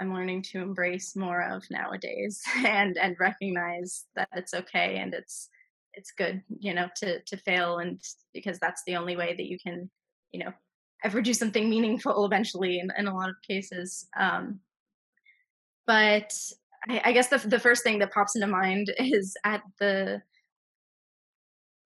I'm 0.00 0.12
learning 0.12 0.42
to 0.52 0.60
embrace 0.60 1.16
more 1.16 1.42
of 1.42 1.64
nowadays 1.70 2.42
and 2.56 2.96
and 2.96 3.16
recognize 3.18 4.04
that 4.14 4.28
it's 4.34 4.54
okay 4.54 4.98
and 4.98 5.14
it's 5.14 5.48
it's 5.94 6.10
good, 6.10 6.42
you 6.58 6.74
know, 6.74 6.88
to 6.96 7.20
to 7.22 7.36
fail 7.36 7.78
and 7.78 8.00
because 8.34 8.58
that's 8.58 8.82
the 8.86 8.96
only 8.96 9.16
way 9.16 9.34
that 9.34 9.46
you 9.46 9.58
can, 9.58 9.90
you 10.32 10.44
know, 10.44 10.52
ever 11.04 11.22
do 11.22 11.34
something 11.34 11.68
meaningful 11.70 12.24
eventually 12.24 12.78
in, 12.78 12.90
in 12.98 13.06
a 13.06 13.14
lot 13.14 13.28
of 13.30 13.36
cases. 13.46 14.06
Um, 14.18 14.60
but 15.86 16.32
I, 16.88 17.00
I 17.06 17.12
guess 17.12 17.28
the 17.28 17.38
the 17.38 17.60
first 17.60 17.82
thing 17.82 17.98
that 18.00 18.12
pops 18.12 18.34
into 18.34 18.46
mind 18.46 18.92
is 18.98 19.36
at 19.44 19.62
the 19.78 20.22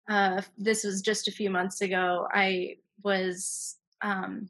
uh, 0.10 0.42
this 0.58 0.84
was 0.84 1.02
just 1.02 1.28
a 1.28 1.34
few 1.34 1.50
months 1.50 1.82
ago. 1.82 2.28
I 2.32 2.78
was 3.04 3.76
um, 4.02 4.50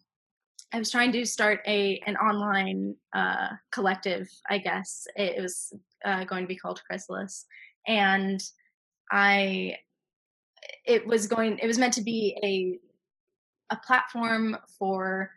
I 0.73 0.79
was 0.79 0.91
trying 0.91 1.11
to 1.13 1.25
start 1.25 1.61
a 1.65 2.01
an 2.05 2.17
online 2.17 2.95
uh, 3.13 3.49
collective. 3.71 4.29
I 4.49 4.57
guess 4.57 5.07
it, 5.15 5.41
was 5.41 5.73
uh, 6.03 6.25
going 6.25 6.43
to 6.43 6.47
be 6.47 6.57
called 6.57 6.81
Chrysalis, 6.85 7.45
and 7.87 8.43
I 9.11 9.77
it 10.85 11.07
was 11.07 11.27
going 11.27 11.59
it 11.59 11.67
was 11.67 11.77
meant 11.77 11.93
to 11.93 12.01
be 12.01 12.37
a 12.43 12.79
a 13.73 13.79
platform 13.85 14.57
for 14.77 15.31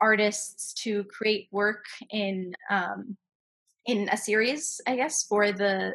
artists 0.00 0.74
to 0.74 1.04
create 1.04 1.48
work 1.50 1.84
in 2.10 2.54
um, 2.70 3.16
in 3.86 4.08
a 4.12 4.16
series, 4.16 4.80
I 4.86 4.94
guess, 4.94 5.24
for 5.24 5.50
the 5.50 5.94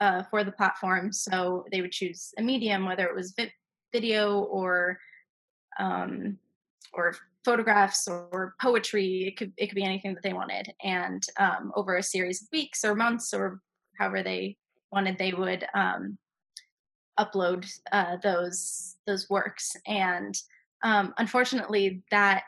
uh, 0.00 0.22
for 0.24 0.44
the 0.44 0.52
platform. 0.52 1.12
So 1.12 1.64
they 1.72 1.80
would 1.80 1.92
choose 1.92 2.34
a 2.38 2.42
medium, 2.42 2.84
whether 2.84 3.06
it 3.06 3.14
was 3.14 3.32
vi- 3.32 3.52
video 3.90 4.40
or 4.40 4.98
um, 5.78 6.38
or 6.92 7.14
photographs 7.44 8.08
or 8.08 8.54
poetry. 8.60 9.24
It 9.26 9.36
could 9.36 9.52
it 9.56 9.68
could 9.68 9.76
be 9.76 9.84
anything 9.84 10.14
that 10.14 10.22
they 10.22 10.32
wanted, 10.32 10.72
and 10.82 11.22
um, 11.38 11.72
over 11.74 11.96
a 11.96 12.02
series 12.02 12.42
of 12.42 12.48
weeks 12.52 12.84
or 12.84 12.94
months 12.94 13.34
or 13.34 13.60
however 13.98 14.22
they 14.22 14.56
wanted, 14.90 15.18
they 15.18 15.32
would 15.32 15.66
um, 15.74 16.18
upload 17.18 17.66
uh, 17.92 18.16
those 18.22 18.96
those 19.06 19.28
works. 19.28 19.76
And 19.86 20.34
um, 20.84 21.14
unfortunately, 21.18 22.02
that 22.10 22.44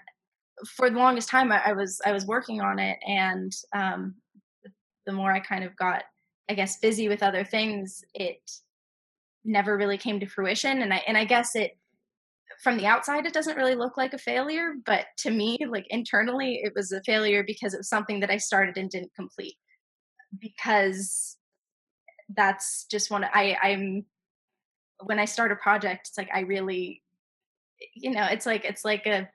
for 0.66 0.90
the 0.90 0.98
longest 0.98 1.28
time 1.28 1.50
I, 1.50 1.62
I, 1.66 1.72
was 1.72 2.00
I 2.04 2.12
was 2.12 2.26
working 2.26 2.60
on 2.60 2.78
it, 2.78 2.98
and 3.06 3.52
um, 3.74 4.14
the 5.06 5.12
more 5.12 5.32
I 5.32 5.40
kind 5.40 5.64
of 5.64 5.76
got, 5.76 6.04
I 6.48 6.54
guess, 6.54 6.78
busy 6.78 7.08
with 7.08 7.22
other 7.22 7.44
things, 7.44 8.04
it 8.14 8.38
never 9.44 9.76
really 9.76 9.98
came 9.98 10.20
to 10.20 10.26
fruition. 10.26 10.82
And 10.82 10.92
I 10.92 11.02
and 11.06 11.16
I 11.16 11.24
guess 11.24 11.56
it 11.56 11.76
from 12.62 12.76
the 12.76 12.86
outside 12.86 13.26
it 13.26 13.32
doesn't 13.32 13.56
really 13.56 13.74
look 13.74 13.96
like 13.96 14.12
a 14.14 14.18
failure 14.18 14.74
but 14.86 15.06
to 15.16 15.30
me 15.30 15.58
like 15.68 15.86
internally 15.90 16.60
it 16.62 16.72
was 16.74 16.92
a 16.92 17.02
failure 17.02 17.42
because 17.44 17.74
it 17.74 17.78
was 17.78 17.88
something 17.88 18.20
that 18.20 18.30
i 18.30 18.36
started 18.36 18.76
and 18.76 18.90
didn't 18.90 19.14
complete 19.14 19.56
because 20.40 21.36
that's 22.36 22.86
just 22.90 23.10
one 23.10 23.24
i 23.24 23.56
i'm 23.62 24.04
when 25.04 25.18
i 25.18 25.24
start 25.24 25.52
a 25.52 25.56
project 25.56 26.08
it's 26.08 26.18
like 26.18 26.28
i 26.32 26.40
really 26.40 27.02
you 27.94 28.10
know 28.10 28.24
it's 28.24 28.46
like 28.46 28.64
it's 28.64 28.84
like 28.84 29.06
a 29.06 29.28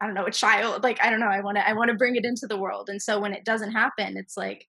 i 0.00 0.06
don't 0.06 0.14
know 0.14 0.26
a 0.26 0.30
child 0.30 0.82
like 0.82 1.02
i 1.02 1.10
don't 1.10 1.20
know 1.20 1.26
i 1.26 1.40
want 1.40 1.56
to 1.56 1.68
i 1.68 1.72
want 1.72 1.90
to 1.90 1.96
bring 1.96 2.16
it 2.16 2.24
into 2.24 2.46
the 2.46 2.56
world. 2.56 2.88
And 2.88 3.00
so 3.00 3.20
when 3.20 3.32
it 3.32 3.44
doesn't 3.44 3.72
happen 3.72 4.16
it's 4.16 4.36
like 4.36 4.66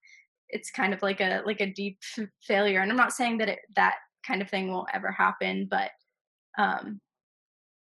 it's 0.49 0.71
kind 0.71 0.93
of 0.93 1.01
like 1.01 1.21
a 1.21 1.41
like 1.45 1.61
a 1.61 1.71
deep 1.71 1.99
failure. 2.41 2.81
And 2.81 2.91
i'm 2.91 2.97
not 2.97 3.13
saying 3.13 3.37
that 3.39 3.49
it 3.49 3.59
that 3.75 3.95
kind 4.25 4.41
of 4.41 4.49
thing 4.49 4.71
won't 4.71 4.89
ever 4.93 5.11
happen 5.11 5.67
but 5.69 5.91
um 6.57 6.99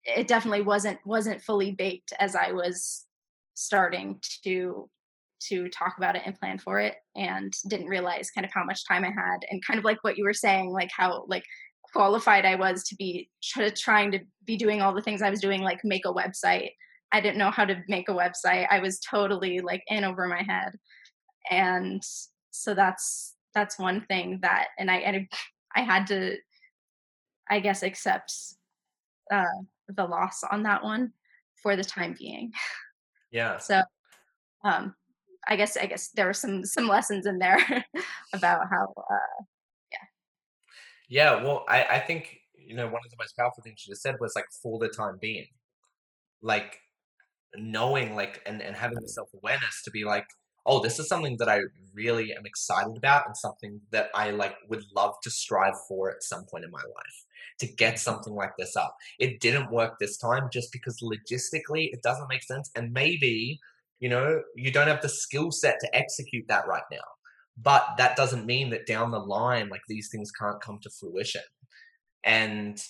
it 0.05 0.27
definitely 0.27 0.61
wasn't 0.61 0.99
wasn't 1.05 1.41
fully 1.41 1.71
baked 1.71 2.13
as 2.19 2.35
I 2.35 2.51
was 2.51 3.05
starting 3.55 4.19
to 4.43 4.89
to 5.49 5.69
talk 5.69 5.95
about 5.97 6.15
it 6.15 6.21
and 6.25 6.39
plan 6.39 6.57
for 6.57 6.79
it 6.79 6.95
and 7.15 7.53
didn't 7.67 7.87
realize 7.87 8.31
kind 8.31 8.45
of 8.45 8.51
how 8.53 8.63
much 8.63 8.87
time 8.87 9.03
I 9.03 9.09
had 9.09 9.39
and 9.49 9.65
kind 9.65 9.77
of 9.77 9.85
like 9.85 10.03
what 10.03 10.17
you 10.17 10.23
were 10.23 10.33
saying 10.33 10.69
like 10.69 10.89
how 10.95 11.25
like 11.27 11.43
qualified 11.93 12.45
I 12.45 12.55
was 12.55 12.83
to 12.85 12.95
be 12.95 13.29
trying 13.75 14.11
to 14.11 14.19
be 14.45 14.57
doing 14.57 14.81
all 14.81 14.93
the 14.93 15.01
things 15.01 15.21
I 15.21 15.29
was 15.29 15.39
doing 15.39 15.61
like 15.61 15.79
make 15.83 16.05
a 16.05 16.13
website. 16.13 16.71
I 17.11 17.21
didn't 17.21 17.37
know 17.37 17.51
how 17.51 17.63
to 17.63 17.81
make 17.87 18.09
a 18.09 18.13
website. 18.13 18.67
I 18.69 18.79
was 18.79 18.99
totally 18.99 19.61
like 19.61 19.81
in 19.87 20.03
over 20.03 20.27
my 20.27 20.43
head. 20.43 20.73
And 21.49 22.03
so 22.51 22.73
that's 22.73 23.35
that's 23.53 23.79
one 23.79 24.01
thing 24.09 24.39
that 24.41 24.67
and 24.77 24.91
I 24.91 24.97
and 24.97 25.27
I 25.73 25.81
had 25.81 26.07
to 26.07 26.35
I 27.49 27.61
guess 27.61 27.83
accept 27.83 28.33
uh 29.31 29.45
the 29.87 30.05
loss 30.05 30.43
on 30.43 30.63
that 30.63 30.83
one 30.83 31.13
for 31.61 31.75
the 31.75 31.83
time 31.83 32.15
being. 32.17 32.51
Yeah. 33.31 33.57
So 33.57 33.81
um 34.63 34.95
I 35.47 35.55
guess 35.55 35.77
I 35.77 35.85
guess 35.85 36.09
there 36.09 36.25
were 36.25 36.33
some 36.33 36.63
some 36.63 36.87
lessons 36.87 37.25
in 37.25 37.39
there 37.39 37.59
about 38.33 38.61
how 38.69 38.93
uh 38.97 39.43
yeah. 39.91 39.97
Yeah, 41.09 41.43
well 41.43 41.65
I, 41.67 41.83
I 41.83 41.99
think 41.99 42.37
you 42.55 42.75
know 42.75 42.85
one 42.85 43.01
of 43.05 43.11
the 43.11 43.17
most 43.19 43.35
powerful 43.37 43.63
things 43.63 43.83
you 43.85 43.91
just 43.91 44.01
said 44.01 44.15
was 44.19 44.33
like 44.35 44.47
for 44.61 44.79
the 44.79 44.89
time 44.89 45.17
being. 45.21 45.47
Like 46.41 46.79
knowing 47.57 48.15
like 48.15 48.41
and, 48.45 48.61
and 48.61 48.75
having 48.75 48.99
the 48.99 49.07
self 49.07 49.29
awareness 49.33 49.81
to 49.83 49.91
be 49.91 50.03
like, 50.03 50.27
oh, 50.65 50.81
this 50.81 50.99
is 50.99 51.07
something 51.07 51.37
that 51.39 51.49
I 51.49 51.61
really 51.93 52.33
am 52.33 52.45
excited 52.45 52.97
about 52.97 53.27
and 53.27 53.37
something 53.37 53.81
that 53.91 54.09
I 54.15 54.31
like 54.31 54.55
would 54.69 54.83
love 54.95 55.15
to 55.23 55.29
strive 55.29 55.75
for 55.87 56.11
at 56.11 56.23
some 56.23 56.45
point 56.51 56.65
in 56.65 56.71
my 56.71 56.79
life 56.79 57.25
to 57.59 57.67
get 57.67 57.99
something 57.99 58.33
like 58.33 58.51
this 58.57 58.75
up. 58.75 58.95
It 59.19 59.39
didn't 59.39 59.71
work 59.71 59.93
this 59.99 60.17
time 60.17 60.49
just 60.51 60.71
because 60.71 60.99
logistically 61.01 61.89
it 61.93 62.01
doesn't 62.03 62.27
make 62.29 62.43
sense. 62.43 62.69
And 62.75 62.91
maybe, 62.93 63.59
you 63.99 64.09
know, 64.09 64.41
you 64.55 64.71
don't 64.71 64.87
have 64.87 65.01
the 65.01 65.09
skill 65.09 65.51
set 65.51 65.79
to 65.81 65.95
execute 65.95 66.45
that 66.47 66.67
right 66.67 66.83
now. 66.91 67.07
but 67.57 67.85
that 67.97 68.15
doesn't 68.15 68.45
mean 68.45 68.69
that 68.71 68.85
down 68.85 69.11
the 69.11 69.19
line 69.19 69.69
like 69.69 69.81
these 69.87 70.09
things 70.11 70.31
can't 70.31 70.61
come 70.61 70.79
to 70.81 70.89
fruition 70.99 71.41
and 72.23 72.83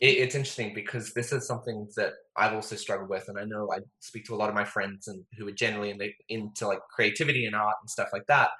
it, 0.00 0.18
it's 0.18 0.34
interesting 0.34 0.74
because 0.74 1.12
this 1.12 1.32
is 1.32 1.46
something 1.46 1.88
that 1.96 2.12
i've 2.36 2.54
also 2.54 2.76
struggled 2.76 3.08
with 3.08 3.28
and 3.28 3.38
i 3.38 3.44
know 3.44 3.70
i 3.72 3.78
speak 4.00 4.24
to 4.24 4.34
a 4.34 4.36
lot 4.36 4.48
of 4.48 4.54
my 4.54 4.64
friends 4.64 5.08
and 5.08 5.24
who 5.36 5.46
are 5.48 5.52
generally 5.52 5.90
in 5.90 5.98
the, 5.98 6.12
into 6.28 6.66
like 6.66 6.80
creativity 6.94 7.46
and 7.46 7.54
art 7.54 7.76
and 7.82 7.90
stuff 7.90 8.08
like 8.12 8.26
that. 8.26 8.50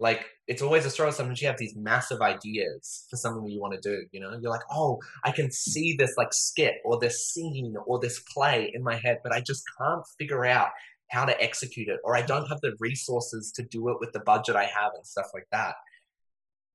Like 0.00 0.26
it's 0.48 0.62
always 0.62 0.84
a 0.84 0.90
struggle 0.90 1.12
sometimes 1.12 1.40
you 1.40 1.46
have 1.46 1.58
these 1.58 1.76
massive 1.76 2.22
ideas 2.22 3.06
for 3.08 3.16
something 3.16 3.46
you 3.46 3.60
want 3.60 3.74
to 3.74 3.80
do 3.80 4.04
you 4.10 4.18
know? 4.20 4.36
You're 4.40 4.50
like 4.50 4.64
oh 4.70 4.98
i 5.22 5.30
can 5.30 5.50
see 5.52 5.94
this 5.96 6.14
like 6.16 6.32
skit 6.32 6.74
or 6.84 6.98
this 6.98 7.28
scene 7.28 7.76
or 7.86 8.00
this 8.00 8.20
play 8.34 8.72
in 8.74 8.82
my 8.82 8.96
head 8.96 9.18
but 9.22 9.32
i 9.32 9.40
just 9.40 9.62
can't 9.78 10.02
figure 10.18 10.44
out 10.44 10.70
how 11.08 11.24
to 11.24 11.40
execute 11.40 11.88
it 11.88 12.00
or 12.02 12.16
i 12.16 12.22
don't 12.22 12.48
have 12.48 12.60
the 12.62 12.74
resources 12.80 13.52
to 13.52 13.62
do 13.62 13.90
it 13.90 13.98
with 14.00 14.10
the 14.12 14.20
budget 14.20 14.56
i 14.56 14.64
have 14.64 14.90
and 14.96 15.06
stuff 15.06 15.26
like 15.34 15.46
that 15.52 15.74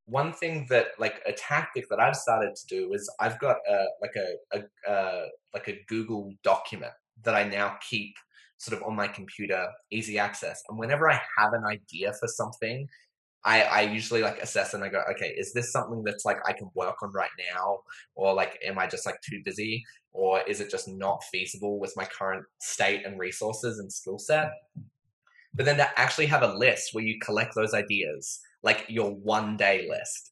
one 0.07 0.31
thing 0.31 0.65
that 0.69 0.87
like 0.97 1.21
a 1.25 1.33
tactic 1.33 1.87
that 1.89 1.99
i've 1.99 2.15
started 2.15 2.55
to 2.55 2.65
do 2.67 2.93
is 2.93 3.09
i've 3.19 3.37
got 3.39 3.57
a 3.69 3.85
like 4.01 4.15
a, 4.15 4.57
a 4.57 4.91
uh, 4.91 5.25
like 5.53 5.67
a 5.67 5.83
google 5.87 6.33
document 6.43 6.93
that 7.23 7.35
i 7.35 7.43
now 7.43 7.77
keep 7.87 8.15
sort 8.57 8.75
of 8.75 8.87
on 8.87 8.95
my 8.95 9.07
computer 9.07 9.67
easy 9.91 10.17
access 10.17 10.63
and 10.69 10.79
whenever 10.79 11.09
i 11.09 11.19
have 11.37 11.53
an 11.53 11.63
idea 11.65 12.11
for 12.13 12.27
something 12.27 12.87
I, 13.47 13.61
I 13.61 13.81
usually 13.83 14.21
like 14.21 14.39
assess 14.39 14.73
and 14.73 14.83
I 14.83 14.89
go, 14.89 15.01
okay, 15.11 15.29
is 15.29 15.53
this 15.53 15.71
something 15.71 16.03
that's 16.03 16.25
like 16.25 16.37
I 16.45 16.51
can 16.51 16.69
work 16.75 17.01
on 17.01 17.11
right 17.13 17.29
now? 17.53 17.79
Or 18.13 18.33
like, 18.33 18.59
am 18.65 18.77
I 18.77 18.87
just 18.87 19.05
like 19.05 19.21
too 19.21 19.41
busy? 19.45 19.85
Or 20.11 20.41
is 20.41 20.59
it 20.59 20.69
just 20.69 20.89
not 20.89 21.23
feasible 21.31 21.79
with 21.79 21.93
my 21.95 22.03
current 22.05 22.43
state 22.59 23.05
and 23.05 23.17
resources 23.17 23.79
and 23.79 23.91
skill 23.91 24.19
set? 24.19 24.49
But 25.53 25.65
then 25.65 25.77
to 25.77 25.99
actually 25.99 26.25
have 26.25 26.43
a 26.43 26.53
list 26.55 26.93
where 26.93 27.05
you 27.05 27.19
collect 27.19 27.55
those 27.55 27.73
ideas, 27.73 28.41
like 28.67 28.83
your 28.89 29.11
one 29.15 29.55
day 29.55 29.87
list. 29.89 30.31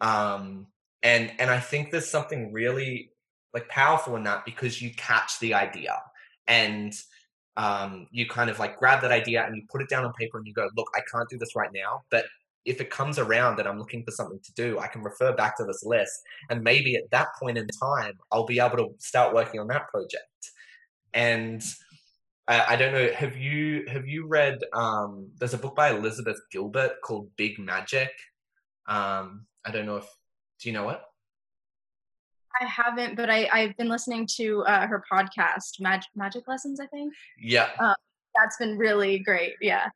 Um, 0.00 0.68
and 1.02 1.32
and 1.40 1.50
I 1.50 1.58
think 1.58 1.90
there's 1.90 2.08
something 2.08 2.52
really 2.52 3.10
like 3.52 3.68
powerful 3.68 4.14
in 4.14 4.22
that 4.22 4.44
because 4.44 4.80
you 4.80 4.90
catch 4.94 5.40
the 5.40 5.54
idea 5.54 5.96
and 6.46 6.92
um, 7.56 8.06
you 8.12 8.28
kind 8.28 8.48
of 8.48 8.60
like 8.60 8.76
grab 8.76 9.02
that 9.02 9.10
idea 9.10 9.44
and 9.44 9.56
you 9.56 9.62
put 9.68 9.82
it 9.82 9.88
down 9.88 10.04
on 10.04 10.12
paper 10.12 10.38
and 10.38 10.46
you 10.46 10.54
go, 10.54 10.68
look, 10.76 10.88
I 10.94 11.00
can't 11.12 11.28
do 11.28 11.36
this 11.36 11.56
right 11.56 11.72
now, 11.74 12.02
but 12.12 12.26
if 12.64 12.80
it 12.80 12.90
comes 12.90 13.18
around 13.18 13.56
that 13.56 13.66
I'm 13.66 13.78
looking 13.78 14.04
for 14.04 14.12
something 14.12 14.38
to 14.44 14.52
do, 14.54 14.78
I 14.78 14.86
can 14.86 15.02
refer 15.02 15.32
back 15.32 15.56
to 15.56 15.64
this 15.64 15.82
list. 15.82 16.14
And 16.50 16.62
maybe 16.62 16.94
at 16.94 17.10
that 17.10 17.28
point 17.40 17.58
in 17.58 17.66
time, 17.66 18.14
I'll 18.30 18.46
be 18.46 18.60
able 18.60 18.76
to 18.76 18.88
start 18.98 19.34
working 19.34 19.58
on 19.58 19.66
that 19.68 19.88
project. 19.88 20.52
And 21.12 21.62
I, 22.48 22.72
I 22.72 22.76
don't 22.76 22.92
know, 22.92 23.08
have 23.14 23.36
you 23.36 23.84
have 23.88 24.06
you 24.06 24.26
read 24.26 24.58
um, 24.72 25.30
there's 25.38 25.54
a 25.54 25.58
book 25.58 25.76
by 25.76 25.90
Elizabeth 25.90 26.40
Gilbert 26.50 26.92
called 27.04 27.30
Big 27.36 27.58
Magic. 27.58 28.10
Um, 28.86 29.46
I 29.64 29.70
don't 29.70 29.86
know 29.86 29.96
if 29.96 30.06
do 30.60 30.68
you 30.68 30.72
know 30.72 30.88
it? 30.88 30.98
I 32.60 32.64
haven't, 32.64 33.16
but 33.16 33.30
I 33.30 33.48
I've 33.52 33.76
been 33.76 33.88
listening 33.88 34.26
to 34.36 34.62
uh, 34.62 34.86
her 34.86 35.04
podcast, 35.12 35.80
Mag- 35.80 36.02
Magic 36.16 36.48
Lessons. 36.48 36.80
I 36.80 36.86
think. 36.86 37.12
Yeah. 37.38 37.68
Uh, 37.78 37.94
that's 38.34 38.56
been 38.56 38.78
really 38.78 39.18
great. 39.18 39.54
Yeah. 39.60 39.88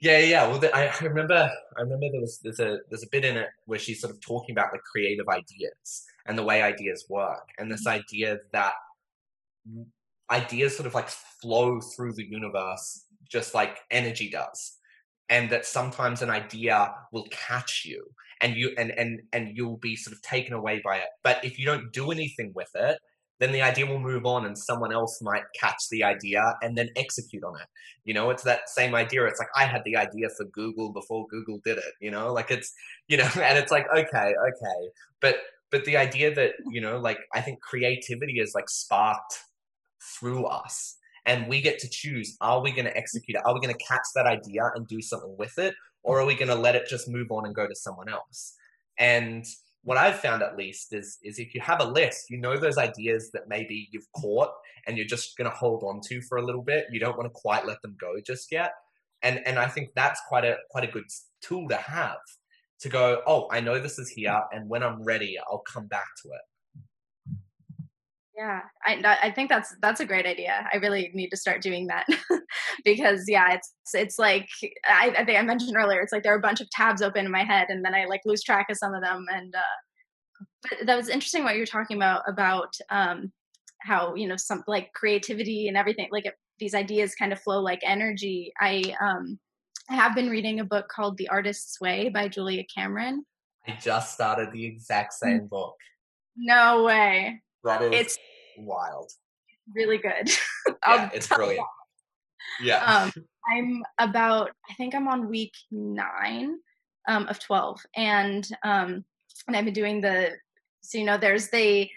Yeah, 0.00 0.18
yeah. 0.18 0.46
Well, 0.46 0.58
the, 0.60 0.74
I 0.74 0.96
remember. 1.02 1.50
I 1.76 1.80
remember 1.80 2.06
there 2.12 2.20
was 2.20 2.38
there's 2.42 2.60
a 2.60 2.78
there's 2.88 3.02
a 3.02 3.08
bit 3.10 3.24
in 3.24 3.36
it 3.36 3.48
where 3.66 3.78
she's 3.78 4.00
sort 4.00 4.14
of 4.14 4.20
talking 4.20 4.52
about 4.52 4.72
the 4.72 4.78
creative 4.78 5.26
ideas 5.28 6.04
and 6.26 6.38
the 6.38 6.44
way 6.44 6.62
ideas 6.62 7.06
work, 7.08 7.48
and 7.58 7.70
this 7.70 7.86
mm-hmm. 7.86 8.00
idea 8.00 8.38
that 8.52 8.74
ideas 10.30 10.76
sort 10.76 10.86
of 10.86 10.94
like 10.94 11.08
flow 11.08 11.80
through 11.80 12.12
the 12.12 12.26
universe 12.28 13.04
just 13.30 13.54
like 13.54 13.78
energy 13.90 14.30
does 14.30 14.78
and 15.28 15.50
that 15.50 15.66
sometimes 15.66 16.22
an 16.22 16.30
idea 16.30 16.92
will 17.12 17.26
catch 17.30 17.82
you 17.84 18.02
and 18.40 18.56
you 18.56 18.72
and 18.78 18.90
and 18.92 19.20
and 19.32 19.56
you'll 19.56 19.78
be 19.78 19.96
sort 19.96 20.14
of 20.14 20.22
taken 20.22 20.52
away 20.54 20.80
by 20.84 20.96
it. 20.96 21.08
But 21.22 21.44
if 21.44 21.58
you 21.58 21.66
don't 21.66 21.92
do 21.92 22.10
anything 22.10 22.52
with 22.54 22.70
it 22.74 22.98
then 23.40 23.52
the 23.52 23.62
idea 23.62 23.86
will 23.86 24.00
move 24.00 24.26
on 24.26 24.44
and 24.44 24.58
someone 24.58 24.92
else 24.92 25.20
might 25.22 25.44
catch 25.60 25.80
the 25.92 26.02
idea 26.02 26.56
and 26.60 26.76
then 26.76 26.88
execute 26.96 27.44
on 27.44 27.54
it. 27.60 27.68
You 28.04 28.14
know 28.14 28.30
it's 28.30 28.42
that 28.44 28.68
same 28.68 28.94
idea. 28.94 29.24
It's 29.26 29.38
like 29.38 29.48
i 29.56 29.64
had 29.64 29.82
the 29.84 29.96
idea 29.96 30.28
for 30.36 30.44
google 30.46 30.92
before 30.92 31.26
google 31.30 31.60
did 31.64 31.78
it 31.78 31.94
you 32.00 32.10
know? 32.10 32.32
Like 32.32 32.50
it's 32.50 32.72
you 33.08 33.16
know 33.16 33.28
and 33.40 33.58
it's 33.58 33.72
like 33.72 33.86
okay 33.92 34.34
okay. 34.48 34.80
But 35.20 35.36
but 35.70 35.84
the 35.84 35.96
idea 35.96 36.34
that 36.34 36.52
you 36.70 36.80
know 36.80 36.98
like 36.98 37.18
i 37.34 37.40
think 37.42 37.60
creativity 37.60 38.40
is 38.40 38.52
like 38.54 38.70
sparked 38.70 39.40
through 40.18 40.44
us. 40.44 40.96
And 41.26 41.48
we 41.48 41.60
get 41.60 41.78
to 41.80 41.88
choose 41.88 42.36
are 42.40 42.60
we 42.60 42.70
going 42.70 42.86
to 42.86 42.96
execute 42.96 43.36
it? 43.36 43.42
Are 43.44 43.54
we 43.54 43.60
going 43.60 43.74
to 43.74 43.84
catch 43.84 44.06
that 44.14 44.26
idea 44.26 44.70
and 44.74 44.86
do 44.86 45.02
something 45.02 45.36
with 45.38 45.58
it? 45.58 45.74
Or 46.02 46.20
are 46.20 46.26
we 46.26 46.34
going 46.34 46.48
to 46.48 46.54
let 46.54 46.74
it 46.74 46.88
just 46.88 47.08
move 47.08 47.30
on 47.30 47.44
and 47.44 47.54
go 47.54 47.66
to 47.66 47.74
someone 47.74 48.08
else? 48.08 48.54
And 48.98 49.44
what 49.84 49.96
i've 49.96 50.18
found 50.18 50.42
at 50.42 50.56
least 50.56 50.92
is 50.92 51.18
is 51.22 51.38
if 51.38 51.54
you 51.54 51.60
have 51.60 51.80
a 51.80 51.84
list 51.84 52.28
you 52.30 52.36
know 52.36 52.56
those 52.56 52.76
ideas 52.76 53.30
that 53.30 53.48
maybe 53.48 53.88
you've 53.92 54.10
caught 54.12 54.50
and 54.88 54.96
you're 54.96 55.06
just 55.06 55.36
going 55.36 55.48
to 55.48 55.56
hold 55.56 55.84
on 55.84 56.00
to 56.00 56.20
for 56.22 56.38
a 56.38 56.42
little 56.44 56.62
bit. 56.62 56.86
You 56.90 56.98
don't 56.98 57.16
want 57.16 57.26
to 57.26 57.40
quite 57.40 57.66
let 57.66 57.80
them 57.82 57.94
go 58.00 58.14
just 58.26 58.50
yet. 58.50 58.72
And 59.22 59.46
and 59.46 59.58
i 59.58 59.66
think 59.66 59.90
that's 59.94 60.20
quite 60.28 60.44
a 60.44 60.56
quite 60.70 60.84
a 60.84 60.92
good 60.92 61.04
tool 61.42 61.68
to 61.68 61.76
have 61.76 62.18
to 62.80 62.88
go 62.88 63.20
oh 63.26 63.48
i 63.50 63.58
know 63.58 63.80
this 63.80 63.98
is 63.98 64.08
here 64.08 64.40
and 64.52 64.68
when 64.68 64.84
i'm 64.84 65.02
ready 65.02 65.36
i'll 65.50 65.64
come 65.72 65.88
back 65.88 66.06
to 66.22 66.28
it 66.28 66.40
yeah, 68.38 68.60
I 68.86 69.18
I 69.20 69.32
think 69.32 69.50
that's 69.50 69.74
that's 69.82 69.98
a 69.98 70.06
great 70.06 70.24
idea. 70.24 70.68
I 70.72 70.76
really 70.76 71.10
need 71.12 71.30
to 71.30 71.36
start 71.36 71.60
doing 71.60 71.88
that 71.88 72.06
because 72.84 73.24
yeah, 73.26 73.54
it's 73.54 73.72
it's 73.92 74.16
like 74.16 74.48
I, 74.88 75.12
I, 75.18 75.24
think 75.24 75.36
I 75.36 75.42
mentioned 75.42 75.76
earlier. 75.76 76.00
It's 76.00 76.12
like 76.12 76.22
there 76.22 76.34
are 76.34 76.38
a 76.38 76.40
bunch 76.40 76.60
of 76.60 76.70
tabs 76.70 77.02
open 77.02 77.26
in 77.26 77.32
my 77.32 77.42
head, 77.42 77.66
and 77.68 77.84
then 77.84 77.96
I 77.96 78.04
like 78.04 78.20
lose 78.24 78.44
track 78.44 78.66
of 78.70 78.76
some 78.76 78.94
of 78.94 79.02
them. 79.02 79.24
And 79.34 79.52
uh, 79.56 80.46
but 80.62 80.86
that 80.86 80.96
was 80.96 81.08
interesting 81.08 81.42
what 81.42 81.56
you're 81.56 81.66
talking 81.66 81.96
about 81.96 82.22
about 82.28 82.72
um, 82.90 83.32
how 83.80 84.14
you 84.14 84.28
know 84.28 84.36
some 84.36 84.62
like 84.68 84.92
creativity 84.92 85.66
and 85.66 85.76
everything 85.76 86.06
like 86.12 86.26
it, 86.26 86.34
these 86.60 86.74
ideas 86.74 87.16
kind 87.16 87.32
of 87.32 87.40
flow 87.40 87.60
like 87.60 87.80
energy. 87.82 88.52
I 88.60 88.94
um 89.00 89.40
I 89.90 89.96
have 89.96 90.14
been 90.14 90.30
reading 90.30 90.60
a 90.60 90.64
book 90.64 90.86
called 90.88 91.18
The 91.18 91.28
Artist's 91.28 91.80
Way 91.80 92.08
by 92.08 92.28
Julia 92.28 92.62
Cameron. 92.72 93.24
I 93.66 93.76
just 93.82 94.14
started 94.14 94.52
the 94.52 94.64
exact 94.64 95.12
mm. 95.14 95.26
same 95.26 95.46
book. 95.48 95.74
No 96.36 96.84
way. 96.84 97.42
That 97.64 97.82
is 97.82 97.92
it's 97.92 98.18
wild. 98.56 99.10
Really 99.74 99.98
good. 99.98 100.30
yeah, 100.86 101.10
it's 101.12 101.26
brilliant. 101.26 101.66
Yeah. 102.60 102.84
Um, 102.84 103.12
I'm 103.50 103.82
about, 103.98 104.50
I 104.68 104.74
think 104.74 104.94
I'm 104.94 105.08
on 105.08 105.28
week 105.28 105.54
nine 105.70 106.58
um, 107.08 107.26
of 107.28 107.38
12. 107.38 107.80
And, 107.96 108.48
um, 108.62 109.04
and 109.46 109.56
I've 109.56 109.64
been 109.64 109.74
doing 109.74 110.00
the, 110.00 110.32
so, 110.82 110.98
you 110.98 111.04
know, 111.04 111.16
there's 111.16 111.48
the 111.48 111.88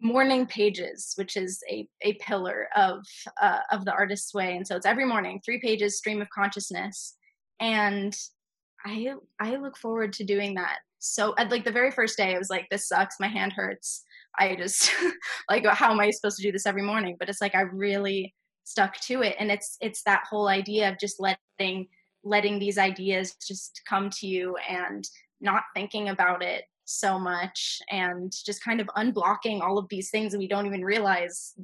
morning 0.00 0.46
pages, 0.46 1.14
which 1.16 1.36
is 1.36 1.62
a, 1.70 1.88
a 2.02 2.14
pillar 2.14 2.68
of, 2.76 3.04
uh, 3.40 3.60
of 3.72 3.84
the 3.84 3.92
artist's 3.92 4.34
way. 4.34 4.56
And 4.56 4.66
so 4.66 4.76
it's 4.76 4.86
every 4.86 5.04
morning, 5.04 5.40
three 5.44 5.60
pages, 5.60 5.98
stream 5.98 6.22
of 6.22 6.30
consciousness. 6.30 7.16
And 7.60 8.16
I, 8.84 9.14
I 9.40 9.56
look 9.56 9.76
forward 9.76 10.12
to 10.14 10.24
doing 10.24 10.54
that. 10.54 10.78
So 10.98 11.34
at 11.38 11.50
like 11.50 11.64
the 11.64 11.72
very 11.72 11.90
first 11.90 12.16
day, 12.16 12.34
I 12.34 12.38
was 12.38 12.50
like, 12.50 12.66
this 12.70 12.88
sucks. 12.88 13.16
My 13.20 13.28
hand 13.28 13.52
hurts. 13.52 14.04
I 14.38 14.56
just 14.56 14.90
like 15.50 15.66
how 15.66 15.92
am 15.92 16.00
I 16.00 16.10
supposed 16.10 16.36
to 16.36 16.42
do 16.42 16.52
this 16.52 16.66
every 16.66 16.82
morning? 16.82 17.16
But 17.18 17.28
it's 17.28 17.40
like 17.40 17.54
I 17.54 17.62
really 17.62 18.34
stuck 18.64 18.98
to 19.02 19.22
it. 19.22 19.36
And 19.38 19.50
it's 19.50 19.76
it's 19.80 20.02
that 20.04 20.24
whole 20.28 20.48
idea 20.48 20.88
of 20.90 20.98
just 20.98 21.20
letting 21.20 21.88
letting 22.24 22.58
these 22.58 22.78
ideas 22.78 23.34
just 23.46 23.82
come 23.88 24.08
to 24.08 24.26
you 24.26 24.56
and 24.68 25.06
not 25.40 25.64
thinking 25.74 26.08
about 26.08 26.42
it 26.42 26.64
so 26.86 27.18
much 27.18 27.80
and 27.90 28.32
just 28.44 28.64
kind 28.64 28.80
of 28.80 28.86
unblocking 28.96 29.60
all 29.60 29.78
of 29.78 29.88
these 29.88 30.10
things 30.10 30.32
that 30.32 30.38
we 30.38 30.48
don't 30.48 30.66
even 30.66 30.84
realize 30.84 31.54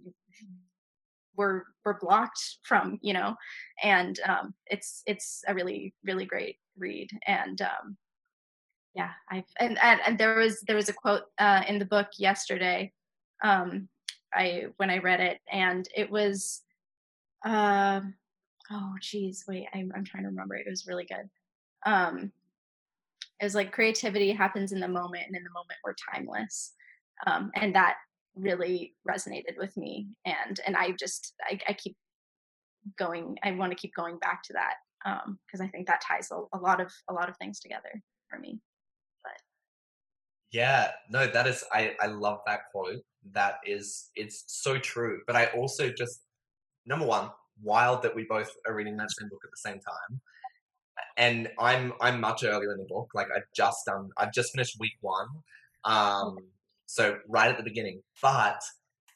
we're 1.37 1.63
we're 1.85 1.99
blocked 1.99 2.59
from 2.63 2.99
you 3.03 3.15
know? 3.15 3.35
And 3.83 4.21
um, 4.27 4.55
it's 4.67 5.03
it's 5.07 5.43
a 5.49 5.55
really 5.55 5.95
really 6.05 6.27
great 6.27 6.57
read. 6.77 7.09
And 7.27 7.61
um, 7.63 7.97
yeah 8.95 9.11
i've 9.31 9.45
and, 9.59 9.79
and, 9.83 10.01
and 10.07 10.19
there 10.19 10.37
was 10.37 10.61
there 10.63 10.77
was 10.77 10.89
a 10.89 10.93
quote 10.93 11.23
uh, 11.39 11.63
in 11.69 11.79
the 11.79 11.85
book 11.85 12.09
yesterday 12.19 12.93
um 13.43 13.89
i 14.35 14.65
when 14.77 14.91
i 14.91 14.99
read 14.99 15.21
it 15.21 15.39
and 15.51 15.89
it 15.97 16.11
was 16.11 16.63
uh, 17.45 18.01
oh 18.71 18.95
geez 19.01 19.45
wait 19.49 19.67
I'm, 19.75 19.91
I'm 19.95 20.05
trying 20.05 20.25
to 20.25 20.29
remember 20.29 20.55
it 20.55 20.67
was 20.69 20.87
really 20.87 21.07
good. 21.07 21.29
Um 21.87 22.33
it 23.41 23.45
was 23.45 23.55
like 23.55 23.73
creativity 23.73 24.33
happens 24.33 24.73
in 24.73 24.81
the 24.81 24.89
moment 24.89 25.25
and 25.27 25.35
in 25.35 25.43
the 25.43 25.51
moment 25.51 25.79
we're 25.83 25.95
timeless. 26.13 26.75
Um 27.27 27.51
and 27.55 27.75
that 27.75 27.97
really 28.37 28.95
resonated 29.09 29.59
with 29.59 29.77
me 29.77 30.07
and 30.25 30.61
and 30.65 30.77
i 30.77 30.93
just 30.93 31.35
i, 31.43 31.59
I 31.69 31.73
keep 31.73 31.97
going 32.97 33.37
i 33.43 33.51
want 33.51 33.73
to 33.73 33.77
keep 33.77 33.95
going 33.95 34.19
back 34.19 34.43
to 34.45 34.53
that 34.53 34.75
um 35.05 35.39
because 35.47 35.61
i 35.61 35.67
think 35.67 35.89
that 35.89 36.01
ties 36.01 36.31
a, 36.31 36.57
a 36.57 36.59
lot 36.59 36.81
of 36.81 36.93
a 37.09 37.13
lot 37.13 37.29
of 37.29 37.37
things 37.37 37.59
together 37.59 38.01
for 38.29 38.39
me 38.39 38.61
yeah, 40.53 40.93
no, 41.11 41.27
that 41.27 41.47
is 41.47 41.65
I 41.73 41.95
I 42.01 42.07
love 42.07 42.41
that 42.47 42.61
quote. 42.73 43.01
That 43.33 43.57
is 43.65 44.11
it's 44.17 44.45
so 44.49 44.79
true. 44.79 45.21
But 45.27 45.37
I 45.37 45.47
also 45.47 45.91
just 45.91 46.23
number 46.87 47.07
one, 47.07 47.31
wild 47.63 48.03
that 48.03 48.15
we 48.17 48.25
both 48.25 48.51
are 48.67 48.75
reading 48.75 48.97
that 48.99 49.11
same 49.13 49.29
book 49.29 49.41
at 49.45 49.51
the 49.51 49.71
same 49.71 49.81
time. 49.81 50.21
and 51.17 51.49
I'm 51.59 51.93
I'm 52.01 52.21
much 52.21 52.45
earlier 52.45 52.73
in 52.73 52.79
the 52.79 52.85
book. 52.89 53.11
Like 53.15 53.29
I've 53.35 53.45
just 53.55 53.87
done, 53.87 54.11
I've 54.17 54.33
just 54.33 54.53
finished 54.53 54.77
week 54.81 54.95
one, 55.01 55.29
um, 55.85 56.37
so 56.87 57.19
right 57.29 57.51
at 57.51 57.57
the 57.59 57.65
beginning. 57.65 58.03
But 58.23 58.61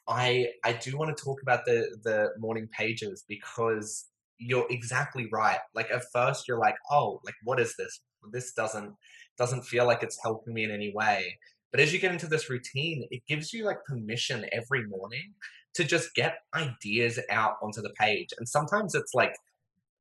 I 0.07 0.49
I 0.63 0.73
do 0.73 0.97
want 0.97 1.15
to 1.15 1.23
talk 1.23 1.41
about 1.41 1.65
the 1.65 1.97
the 2.03 2.29
morning 2.39 2.67
pages 2.77 3.23
because 3.27 4.05
you're 4.37 4.67
exactly 4.69 5.27
right. 5.31 5.59
Like 5.73 5.89
at 5.91 6.03
first 6.13 6.47
you're 6.47 6.59
like, 6.59 6.75
oh, 6.91 7.21
like 7.25 7.35
what 7.43 7.59
is 7.59 7.75
this? 7.77 8.01
This 8.31 8.53
doesn't 8.53 8.93
doesn't 9.37 9.63
feel 9.63 9.85
like 9.85 10.03
it's 10.03 10.19
helping 10.21 10.53
me 10.53 10.63
in 10.63 10.71
any 10.71 10.93
way. 10.93 11.37
But 11.71 11.81
as 11.81 11.91
you 11.91 11.99
get 11.99 12.11
into 12.11 12.27
this 12.27 12.49
routine, 12.49 13.05
it 13.11 13.23
gives 13.27 13.51
you 13.51 13.65
like 13.65 13.83
permission 13.85 14.45
every 14.51 14.85
morning 14.87 15.33
to 15.73 15.83
just 15.83 16.15
get 16.15 16.37
ideas 16.53 17.19
out 17.29 17.55
onto 17.61 17.81
the 17.81 17.93
page. 17.99 18.29
And 18.37 18.47
sometimes 18.47 18.95
it's 18.95 19.13
like 19.13 19.35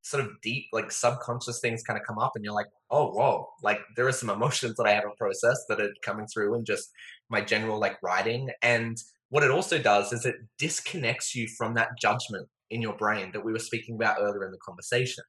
sort 0.03 0.23
of 0.23 0.31
deep, 0.43 0.67
like 0.73 0.93
subconscious 0.93 1.61
things 1.61 1.83
kind 1.83 1.99
of 1.99 2.07
come 2.07 2.19
up, 2.19 2.33
and 2.35 2.45
you're 2.45 2.55
like, 2.55 2.69
oh, 2.91 3.11
whoa, 3.11 3.49
like 3.63 3.81
there 3.97 4.07
are 4.07 4.13
some 4.13 4.31
emotions 4.31 4.77
that 4.77 4.87
I 4.87 4.93
haven't 4.93 5.17
processed 5.17 5.63
that 5.69 5.81
are 5.81 5.93
coming 6.03 6.27
through, 6.27 6.55
and 6.55 6.67
just 6.67 6.91
my 7.29 7.41
general 7.41 7.81
like 7.81 7.97
writing. 8.03 8.51
And 8.63 8.97
what 9.31 9.43
it 9.43 9.51
also 9.51 9.79
does 9.79 10.13
is 10.13 10.27
it 10.27 10.37
disconnects 10.59 11.35
you 11.35 11.49
from 11.49 11.75
that 11.75 11.99
judgment 12.01 12.49
in 12.71 12.83
your 12.83 12.97
brain 12.97 13.31
that 13.33 13.45
we 13.45 13.53
were 13.53 13.59
speaking 13.59 13.97
about 13.97 14.19
earlier 14.21 14.45
in 14.45 14.53
the 14.53 14.59
conversation. 14.59 15.25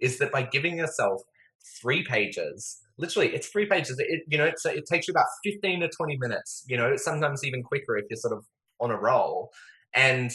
Is 0.00 0.18
that 0.18 0.30
by 0.30 0.42
giving 0.42 0.78
yourself 0.78 1.22
three 1.80 2.04
pages 2.04 2.78
literally 2.98 3.34
it's 3.34 3.48
three 3.48 3.66
pages 3.66 3.98
it, 3.98 4.22
you 4.26 4.38
know 4.38 4.44
it's, 4.44 4.64
it 4.66 4.86
takes 4.86 5.06
you 5.08 5.12
about 5.12 5.26
15 5.44 5.80
to 5.80 5.88
20 5.88 6.16
minutes 6.18 6.64
you 6.68 6.76
know 6.76 6.96
sometimes 6.96 7.44
even 7.44 7.62
quicker 7.62 7.96
if 7.96 8.06
you're 8.10 8.16
sort 8.16 8.32
of 8.32 8.44
on 8.80 8.90
a 8.90 8.96
roll 8.96 9.50
and 9.94 10.32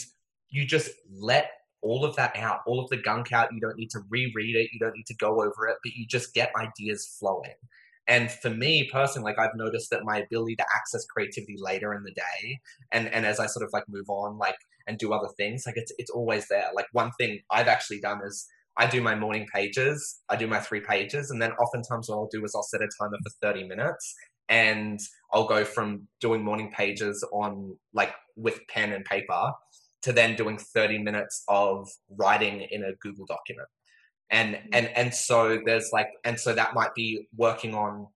you 0.50 0.66
just 0.66 0.90
let 1.10 1.50
all 1.84 2.04
of 2.04 2.16
that 2.16 2.36
out, 2.36 2.60
all 2.66 2.80
of 2.80 2.88
the 2.88 2.96
gunk 2.96 3.32
out. 3.32 3.52
You 3.52 3.60
don't 3.60 3.76
need 3.76 3.90
to 3.90 4.00
reread 4.08 4.56
it, 4.56 4.70
you 4.72 4.80
don't 4.80 4.96
need 4.96 5.06
to 5.06 5.16
go 5.16 5.42
over 5.42 5.68
it, 5.68 5.76
but 5.84 5.92
you 5.94 6.06
just 6.06 6.34
get 6.34 6.50
ideas 6.58 7.06
flowing. 7.18 7.54
And 8.06 8.30
for 8.30 8.50
me 8.50 8.88
personally, 8.90 9.32
like 9.32 9.38
I've 9.38 9.54
noticed 9.54 9.90
that 9.90 10.04
my 10.04 10.18
ability 10.18 10.56
to 10.56 10.64
access 10.74 11.06
creativity 11.06 11.56
later 11.58 11.94
in 11.94 12.02
the 12.02 12.12
day, 12.12 12.60
and 12.92 13.08
and 13.08 13.24
as 13.24 13.40
I 13.40 13.46
sort 13.46 13.64
of 13.64 13.72
like 13.72 13.84
move 13.88 14.08
on, 14.08 14.36
like 14.36 14.56
and 14.86 14.98
do 14.98 15.12
other 15.12 15.28
things, 15.38 15.64
like 15.64 15.76
it's 15.78 15.92
it's 15.98 16.10
always 16.10 16.48
there. 16.48 16.68
Like 16.74 16.86
one 16.92 17.12
thing 17.12 17.40
I've 17.50 17.68
actually 17.68 18.00
done 18.00 18.20
is 18.24 18.46
I 18.76 18.86
do 18.86 19.00
my 19.00 19.14
morning 19.14 19.46
pages, 19.54 20.20
I 20.28 20.36
do 20.36 20.46
my 20.46 20.58
three 20.58 20.80
pages, 20.80 21.30
and 21.30 21.40
then 21.40 21.52
oftentimes 21.52 22.08
what 22.08 22.16
I'll 22.16 22.28
do 22.32 22.44
is 22.44 22.54
I'll 22.54 22.62
set 22.62 22.82
a 22.82 22.88
timer 23.00 23.18
for 23.22 23.30
30 23.40 23.68
minutes 23.68 24.14
and 24.48 25.00
I'll 25.32 25.46
go 25.46 25.64
from 25.64 26.08
doing 26.20 26.44
morning 26.44 26.70
pages 26.76 27.24
on 27.32 27.76
like 27.92 28.12
with 28.36 28.60
pen 28.68 28.92
and 28.92 29.04
paper 29.04 29.52
to 30.02 30.12
then 30.12 30.36
doing 30.36 30.58
30 30.58 30.98
minutes 30.98 31.42
of 31.48 31.88
writing 32.10 32.66
in 32.70 32.82
a 32.84 32.92
Google 33.00 33.26
document. 33.26 33.68
And 34.30 34.56
mm-hmm. 34.56 34.68
and 34.72 34.88
and 34.88 35.14
so 35.14 35.60
there's 35.64 35.90
like 35.92 36.08
and 36.24 36.38
so 36.38 36.54
that 36.54 36.74
might 36.74 36.94
be 36.94 37.26
working 37.36 37.74
on 37.74 38.08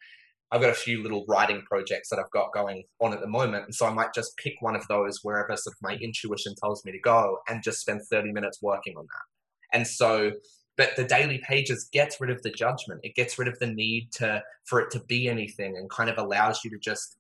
I've 0.51 0.63
got 0.63 0.71
a 0.71 0.75
few 0.75 1.03
little 1.03 1.25
writing 1.29 1.63
projects 1.69 2.09
that 2.09 2.19
I've 2.19 2.31
got 2.31 2.53
going 2.55 2.85
on 3.01 3.13
at 3.13 3.21
the 3.21 3.29
moment. 3.29 3.65
And 3.65 3.75
so 3.75 3.87
I 3.87 3.93
might 3.93 4.15
just 4.15 4.35
pick 4.39 4.55
one 4.61 4.75
of 4.75 4.87
those 4.89 5.19
wherever 5.23 5.55
sort 5.57 5.75
of 5.75 5.79
my 5.83 5.97
intuition 5.97 6.55
tells 6.63 6.85
me 6.87 6.93
to 6.93 7.01
go 7.01 7.39
and 7.49 7.63
just 7.63 7.81
spend 7.81 8.01
30 8.11 8.33
minutes 8.33 8.63
working 8.63 8.95
on 8.97 9.05
that. 9.05 9.38
And 9.73 9.87
so 9.87 10.33
but 10.77 10.95
the 10.95 11.05
daily 11.05 11.39
pages 11.39 11.89
gets 11.93 12.21
rid 12.21 12.31
of 12.31 12.41
the 12.43 12.51
judgment. 12.51 13.01
It 13.03 13.17
gets 13.17 13.37
rid 13.37 13.49
of 13.49 13.59
the 13.59 13.67
need 13.67 14.13
to 14.13 14.43
for 14.65 14.81
it 14.81 14.91
to 14.93 15.01
be 15.01 15.29
anything 15.29 15.77
and 15.77 15.91
kind 15.91 16.09
of 16.09 16.19
allows 16.19 16.65
you 16.65 16.71
to 16.71 16.79
just 16.79 17.17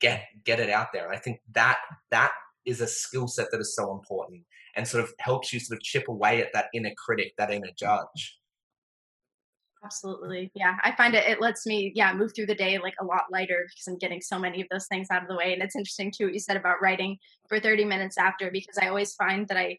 get 0.00 0.24
get 0.44 0.60
it 0.60 0.68
out 0.68 0.88
there. 0.92 1.06
And 1.06 1.16
I 1.16 1.20
think 1.20 1.40
that 1.52 1.78
that 2.10 2.32
is 2.66 2.80
a 2.80 2.86
skill 2.86 3.28
set 3.28 3.46
that 3.52 3.60
is 3.60 3.76
so 3.76 3.92
important 3.92 4.42
and 4.74 4.86
sort 4.86 5.04
of 5.04 5.14
helps 5.20 5.52
you 5.52 5.60
sort 5.60 5.78
of 5.78 5.82
chip 5.82 6.08
away 6.08 6.42
at 6.42 6.52
that 6.52 6.66
inner 6.74 6.92
critic, 6.98 7.32
that 7.38 7.52
inner 7.52 7.70
judge. 7.78 8.38
Absolutely. 9.84 10.50
Yeah. 10.54 10.74
I 10.82 10.96
find 10.96 11.14
it, 11.14 11.28
it 11.28 11.40
lets 11.40 11.64
me, 11.64 11.92
yeah, 11.94 12.12
move 12.12 12.32
through 12.34 12.46
the 12.46 12.56
day 12.56 12.78
like 12.78 12.94
a 13.00 13.04
lot 13.04 13.22
lighter 13.30 13.68
because 13.68 13.86
I'm 13.86 13.98
getting 13.98 14.20
so 14.20 14.36
many 14.36 14.60
of 14.60 14.66
those 14.68 14.88
things 14.88 15.06
out 15.12 15.22
of 15.22 15.28
the 15.28 15.36
way. 15.36 15.52
And 15.52 15.62
it's 15.62 15.76
interesting 15.76 16.10
too 16.10 16.24
what 16.24 16.34
you 16.34 16.40
said 16.40 16.56
about 16.56 16.82
writing 16.82 17.18
for 17.48 17.60
30 17.60 17.84
minutes 17.84 18.18
after 18.18 18.50
because 18.50 18.78
I 18.82 18.88
always 18.88 19.14
find 19.14 19.46
that 19.46 19.56
I, 19.56 19.78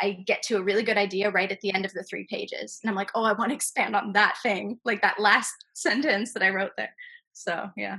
I 0.00 0.22
get 0.26 0.42
to 0.44 0.56
a 0.56 0.62
really 0.62 0.82
good 0.82 0.96
idea 0.96 1.30
right 1.30 1.50
at 1.50 1.60
the 1.60 1.72
end 1.72 1.84
of 1.84 1.92
the 1.92 2.02
three 2.04 2.26
pages. 2.28 2.80
And 2.82 2.90
I'm 2.90 2.96
like, 2.96 3.10
oh, 3.14 3.24
I 3.24 3.32
want 3.32 3.50
to 3.50 3.54
expand 3.54 3.94
on 3.94 4.12
that 4.12 4.36
thing, 4.42 4.78
like 4.84 5.02
that 5.02 5.20
last 5.20 5.54
sentence 5.74 6.32
that 6.34 6.42
I 6.42 6.50
wrote 6.50 6.72
there. 6.76 6.94
So, 7.32 7.70
yeah. 7.76 7.98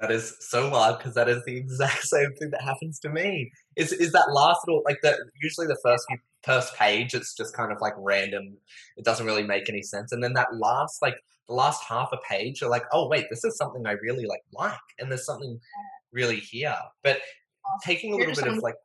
That 0.00 0.10
is 0.10 0.34
so 0.40 0.70
wild 0.70 0.98
because 0.98 1.14
that 1.14 1.28
is 1.28 1.44
the 1.44 1.56
exact 1.56 2.04
same 2.06 2.32
thing 2.38 2.50
that 2.50 2.62
happens 2.62 2.98
to 3.00 3.10
me. 3.10 3.52
Is 3.76 3.92
is 3.92 4.12
that 4.12 4.32
last 4.32 4.60
little 4.66 4.82
like 4.86 4.98
that? 5.02 5.18
usually 5.42 5.66
the 5.66 5.78
first 5.84 6.06
first 6.42 6.74
page 6.74 7.12
it's 7.12 7.34
just 7.34 7.54
kind 7.54 7.70
of 7.70 7.82
like 7.82 7.92
random. 7.98 8.56
It 8.96 9.04
doesn't 9.04 9.26
really 9.26 9.42
make 9.42 9.68
any 9.68 9.82
sense, 9.82 10.12
and 10.12 10.24
then 10.24 10.32
that 10.34 10.54
last 10.54 11.02
like 11.02 11.16
the 11.48 11.54
last 11.54 11.84
half 11.84 12.10
a 12.12 12.18
page, 12.26 12.62
you're 12.62 12.70
like, 12.70 12.84
oh 12.92 13.08
wait, 13.08 13.26
this 13.28 13.44
is 13.44 13.58
something 13.58 13.86
I 13.86 13.92
really 13.92 14.24
like 14.24 14.40
like, 14.54 14.78
and 14.98 15.10
there's 15.10 15.26
something 15.26 15.60
really 16.12 16.40
here. 16.40 16.76
But 17.04 17.20
taking 17.84 18.14
a 18.14 18.16
little 18.16 18.34
bit 18.34 18.46
of 18.46 18.58
like. 18.58 18.76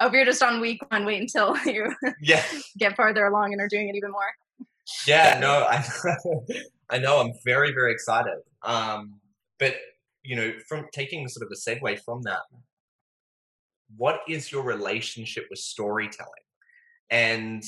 Oh, 0.00 0.06
if 0.06 0.12
you're 0.12 0.24
just 0.24 0.42
on 0.42 0.60
week 0.60 0.80
one, 0.90 1.04
wait 1.04 1.20
until 1.20 1.56
you 1.66 1.94
yeah. 2.20 2.44
get 2.78 2.96
farther 2.96 3.26
along 3.26 3.52
and 3.52 3.60
are 3.60 3.68
doing 3.68 3.88
it 3.88 3.96
even 3.96 4.10
more 4.10 4.30
yeah, 5.06 5.38
no, 5.40 5.66
I, 5.70 5.84
I 6.90 6.98
know. 6.98 7.20
I'm 7.20 7.32
very, 7.44 7.72
very 7.72 7.92
excited. 7.92 8.38
Um, 8.62 9.20
but 9.58 9.74
you 10.22 10.36
know, 10.36 10.52
from 10.68 10.86
taking 10.92 11.28
sort 11.28 11.46
of 11.46 11.52
a 11.52 11.56
segue 11.56 12.00
from 12.00 12.22
that, 12.22 12.40
what 13.96 14.20
is 14.28 14.52
your 14.52 14.62
relationship 14.62 15.46
with 15.50 15.58
storytelling, 15.58 16.32
and 17.10 17.62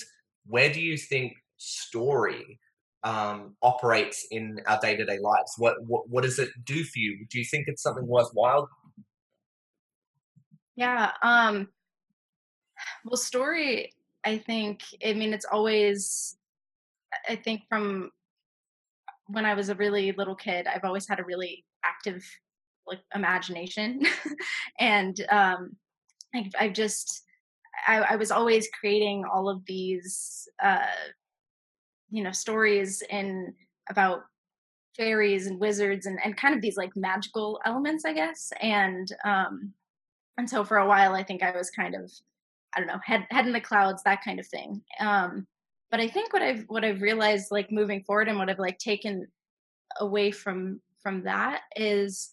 where 0.46 0.72
do 0.72 0.80
you 0.80 0.96
think 0.96 1.34
story 1.56 2.58
um, 3.02 3.56
operates 3.62 4.26
in 4.30 4.60
our 4.66 4.78
day 4.80 4.96
to 4.96 5.04
day 5.04 5.18
lives? 5.18 5.54
What, 5.58 5.76
what 5.86 6.08
what 6.08 6.24
does 6.24 6.38
it 6.38 6.50
do 6.64 6.84
for 6.84 6.98
you? 6.98 7.26
Do 7.30 7.38
you 7.38 7.44
think 7.44 7.64
it's 7.68 7.82
something 7.82 8.06
worthwhile? 8.06 8.68
Yeah. 10.76 11.12
Um, 11.22 11.68
well, 13.04 13.16
story. 13.16 13.92
I 14.24 14.38
think. 14.38 14.82
I 15.04 15.14
mean, 15.14 15.32
it's 15.32 15.46
always 15.50 16.36
I 17.28 17.36
think 17.36 17.62
from 17.68 18.10
when 19.26 19.44
I 19.44 19.54
was 19.54 19.68
a 19.68 19.74
really 19.74 20.12
little 20.12 20.34
kid, 20.34 20.66
I've 20.66 20.84
always 20.84 21.08
had 21.08 21.20
a 21.20 21.24
really 21.24 21.64
active 21.84 22.24
like 22.86 23.00
imagination, 23.14 24.02
and 24.78 25.20
um, 25.30 25.76
I, 26.34 26.50
I've 26.58 26.72
just 26.72 27.22
I, 27.86 27.98
I, 28.00 28.16
was 28.16 28.30
always 28.30 28.68
creating 28.78 29.24
all 29.24 29.48
of 29.48 29.64
these 29.66 30.48
uh, 30.62 30.86
you 32.10 32.22
know 32.22 32.32
stories 32.32 33.02
in 33.10 33.54
about 33.88 34.22
fairies 34.96 35.46
and 35.46 35.60
wizards 35.60 36.06
and, 36.06 36.18
and 36.24 36.36
kind 36.36 36.54
of 36.54 36.60
these 36.60 36.76
like 36.76 36.90
magical 36.96 37.60
elements, 37.64 38.04
I 38.04 38.12
guess, 38.12 38.52
and 38.60 39.10
um, 39.24 39.72
and 40.36 40.48
so 40.48 40.64
for 40.64 40.78
a 40.78 40.88
while, 40.88 41.14
I 41.14 41.22
think 41.22 41.42
I 41.42 41.52
was 41.52 41.70
kind 41.70 41.94
of 41.94 42.10
I 42.74 42.80
don't 42.80 42.88
know 42.88 43.00
head 43.04 43.26
head 43.30 43.46
in 43.46 43.52
the 43.52 43.60
clouds, 43.60 44.02
that 44.04 44.24
kind 44.24 44.40
of 44.40 44.46
thing. 44.46 44.82
Um, 45.00 45.46
but 45.90 46.00
i 46.00 46.08
think 46.08 46.32
what 46.32 46.42
i've 46.42 46.64
what 46.68 46.84
i've 46.84 47.02
realized 47.02 47.50
like 47.50 47.70
moving 47.70 48.02
forward 48.04 48.28
and 48.28 48.38
what 48.38 48.48
i've 48.48 48.58
like 48.58 48.78
taken 48.78 49.26
away 49.98 50.30
from 50.30 50.80
from 51.02 51.22
that 51.24 51.62
is 51.76 52.30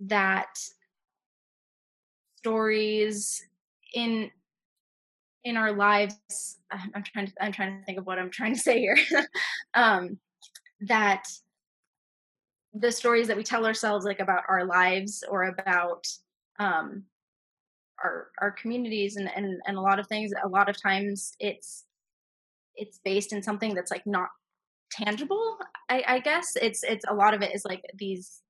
that 0.00 0.56
stories 2.36 3.42
in 3.94 4.30
in 5.44 5.56
our 5.56 5.72
lives 5.72 6.58
i'm 6.70 7.02
trying 7.12 7.26
to 7.26 7.32
i'm 7.40 7.52
trying 7.52 7.78
to 7.78 7.84
think 7.84 7.98
of 7.98 8.06
what 8.06 8.18
i'm 8.18 8.30
trying 8.30 8.54
to 8.54 8.60
say 8.60 8.78
here 8.80 8.98
um 9.74 10.18
that 10.80 11.24
the 12.74 12.90
stories 12.90 13.28
that 13.28 13.36
we 13.36 13.44
tell 13.44 13.66
ourselves 13.66 14.04
like 14.04 14.20
about 14.20 14.42
our 14.48 14.64
lives 14.64 15.22
or 15.28 15.44
about 15.44 16.06
um 16.58 17.04
our 18.02 18.28
our 18.40 18.50
communities 18.50 19.16
and 19.16 19.30
and, 19.34 19.60
and 19.66 19.76
a 19.76 19.80
lot 19.80 19.98
of 19.98 20.06
things 20.06 20.32
a 20.42 20.48
lot 20.48 20.68
of 20.68 20.80
times 20.80 21.34
it's 21.38 21.84
it's 22.76 22.98
based 23.04 23.32
in 23.32 23.42
something 23.42 23.74
that's 23.74 23.90
like 23.90 24.06
not 24.06 24.28
tangible 24.90 25.58
I, 25.88 26.02
I 26.06 26.18
guess. 26.20 26.56
It's 26.60 26.82
it's 26.82 27.04
a 27.08 27.14
lot 27.14 27.34
of 27.34 27.42
it 27.42 27.54
is 27.54 27.64
like 27.64 27.82
these 27.94 28.40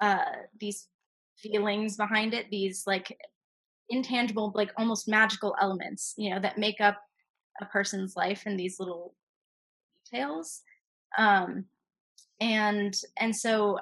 uh 0.00 0.24
these 0.58 0.88
feelings 1.36 1.96
behind 1.96 2.34
it 2.34 2.46
these 2.50 2.84
like 2.86 3.16
intangible 3.88 4.52
like 4.54 4.70
almost 4.76 5.08
magical 5.08 5.54
elements 5.60 6.14
you 6.16 6.30
know 6.30 6.40
that 6.40 6.58
make 6.58 6.80
up 6.80 6.98
a 7.60 7.64
person's 7.66 8.16
life 8.16 8.46
in 8.46 8.56
these 8.56 8.78
little 8.78 9.14
details. 10.04 10.62
Um 11.18 11.64
and 12.40 12.98
and 13.18 13.36
so 13.36 13.78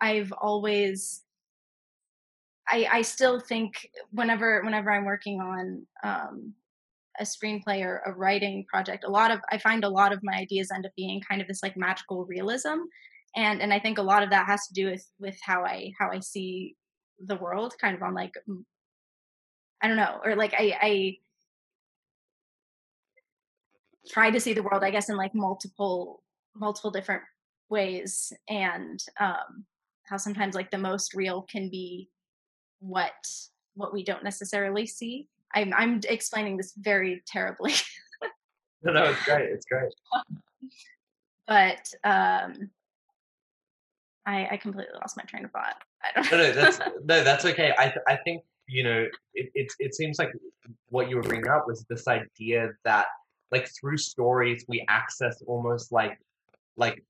i've 0.00 0.32
always 0.32 1.22
i 2.70 2.86
i 2.92 3.02
still 3.02 3.40
think 3.40 3.88
whenever 4.12 4.62
whenever 4.62 4.90
i'm 4.90 5.04
working 5.04 5.40
on 5.40 5.86
um 6.02 6.52
a 7.18 7.24
screenplay 7.24 7.84
or 7.84 8.02
a 8.06 8.12
writing 8.12 8.64
project 8.68 9.04
a 9.04 9.10
lot 9.10 9.30
of 9.30 9.40
i 9.50 9.58
find 9.58 9.84
a 9.84 9.88
lot 9.88 10.12
of 10.12 10.20
my 10.22 10.34
ideas 10.34 10.70
end 10.74 10.86
up 10.86 10.92
being 10.96 11.20
kind 11.28 11.40
of 11.40 11.48
this 11.48 11.62
like 11.62 11.76
magical 11.76 12.24
realism 12.26 12.78
and 13.36 13.60
and 13.60 13.72
i 13.72 13.78
think 13.78 13.98
a 13.98 14.02
lot 14.02 14.22
of 14.22 14.30
that 14.30 14.46
has 14.46 14.66
to 14.66 14.74
do 14.74 14.86
with 14.86 15.06
with 15.18 15.36
how 15.42 15.64
i 15.64 15.92
how 15.98 16.10
i 16.10 16.20
see 16.20 16.76
the 17.26 17.36
world 17.36 17.74
kind 17.80 17.94
of 17.94 18.02
on 18.02 18.14
like 18.14 18.32
i 19.82 19.88
don't 19.88 19.96
know 19.96 20.20
or 20.24 20.34
like 20.34 20.54
i 20.54 20.76
i 20.80 21.16
try 24.08 24.30
to 24.30 24.40
see 24.40 24.52
the 24.52 24.62
world, 24.62 24.84
I 24.84 24.90
guess, 24.90 25.08
in 25.08 25.16
like 25.16 25.34
multiple 25.34 26.22
multiple 26.56 26.90
different 26.90 27.22
ways, 27.68 28.32
and 28.48 29.02
um, 29.18 29.64
how 30.04 30.16
sometimes 30.16 30.54
like 30.54 30.70
the 30.70 30.78
most 30.78 31.14
real 31.14 31.42
can 31.42 31.70
be 31.70 32.08
what 32.80 33.12
what 33.74 33.92
we 33.92 34.02
don't 34.02 34.24
necessarily 34.24 34.86
see. 34.86 35.28
I'm 35.54 35.72
I'm 35.74 36.00
explaining 36.08 36.56
this 36.56 36.72
very 36.76 37.22
terribly. 37.26 37.74
no, 38.82 38.92
no, 38.92 39.04
it's 39.04 39.24
great. 39.24 39.50
It's 39.50 39.66
great. 39.66 39.92
but 41.46 41.92
um, 42.04 42.70
I 44.26 44.48
I 44.52 44.56
completely 44.56 44.94
lost 45.00 45.16
my 45.16 45.24
train 45.24 45.44
of 45.44 45.50
thought. 45.50 45.76
I 46.02 46.20
don't. 46.20 46.30
No, 46.32 46.38
no, 46.38 46.52
that's 46.60 46.78
no, 47.04 47.24
that's 47.24 47.44
okay. 47.44 47.72
I 47.78 47.94
I 48.08 48.16
think 48.16 48.42
you 48.66 48.84
know 48.84 49.06
it, 49.34 49.50
it 49.54 49.72
it 49.78 49.94
seems 49.94 50.18
like 50.18 50.30
what 50.88 51.08
you 51.08 51.16
were 51.16 51.22
bringing 51.22 51.48
up 51.48 51.66
was 51.66 51.84
this 51.88 52.06
idea 52.06 52.70
that 52.84 53.06
like 53.50 53.68
through 53.68 53.98
stories 53.98 54.64
we 54.68 54.84
access 54.88 55.42
almost 55.46 55.90
like 55.90 56.18
like 56.76 57.02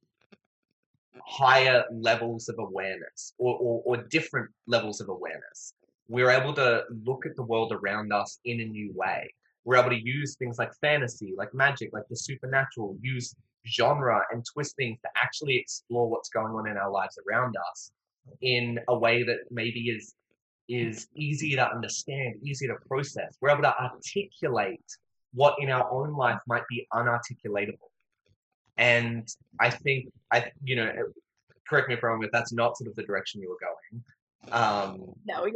higher 1.26 1.84
levels 1.92 2.48
of 2.48 2.58
awareness 2.58 3.34
or, 3.38 3.56
or, 3.56 3.82
or 3.84 3.96
different 4.08 4.48
levels 4.66 5.00
of 5.00 5.08
awareness 5.08 5.74
we're 6.08 6.30
able 6.30 6.52
to 6.52 6.82
look 7.04 7.24
at 7.26 7.36
the 7.36 7.42
world 7.42 7.72
around 7.72 8.12
us 8.12 8.38
in 8.44 8.60
a 8.60 8.64
new 8.64 8.92
way 8.94 9.32
we're 9.64 9.76
able 9.76 9.90
to 9.90 10.02
use 10.02 10.36
things 10.36 10.58
like 10.58 10.70
fantasy 10.80 11.34
like 11.36 11.52
magic 11.54 11.90
like 11.92 12.04
the 12.10 12.16
supernatural 12.16 12.96
use 13.00 13.34
genre 13.66 14.22
and 14.32 14.44
twist 14.52 14.74
things 14.76 14.98
to 15.02 15.08
actually 15.22 15.56
explore 15.56 16.08
what's 16.08 16.30
going 16.30 16.52
on 16.54 16.68
in 16.68 16.76
our 16.76 16.90
lives 16.90 17.18
around 17.28 17.54
us 17.70 17.92
in 18.40 18.78
a 18.88 18.98
way 18.98 19.22
that 19.22 19.38
maybe 19.50 19.90
is 19.90 20.14
is 20.70 21.08
easy 21.16 21.56
to 21.56 21.68
understand, 21.68 22.36
easier 22.44 22.68
to 22.68 22.86
process. 22.86 23.36
We're 23.40 23.50
able 23.50 23.62
to 23.62 23.74
articulate 23.76 24.84
what 25.34 25.56
in 25.58 25.68
our 25.68 25.90
own 25.90 26.14
life 26.14 26.38
might 26.46 26.62
be 26.68 26.86
unarticulatable. 26.92 27.89
And 28.80 29.28
I 29.60 29.70
think 29.70 30.06
I, 30.32 30.50
you 30.64 30.74
know, 30.74 30.90
correct 31.68 31.88
me 31.88 31.94
if 31.94 32.02
I'm 32.02 32.10
wrong, 32.10 32.24
if 32.24 32.32
that's 32.32 32.52
not 32.52 32.76
sort 32.76 32.88
of 32.88 32.96
the 32.96 33.02
direction 33.02 33.40
you 33.40 33.50
were 33.50 33.58
going. 33.60 34.02
Um, 34.52 35.12
no, 35.26 35.44
it 35.44 35.54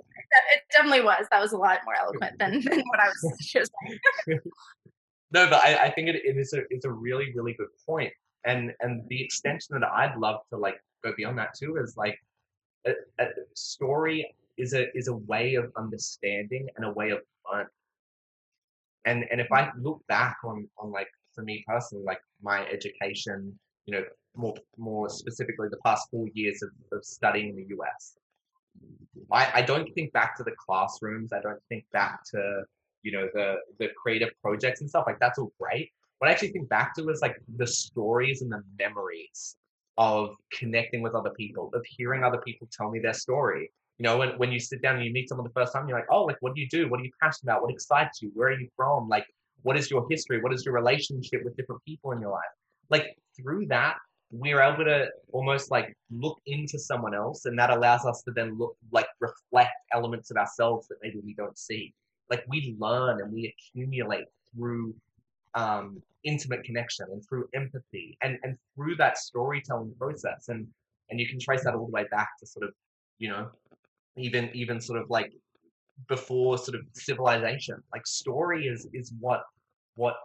definitely 0.70 1.02
was. 1.02 1.26
That 1.30 1.40
was 1.40 1.52
a 1.52 1.56
lot 1.56 1.78
more 1.86 1.94
eloquent 1.96 2.38
than, 2.38 2.60
than 2.60 2.82
what 2.86 3.00
I 3.00 3.08
was 3.08 3.38
just 3.40 3.72
saying. 3.86 4.38
no, 5.32 5.48
but 5.48 5.64
I, 5.64 5.86
I 5.86 5.90
think 5.90 6.08
it, 6.08 6.16
it 6.16 6.36
is 6.36 6.52
a 6.52 6.64
it's 6.68 6.84
a 6.84 6.90
really 6.92 7.32
really 7.34 7.54
good 7.54 7.70
point, 7.86 8.12
and 8.44 8.72
and 8.80 9.08
the 9.08 9.24
extension 9.24 9.80
that 9.80 9.88
I'd 9.90 10.16
love 10.18 10.40
to 10.50 10.58
like 10.58 10.76
go 11.02 11.14
beyond 11.16 11.38
that 11.38 11.54
too 11.58 11.76
is 11.76 11.96
like 11.96 12.18
a, 12.86 12.92
a 13.18 13.26
story 13.54 14.34
is 14.58 14.74
a 14.74 14.94
is 14.94 15.08
a 15.08 15.16
way 15.16 15.54
of 15.54 15.72
understanding 15.78 16.68
and 16.76 16.84
a 16.84 16.90
way 16.90 17.08
of 17.08 17.20
learning 17.50 17.68
and 19.04 19.24
and 19.30 19.40
if 19.40 19.50
I 19.52 19.70
look 19.78 20.06
back 20.08 20.38
on 20.44 20.68
on 20.78 20.90
like 20.90 21.08
for 21.34 21.42
me 21.42 21.64
personally, 21.66 22.04
like 22.04 22.20
my 22.42 22.66
education, 22.66 23.58
you 23.86 23.94
know, 23.94 24.04
more 24.36 24.54
more 24.76 25.08
specifically 25.08 25.68
the 25.70 25.78
past 25.84 26.08
four 26.10 26.26
years 26.34 26.62
of, 26.62 26.70
of 26.96 27.04
studying 27.04 27.50
in 27.50 27.56
the 27.56 27.76
US, 27.76 28.16
I, 29.30 29.50
I 29.54 29.62
don't 29.62 29.92
think 29.94 30.12
back 30.12 30.36
to 30.38 30.42
the 30.42 30.52
classrooms. 30.52 31.32
I 31.32 31.40
don't 31.40 31.60
think 31.68 31.84
back 31.92 32.24
to 32.32 32.64
you 33.02 33.12
know 33.12 33.28
the 33.34 33.56
the 33.78 33.88
creative 34.00 34.30
projects 34.42 34.80
and 34.80 34.90
stuff 34.90 35.04
like 35.06 35.20
that's 35.20 35.38
all 35.38 35.52
great. 35.60 35.90
What 36.18 36.28
I 36.28 36.32
actually 36.32 36.52
think 36.52 36.68
back 36.68 36.94
to 36.96 37.08
is 37.10 37.20
like 37.20 37.36
the 37.56 37.66
stories 37.66 38.42
and 38.42 38.50
the 38.50 38.62
memories 38.78 39.56
of 39.98 40.34
connecting 40.52 41.02
with 41.02 41.14
other 41.14 41.30
people, 41.30 41.70
of 41.74 41.84
hearing 41.86 42.24
other 42.24 42.38
people 42.38 42.68
tell 42.72 42.90
me 42.90 42.98
their 42.98 43.14
story, 43.14 43.70
you 43.98 44.02
know, 44.02 44.16
when, 44.16 44.30
when 44.38 44.50
you 44.50 44.58
sit 44.58 44.82
down 44.82 44.96
and 44.96 45.04
you 45.04 45.12
meet 45.12 45.28
someone 45.28 45.46
the 45.46 45.52
first 45.52 45.72
time, 45.72 45.88
you're 45.88 45.98
like, 45.98 46.08
oh, 46.10 46.24
like, 46.24 46.36
what 46.40 46.54
do 46.54 46.60
you 46.60 46.68
do? 46.68 46.88
What 46.88 47.00
are 47.00 47.04
you 47.04 47.10
passionate 47.22 47.52
about? 47.52 47.62
What 47.62 47.70
excites 47.70 48.20
you? 48.20 48.30
Where 48.34 48.48
are 48.48 48.58
you 48.58 48.68
from? 48.76 49.08
Like, 49.08 49.26
what 49.64 49.76
is 49.76 49.90
your 49.90 50.06
history? 50.08 50.40
What 50.40 50.54
is 50.54 50.64
your 50.64 50.74
relationship 50.74 51.42
with 51.44 51.56
different 51.56 51.82
people 51.84 52.12
in 52.12 52.20
your 52.20 52.30
life? 52.30 52.54
Like, 52.88 53.06
through 53.36 53.66
that, 53.66 53.96
we're 54.30 54.60
able 54.60 54.84
to 54.84 55.08
almost 55.32 55.70
like 55.70 55.94
look 56.10 56.38
into 56.46 56.78
someone 56.78 57.14
else, 57.14 57.44
and 57.46 57.58
that 57.58 57.70
allows 57.70 58.04
us 58.06 58.22
to 58.22 58.30
then 58.30 58.56
look, 58.56 58.76
like, 58.92 59.08
reflect 59.20 59.74
elements 59.92 60.30
of 60.30 60.36
ourselves 60.36 60.86
that 60.88 60.96
maybe 61.02 61.20
we 61.24 61.34
don't 61.34 61.58
see. 61.58 61.92
Like, 62.30 62.44
we 62.48 62.76
learn 62.78 63.20
and 63.20 63.32
we 63.32 63.52
accumulate 63.52 64.26
through 64.54 64.94
um, 65.54 66.00
intimate 66.24 66.64
connection 66.64 67.06
and 67.10 67.22
through 67.28 67.48
empathy 67.54 68.16
and, 68.22 68.38
and 68.42 68.56
through 68.74 68.96
that 68.96 69.18
storytelling 69.18 69.92
process. 69.98 70.48
And, 70.48 70.66
and 71.10 71.20
you 71.20 71.28
can 71.28 71.38
trace 71.38 71.64
that 71.64 71.74
all 71.74 71.86
the 71.86 71.92
way 71.92 72.06
back 72.10 72.30
to 72.40 72.46
sort 72.46 72.64
of, 72.64 72.72
you 73.18 73.28
know, 73.28 73.50
even 74.16 74.50
even 74.54 74.80
sort 74.80 75.00
of 75.00 75.10
like 75.10 75.32
before 76.08 76.58
sort 76.58 76.76
of 76.76 76.82
civilization 76.92 77.76
like 77.92 78.06
story 78.06 78.66
is 78.66 78.86
is 78.92 79.12
what 79.20 79.42
what 79.96 80.16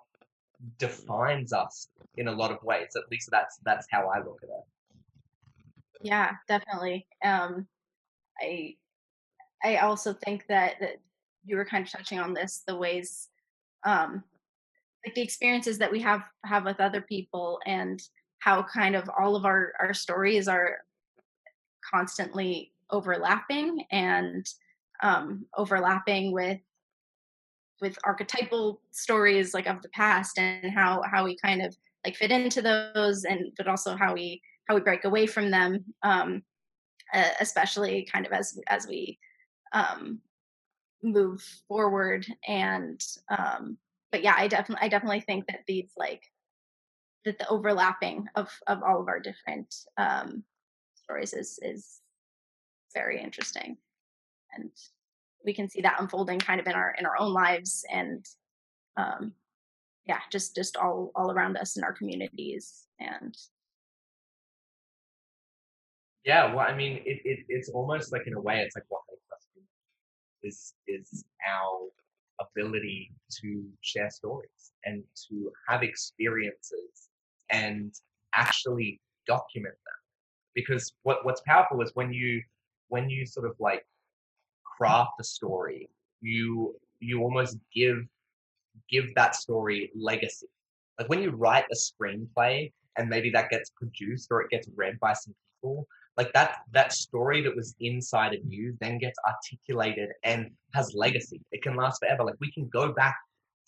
defines 0.77 1.53
us 1.53 1.87
in 2.17 2.27
a 2.27 2.31
lot 2.31 2.51
of 2.51 2.61
ways 2.63 2.89
at 2.95 3.09
least 3.11 3.29
that's 3.31 3.57
that's 3.63 3.87
how 3.89 4.07
i 4.07 4.19
look 4.19 4.39
at 4.43 4.49
it. 4.49 4.65
Yeah 6.01 6.31
definitely 6.47 7.07
um 7.23 7.67
i 8.41 8.75
i 9.63 9.77
also 9.77 10.13
think 10.13 10.45
that 10.47 10.75
that 10.79 10.97
you 11.45 11.55
were 11.55 11.65
kind 11.65 11.85
of 11.85 11.91
touching 11.91 12.19
on 12.19 12.33
this 12.33 12.63
the 12.67 12.75
ways 12.75 13.29
um 13.85 14.23
like 15.05 15.15
the 15.15 15.21
experiences 15.21 15.77
that 15.77 15.91
we 15.91 16.01
have 16.01 16.23
have 16.43 16.65
with 16.65 16.79
other 16.79 17.01
people 17.01 17.59
and 17.65 18.01
how 18.39 18.63
kind 18.63 18.95
of 18.95 19.09
all 19.17 19.35
of 19.35 19.45
our 19.45 19.73
our 19.79 19.93
stories 19.93 20.47
are 20.47 20.79
constantly 21.89 22.73
overlapping 22.91 23.83
and 23.91 24.45
um, 25.01 25.45
overlapping 25.55 26.31
with 26.31 26.59
with 27.81 27.97
archetypal 28.03 28.81
stories 28.91 29.53
like 29.53 29.67
of 29.67 29.81
the 29.81 29.89
past 29.89 30.37
and 30.37 30.71
how 30.71 31.01
how 31.09 31.23
we 31.23 31.37
kind 31.37 31.61
of 31.61 31.75
like 32.05 32.15
fit 32.15 32.31
into 32.31 32.61
those 32.61 33.23
and 33.23 33.51
but 33.57 33.67
also 33.67 33.95
how 33.95 34.13
we 34.13 34.41
how 34.67 34.75
we 34.75 34.81
break 34.81 35.05
away 35.05 35.25
from 35.25 35.49
them 35.49 35.83
um, 36.03 36.41
uh, 37.13 37.29
especially 37.39 38.07
kind 38.11 38.25
of 38.25 38.31
as 38.31 38.59
as 38.67 38.87
we 38.87 39.17
um, 39.73 40.19
move 41.03 41.41
forward 41.67 42.25
and 42.47 43.03
um, 43.29 43.77
but 44.11 44.23
yeah 44.23 44.35
i 44.37 44.47
definitely 44.47 44.85
i 44.85 44.89
definitely 44.89 45.21
think 45.21 45.45
that 45.47 45.61
these 45.67 45.91
like 45.97 46.23
that 47.25 47.37
the 47.37 47.47
overlapping 47.49 48.27
of 48.35 48.49
of 48.67 48.81
all 48.83 49.01
of 49.01 49.07
our 49.07 49.19
different 49.19 49.73
um, 49.97 50.43
stories 50.95 51.33
is 51.33 51.59
is 51.61 52.01
very 52.93 53.21
interesting 53.21 53.77
and 54.53 54.71
we 55.45 55.53
can 55.53 55.69
see 55.69 55.81
that 55.81 55.99
unfolding 55.99 56.39
kind 56.39 56.59
of 56.59 56.67
in 56.67 56.73
our 56.73 56.95
in 56.97 57.05
our 57.05 57.19
own 57.19 57.31
lives 57.31 57.85
and 57.91 58.25
um 58.97 59.33
yeah 60.05 60.19
just 60.31 60.55
just 60.55 60.77
all 60.77 61.11
all 61.15 61.31
around 61.31 61.57
us 61.57 61.77
in 61.77 61.83
our 61.83 61.93
communities 61.93 62.85
and 62.99 63.35
yeah 66.25 66.53
well 66.53 66.65
i 66.67 66.75
mean 66.75 66.97
it, 67.05 67.21
it 67.23 67.39
it's 67.47 67.69
almost 67.69 68.11
like 68.11 68.27
in 68.27 68.33
a 68.33 68.41
way 68.41 68.59
it's 68.59 68.75
like 68.75 68.85
what 68.89 69.01
makes 69.09 69.23
us 69.31 69.47
is 70.43 70.73
is 70.87 71.23
our 71.47 71.89
ability 72.39 73.11
to 73.41 73.65
share 73.81 74.09
stories 74.09 74.71
and 74.85 75.03
to 75.27 75.51
have 75.67 75.83
experiences 75.83 77.09
and 77.51 77.93
actually 78.33 78.99
document 79.27 79.75
them. 79.85 79.93
Because 80.55 80.93
what 81.03 81.25
what's 81.25 81.41
powerful 81.45 81.81
is 81.81 81.91
when 81.93 82.11
you 82.13 82.41
when 82.87 83.09
you 83.09 83.25
sort 83.25 83.45
of 83.45 83.55
like 83.59 83.85
craft 84.79 85.11
a 85.19 85.23
story, 85.23 85.89
you 86.21 86.75
you 86.99 87.21
almost 87.21 87.57
give 87.73 87.97
give 88.89 89.13
that 89.15 89.35
story 89.35 89.91
legacy. 89.95 90.47
Like 90.97 91.09
when 91.09 91.21
you 91.21 91.31
write 91.31 91.65
a 91.71 91.75
screenplay 91.75 92.71
and 92.97 93.09
maybe 93.09 93.29
that 93.31 93.49
gets 93.49 93.69
produced 93.69 94.27
or 94.31 94.41
it 94.41 94.49
gets 94.49 94.67
read 94.75 94.99
by 94.99 95.13
some 95.13 95.33
people, 95.61 95.87
like 96.17 96.31
that 96.33 96.57
that 96.71 96.91
story 96.93 97.41
that 97.41 97.55
was 97.55 97.75
inside 97.79 98.33
of 98.33 98.41
you 98.47 98.75
then 98.81 98.97
gets 98.97 99.19
articulated 99.27 100.09
and 100.23 100.49
has 100.73 100.93
legacy. 100.93 101.41
It 101.51 101.61
can 101.61 101.75
last 101.75 101.99
forever. 101.99 102.23
Like 102.23 102.39
we 102.39 102.51
can 102.51 102.67
go 102.69 102.91
back 102.91 103.17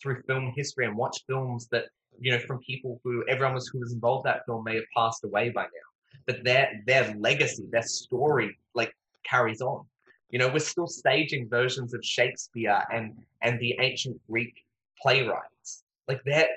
through 0.01 0.23
film 0.23 0.53
history 0.55 0.85
and 0.85 0.97
watch 0.97 1.23
films 1.27 1.67
that 1.71 1.85
you 2.19 2.31
know 2.31 2.39
from 2.39 2.59
people 2.59 2.99
who 3.03 3.23
everyone 3.27 3.53
was 3.53 3.67
who 3.67 3.79
was 3.79 3.93
involved 3.93 4.25
in 4.25 4.31
that 4.31 4.45
film 4.45 4.63
may 4.63 4.75
have 4.75 4.83
passed 4.95 5.23
away 5.23 5.49
by 5.49 5.63
now 5.63 5.87
but 6.25 6.43
their 6.43 6.81
their 6.85 7.15
legacy 7.17 7.65
their 7.71 7.81
story 7.81 8.57
like 8.73 8.93
carries 9.23 9.61
on. 9.61 9.85
You 10.31 10.39
know, 10.39 10.47
we're 10.47 10.59
still 10.59 10.87
staging 10.87 11.49
versions 11.49 11.93
of 11.93 12.03
Shakespeare 12.03 12.83
and 12.91 13.13
and 13.41 13.59
the 13.59 13.75
ancient 13.79 14.19
Greek 14.29 14.65
playwrights. 15.01 15.83
Like 16.07 16.23
that, 16.25 16.49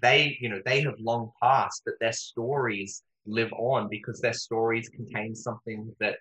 they 0.00 0.36
you 0.40 0.48
know 0.48 0.60
they 0.64 0.82
have 0.82 0.98
long 1.00 1.32
passed, 1.42 1.82
but 1.84 1.94
their 2.00 2.12
stories 2.12 3.02
live 3.26 3.52
on 3.54 3.88
because 3.88 4.20
their 4.20 4.32
stories 4.32 4.88
contain 4.88 5.34
something 5.34 5.94
that 6.00 6.16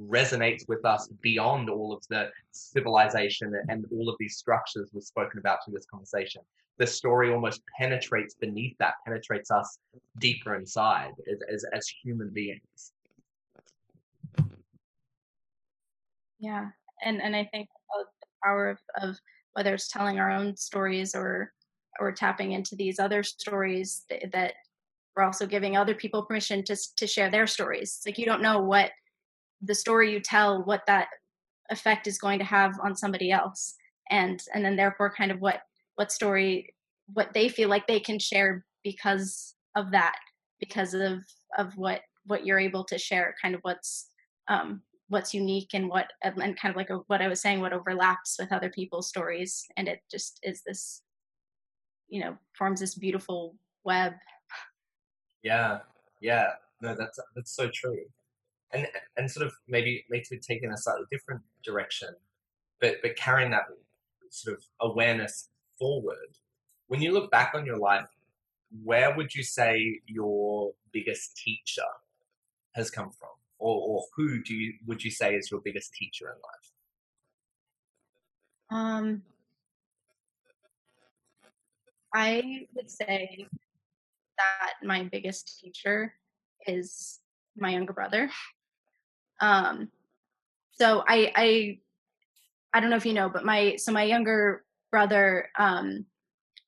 resonates 0.00 0.68
with 0.68 0.84
us 0.84 1.08
beyond 1.22 1.70
all 1.70 1.92
of 1.92 2.02
the 2.10 2.30
civilization 2.50 3.54
and 3.68 3.86
all 3.90 4.08
of 4.08 4.16
these 4.18 4.36
structures 4.36 4.90
we've 4.92 5.02
spoken 5.02 5.38
about 5.38 5.58
through 5.64 5.74
this 5.74 5.86
conversation. 5.86 6.42
The 6.78 6.86
story 6.86 7.32
almost 7.32 7.62
penetrates 7.78 8.34
beneath 8.34 8.76
that, 8.78 8.94
penetrates 9.06 9.50
us 9.50 9.78
deeper 10.18 10.54
inside 10.54 11.12
as, 11.32 11.38
as, 11.50 11.64
as 11.72 11.88
human 11.88 12.28
beings. 12.28 12.92
Yeah, 16.38 16.68
and 17.04 17.20
and 17.22 17.34
I 17.34 17.44
think 17.52 17.68
the 17.94 18.04
power 18.44 18.70
of, 18.70 18.78
of 19.02 19.16
whether 19.54 19.74
it's 19.74 19.88
telling 19.88 20.18
our 20.18 20.30
own 20.30 20.56
stories 20.56 21.14
or 21.14 21.52
or 21.98 22.12
tapping 22.12 22.52
into 22.52 22.76
these 22.76 22.98
other 22.98 23.22
stories 23.22 24.04
that, 24.10 24.30
that 24.32 24.54
we're 25.16 25.22
also 25.22 25.46
giving 25.46 25.76
other 25.76 25.94
people 25.94 26.22
permission 26.22 26.62
to 26.64 26.76
to 26.96 27.06
share 27.06 27.30
their 27.30 27.46
stories. 27.46 27.96
It's 27.98 28.06
like 28.06 28.18
you 28.18 28.26
don't 28.26 28.42
know 28.42 28.60
what 28.60 28.90
the 29.62 29.74
story 29.74 30.12
you 30.12 30.20
tell, 30.20 30.62
what 30.64 30.82
that 30.86 31.08
effect 31.70 32.06
is 32.06 32.18
going 32.18 32.38
to 32.38 32.44
have 32.44 32.78
on 32.82 32.94
somebody 32.94 33.30
else, 33.32 33.74
and 34.10 34.42
and 34.54 34.64
then 34.64 34.76
therefore 34.76 35.12
kind 35.14 35.32
of 35.32 35.40
what 35.40 35.62
what 35.96 36.12
story 36.12 36.74
what 37.14 37.32
they 37.32 37.48
feel 37.48 37.68
like 37.68 37.86
they 37.86 38.00
can 38.00 38.18
share 38.18 38.64
because 38.84 39.54
of 39.76 39.90
that, 39.92 40.16
because 40.60 40.94
of 40.94 41.20
of 41.56 41.72
what 41.76 42.02
what 42.26 42.44
you're 42.44 42.58
able 42.58 42.84
to 42.84 42.98
share, 42.98 43.34
kind 43.40 43.54
of 43.54 43.60
what's 43.62 44.10
um, 44.48 44.82
what's 45.08 45.34
unique 45.34 45.70
and 45.74 45.88
what 45.88 46.12
um, 46.24 46.40
and 46.40 46.58
kind 46.58 46.72
of 46.72 46.76
like 46.76 46.90
a, 46.90 46.96
what 47.06 47.22
I 47.22 47.28
was 47.28 47.40
saying, 47.40 47.60
what 47.60 47.72
overlaps 47.72 48.36
with 48.38 48.52
other 48.52 48.70
people's 48.70 49.08
stories, 49.08 49.64
and 49.76 49.88
it 49.88 50.00
just 50.10 50.38
is 50.42 50.62
this, 50.66 51.02
you 52.08 52.20
know, 52.20 52.36
forms 52.56 52.80
this 52.80 52.94
beautiful 52.94 53.56
web 53.84 54.14
yeah, 55.46 55.78
yeah. 56.20 56.48
No, 56.82 56.96
that's 56.98 57.18
that's 57.36 57.54
so 57.54 57.70
true. 57.72 58.00
And 58.72 58.86
and 59.16 59.30
sort 59.30 59.46
of 59.46 59.52
maybe 59.68 60.04
maybe 60.10 60.24
take 60.38 60.64
in 60.64 60.72
a 60.72 60.76
slightly 60.76 61.04
different 61.10 61.42
direction, 61.64 62.08
but 62.80 62.96
but 63.00 63.16
carrying 63.16 63.52
that 63.52 63.62
sort 64.30 64.56
of 64.56 64.64
awareness 64.80 65.48
forward. 65.78 66.36
When 66.88 67.00
you 67.00 67.12
look 67.12 67.30
back 67.30 67.52
on 67.54 67.64
your 67.64 67.78
life, 67.78 68.08
where 68.82 69.14
would 69.16 69.34
you 69.34 69.44
say 69.44 70.00
your 70.06 70.72
biggest 70.92 71.36
teacher 71.36 71.90
has 72.74 72.90
come 72.90 73.10
from, 73.10 73.30
or 73.58 73.76
or 73.76 74.04
who 74.16 74.42
do 74.42 74.54
you 74.54 74.74
would 74.86 75.02
you 75.02 75.10
say 75.10 75.34
is 75.34 75.50
your 75.50 75.60
biggest 75.60 75.92
teacher 75.94 76.26
in 76.26 76.34
life? 76.34 76.72
Um, 78.70 79.22
I 82.14 82.66
would 82.74 82.90
say 82.90 83.46
that 84.38 84.72
my 84.82 85.04
biggest 85.04 85.60
teacher 85.60 86.14
is 86.66 87.20
my 87.56 87.70
younger 87.70 87.92
brother. 87.92 88.30
Um, 89.40 89.90
so 90.72 91.04
I, 91.06 91.32
I, 91.34 91.78
I 92.72 92.80
don't 92.80 92.90
know 92.90 92.96
if 92.96 93.06
you 93.06 93.14
know, 93.14 93.28
but 93.28 93.44
my 93.44 93.76
so 93.76 93.92
my 93.92 94.02
younger 94.02 94.64
brother, 94.90 95.48
um, 95.58 96.04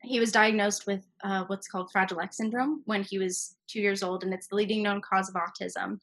he 0.02 0.20
was 0.20 0.32
diagnosed 0.32 0.86
with 0.86 1.04
uh, 1.24 1.44
what's 1.48 1.68
called 1.68 1.90
Fragile 1.90 2.20
X 2.20 2.36
syndrome 2.36 2.82
when 2.86 3.02
he 3.02 3.18
was 3.18 3.56
two 3.68 3.80
years 3.80 4.02
old, 4.02 4.24
and 4.24 4.32
it's 4.32 4.46
the 4.46 4.54
leading 4.54 4.82
known 4.82 5.00
cause 5.00 5.28
of 5.28 5.34
autism. 5.34 5.98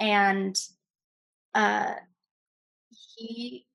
And 0.00 0.56
uh, 1.54 1.94
he, 3.16 3.66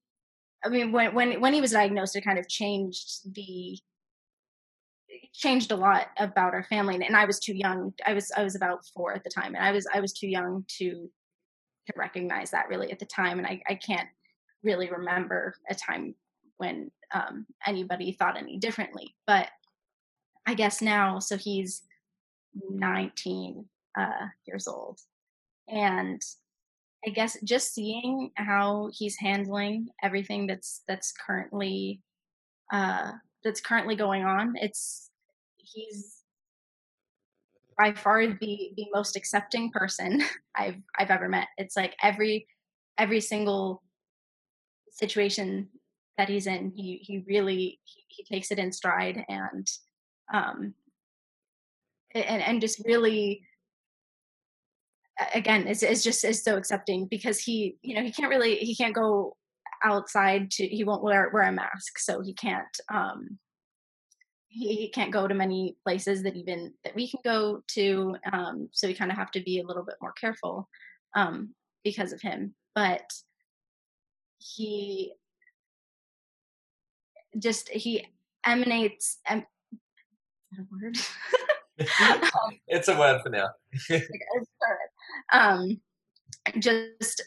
I 0.64 0.70
mean, 0.70 0.92
when 0.92 1.14
when 1.14 1.40
when 1.42 1.54
he 1.54 1.62
was 1.62 1.72
diagnosed, 1.72 2.16
it 2.16 2.26
kind 2.26 2.40
of 2.40 2.48
changed 2.48 3.34
the 3.34 3.80
changed 5.34 5.72
a 5.72 5.76
lot 5.76 6.08
about 6.18 6.54
our 6.54 6.64
family 6.64 6.96
and 6.96 7.16
i 7.16 7.26
was 7.26 7.40
too 7.40 7.54
young 7.54 7.94
i 8.06 8.14
was 8.14 8.32
i 8.36 8.44
was 8.44 8.56
about 8.56 8.86
four 8.94 9.14
at 9.14 9.24
the 9.24 9.30
time 9.30 9.56
and 9.56 9.64
i 9.64 9.72
was 9.72 9.88
i 9.94 10.00
was 10.00 10.14
too 10.14 10.28
young 10.28 10.66
to 10.68 11.10
to 11.88 11.94
recognize 11.96 12.52
that 12.52 12.68
really 12.68 12.92
at 12.92 13.00
the 13.00 13.06
time 13.06 13.38
and 13.38 13.48
i, 13.48 13.62
I 13.68 13.76
can't 13.76 14.10
really 14.64 14.90
remember 14.90 15.56
a 15.70 15.76
time 15.76 16.16
when 16.58 16.92
um, 17.14 17.46
anybody 17.66 18.12
thought 18.12 18.38
any 18.38 18.58
differently 18.58 19.16
but 19.26 19.48
i 20.46 20.54
guess 20.54 20.82
now 20.82 21.20
so 21.20 21.38
he's 21.38 21.84
19 22.70 23.66
uh, 23.98 24.28
years 24.46 24.68
old 24.68 25.00
and 25.72 26.22
i 27.06 27.10
guess 27.10 27.38
just 27.44 27.74
seeing 27.74 28.32
how 28.36 28.90
he's 28.94 29.18
handling 29.18 29.88
everything 30.04 30.48
that's 30.48 30.82
that's 30.88 31.14
currently 31.26 32.02
uh, 32.72 33.12
that's 33.44 33.62
currently 33.62 33.96
going 33.96 34.24
on 34.24 34.54
it's 34.58 35.10
he's 35.58 36.20
by 37.80 37.94
far 37.94 38.28
the 38.28 38.72
the 38.76 38.88
most 38.94 39.16
accepting 39.16 39.72
person 39.72 40.22
I've 40.56 40.82
I've 40.98 41.10
ever 41.10 41.30
met. 41.30 41.48
It's 41.58 41.78
like 41.78 41.96
every 42.04 42.46
every 42.98 43.22
single 43.22 43.82
situation 44.92 45.70
that 46.18 46.28
he's 46.28 46.46
in, 46.46 46.74
he 46.76 46.98
he 47.02 47.24
really 47.26 47.80
he, 47.86 48.04
he 48.10 48.24
takes 48.24 48.52
it 48.52 48.60
in 48.60 48.72
stride 48.72 49.24
and 49.30 49.66
um 50.34 50.74
and 52.14 52.44
and 52.44 52.62
just 52.62 52.84
really 52.86 53.44
again 55.34 55.68
is 55.68 55.84
is 55.84 56.04
just 56.04 56.24
is 56.24 56.44
so 56.44 56.58
accepting 56.58 57.06
because 57.06 57.40
he 57.40 57.76
you 57.82 57.96
know 57.96 58.02
he 58.02 58.12
can't 58.12 58.30
really 58.30 58.58
he 58.58 58.76
can't 58.76 58.96
go 58.96 59.36
outside 59.84 60.52
to 60.52 60.68
he 60.68 60.84
won't 60.84 61.04
wear 61.04 61.30
wear 61.34 61.44
a 61.44 61.52
mask 61.52 62.00
so 62.00 62.22
he 62.22 62.34
can't 62.34 62.80
um 62.94 63.40
he 64.50 64.90
can't 64.90 65.14
go 65.14 65.28
to 65.28 65.36
many 65.36 65.78
places 65.84 66.24
that 66.24 66.36
even 66.36 66.74
that 66.84 66.96
we 66.96 67.08
can 67.08 67.20
go 67.24 67.62
to 67.68 68.16
um, 68.34 68.68
so 68.72 68.88
we 68.88 68.96
kind 68.96 69.12
of 69.12 69.18
have 69.18 69.32
to 69.32 69.42
be 69.42 69.60
a 69.60 69.66
little 69.66 69.84
bit 69.84 69.96
more 70.02 70.12
careful 70.14 70.68
um, 71.16 71.54
because 71.84 72.12
of 72.12 72.22
him. 72.22 72.56
But 72.74 73.08
he 74.40 75.14
just 77.38 77.70
he 77.70 78.08
emanates 78.46 79.20
em- 79.28 79.46
a 80.58 80.64
word 80.72 80.98
it's 82.68 82.88
a 82.88 82.98
word 82.98 83.22
for 83.22 83.30
now 83.30 83.48
um 85.34 85.80
just 86.60 87.24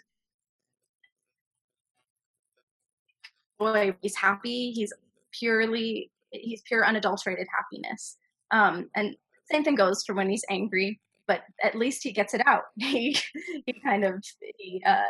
boy 3.59 3.95
he's 4.03 4.17
happy 4.17 4.73
he's 4.73 4.93
purely 5.33 6.11
he's 6.33 6.63
pure 6.63 6.85
unadulterated 6.85 7.47
happiness. 7.57 8.17
Um, 8.51 8.89
and 8.97 9.15
same 9.51 9.65
thing 9.65 9.75
goes 9.75 10.03
for 10.05 10.15
when 10.15 10.31
he's 10.31 10.45
angry, 10.51 11.01
but 11.27 11.43
at 11.63 11.75
least 11.75 12.03
he 12.03 12.13
gets 12.13 12.35
it 12.35 12.43
out. 12.47 12.63
he 12.79 13.17
he 13.35 13.75
kind 13.85 14.05
of 14.05 14.23
he, 14.59 14.83
uh, 14.87 15.03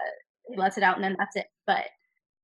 he 0.49 0.57
lets 0.57 0.77
it 0.77 0.85
out, 0.85 0.97
and 0.97 1.05
then 1.05 1.17
that's 1.19 1.37
it. 1.37 1.47
But 1.67 1.87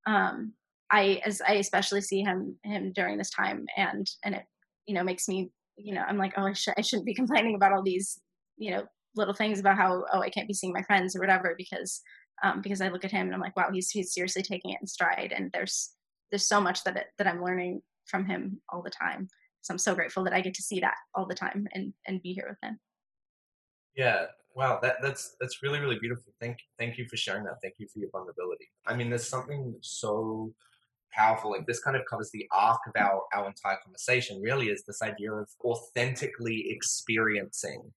um, 0.06 0.52
I 0.90 1.20
as 1.24 1.42
I 1.46 1.54
especially 1.54 2.00
see 2.00 2.22
him 2.22 2.56
him 2.64 2.92
during 2.94 3.18
this 3.18 3.30
time, 3.30 3.66
and 3.76 4.08
and 4.24 4.34
it 4.34 4.44
you 4.86 4.94
know 4.94 5.04
makes 5.04 5.28
me 5.28 5.50
you 5.78 5.94
know 5.94 6.02
I'm 6.06 6.18
like 6.18 6.34
oh 6.36 6.46
I, 6.46 6.52
sh- 6.52 6.68
I 6.76 6.80
shouldn't 6.80 7.06
be 7.06 7.14
complaining 7.14 7.54
about 7.54 7.72
all 7.72 7.82
these 7.82 8.20
you 8.56 8.70
know 8.70 8.84
little 9.16 9.34
things 9.34 9.58
about 9.60 9.76
how 9.76 10.04
oh 10.12 10.20
I 10.20 10.30
can't 10.30 10.48
be 10.48 10.54
seeing 10.54 10.72
my 10.72 10.82
friends 10.82 11.16
or 11.16 11.20
whatever 11.20 11.54
because 11.56 12.02
um, 12.42 12.60
because 12.62 12.80
I 12.80 12.88
look 12.88 13.04
at 13.04 13.10
him 13.10 13.26
and 13.26 13.34
I'm 13.34 13.40
like 13.40 13.56
wow 13.56 13.68
he's 13.72 13.90
he's 13.90 14.14
seriously 14.14 14.42
taking 14.42 14.72
it 14.72 14.78
in 14.80 14.86
stride, 14.86 15.32
and 15.34 15.50
there's 15.52 15.92
there's 16.30 16.46
so 16.46 16.60
much 16.60 16.84
that 16.84 16.96
it, 16.96 17.06
that 17.18 17.26
I'm 17.26 17.42
learning 17.42 17.82
from 18.06 18.26
him 18.26 18.60
all 18.70 18.82
the 18.82 18.90
time. 18.90 19.28
So 19.60 19.72
I'm 19.72 19.78
so 19.78 19.94
grateful 19.94 20.24
that 20.24 20.32
I 20.32 20.40
get 20.40 20.54
to 20.54 20.62
see 20.62 20.80
that 20.80 20.94
all 21.14 21.26
the 21.26 21.34
time 21.34 21.66
and 21.72 21.92
and 22.06 22.22
be 22.22 22.32
here 22.32 22.46
with 22.48 22.58
him. 22.62 22.78
Yeah. 23.96 24.26
Wow, 24.54 24.80
that, 24.82 24.96
that's 25.02 25.36
that's 25.40 25.62
really 25.62 25.78
really 25.78 25.98
beautiful. 25.98 26.32
Thank 26.40 26.58
thank 26.78 26.98
you 26.98 27.06
for 27.08 27.16
sharing 27.16 27.44
that. 27.44 27.58
Thank 27.62 27.74
you 27.78 27.86
for 27.92 28.00
your 28.00 28.10
vulnerability. 28.10 28.68
I 28.86 28.96
mean, 28.96 29.08
there's 29.08 29.28
something 29.28 29.74
so 29.82 30.52
powerful. 31.12 31.50
Like 31.50 31.66
this 31.66 31.80
kind 31.80 31.96
of 31.96 32.02
covers 32.08 32.30
the 32.32 32.46
arc 32.52 32.80
of 32.86 32.94
our 32.96 33.22
our 33.34 33.46
entire 33.46 33.78
conversation. 33.82 34.40
Really, 34.40 34.66
is 34.68 34.84
this 34.86 35.02
idea 35.02 35.32
of 35.32 35.48
authentically 35.64 36.66
experiencing 36.70 37.92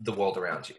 the 0.00 0.12
world 0.12 0.36
around 0.36 0.68
you 0.68 0.76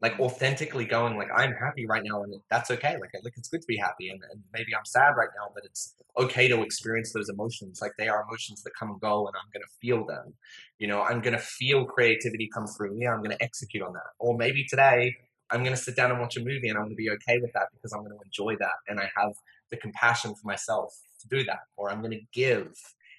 like 0.00 0.18
authentically 0.18 0.84
going 0.84 1.16
like 1.16 1.28
i'm 1.36 1.52
happy 1.52 1.86
right 1.86 2.02
now 2.04 2.22
and 2.22 2.34
that's 2.50 2.70
okay 2.70 2.96
like 3.00 3.10
like 3.22 3.34
it's 3.36 3.48
good 3.48 3.60
to 3.60 3.66
be 3.66 3.76
happy 3.76 4.08
and, 4.08 4.20
and 4.30 4.42
maybe 4.52 4.74
i'm 4.74 4.84
sad 4.84 5.10
right 5.16 5.28
now 5.36 5.50
but 5.54 5.64
it's 5.64 5.94
okay 6.18 6.48
to 6.48 6.62
experience 6.62 7.12
those 7.12 7.28
emotions 7.28 7.80
like 7.80 7.92
they 7.98 8.08
are 8.08 8.22
emotions 8.22 8.62
that 8.62 8.72
come 8.78 8.90
and 8.90 9.00
go 9.00 9.26
and 9.26 9.36
i'm 9.36 9.50
going 9.52 9.62
to 9.62 9.72
feel 9.80 10.04
them 10.06 10.32
you 10.78 10.86
know 10.86 11.02
i'm 11.02 11.20
going 11.20 11.36
to 11.36 11.42
feel 11.42 11.84
creativity 11.84 12.48
come 12.52 12.66
through 12.66 12.94
me 12.94 13.06
i'm 13.06 13.18
going 13.22 13.36
to 13.36 13.42
execute 13.42 13.82
on 13.82 13.92
that 13.92 14.10
or 14.18 14.36
maybe 14.36 14.64
today 14.64 15.14
i'm 15.50 15.62
going 15.62 15.76
to 15.76 15.82
sit 15.82 15.96
down 15.96 16.10
and 16.10 16.20
watch 16.20 16.36
a 16.36 16.40
movie 16.40 16.68
and 16.68 16.78
i'm 16.78 16.84
going 16.84 16.90
to 16.90 16.96
be 16.96 17.10
okay 17.10 17.38
with 17.40 17.52
that 17.52 17.68
because 17.72 17.92
i'm 17.92 18.00
going 18.00 18.12
to 18.12 18.24
enjoy 18.24 18.56
that 18.58 18.74
and 18.88 18.98
i 18.98 19.08
have 19.16 19.32
the 19.70 19.76
compassion 19.76 20.34
for 20.34 20.46
myself 20.46 20.94
to 21.20 21.28
do 21.28 21.44
that 21.44 21.60
or 21.76 21.90
i'm 21.90 22.00
going 22.00 22.10
to 22.10 22.26
give 22.32 22.72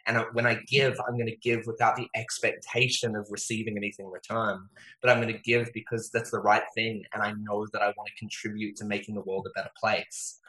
and 0.07 0.23
when 0.33 0.45
I 0.45 0.55
give, 0.67 0.99
I'm 1.07 1.15
going 1.15 1.27
to 1.27 1.35
give 1.37 1.67
without 1.67 1.95
the 1.95 2.07
expectation 2.15 3.15
of 3.15 3.27
receiving 3.29 3.77
anything 3.77 4.05
in 4.05 4.11
return. 4.11 4.67
But 5.01 5.11
I'm 5.11 5.21
going 5.21 5.33
to 5.33 5.39
give 5.39 5.71
because 5.73 6.09
that's 6.09 6.31
the 6.31 6.39
right 6.39 6.63
thing. 6.75 7.03
And 7.13 7.21
I 7.21 7.33
know 7.39 7.67
that 7.71 7.81
I 7.81 7.93
want 7.97 8.07
to 8.07 8.19
contribute 8.19 8.75
to 8.77 8.85
making 8.85 9.15
the 9.15 9.21
world 9.21 9.47
a 9.47 9.53
better 9.57 9.71
place. 9.79 10.39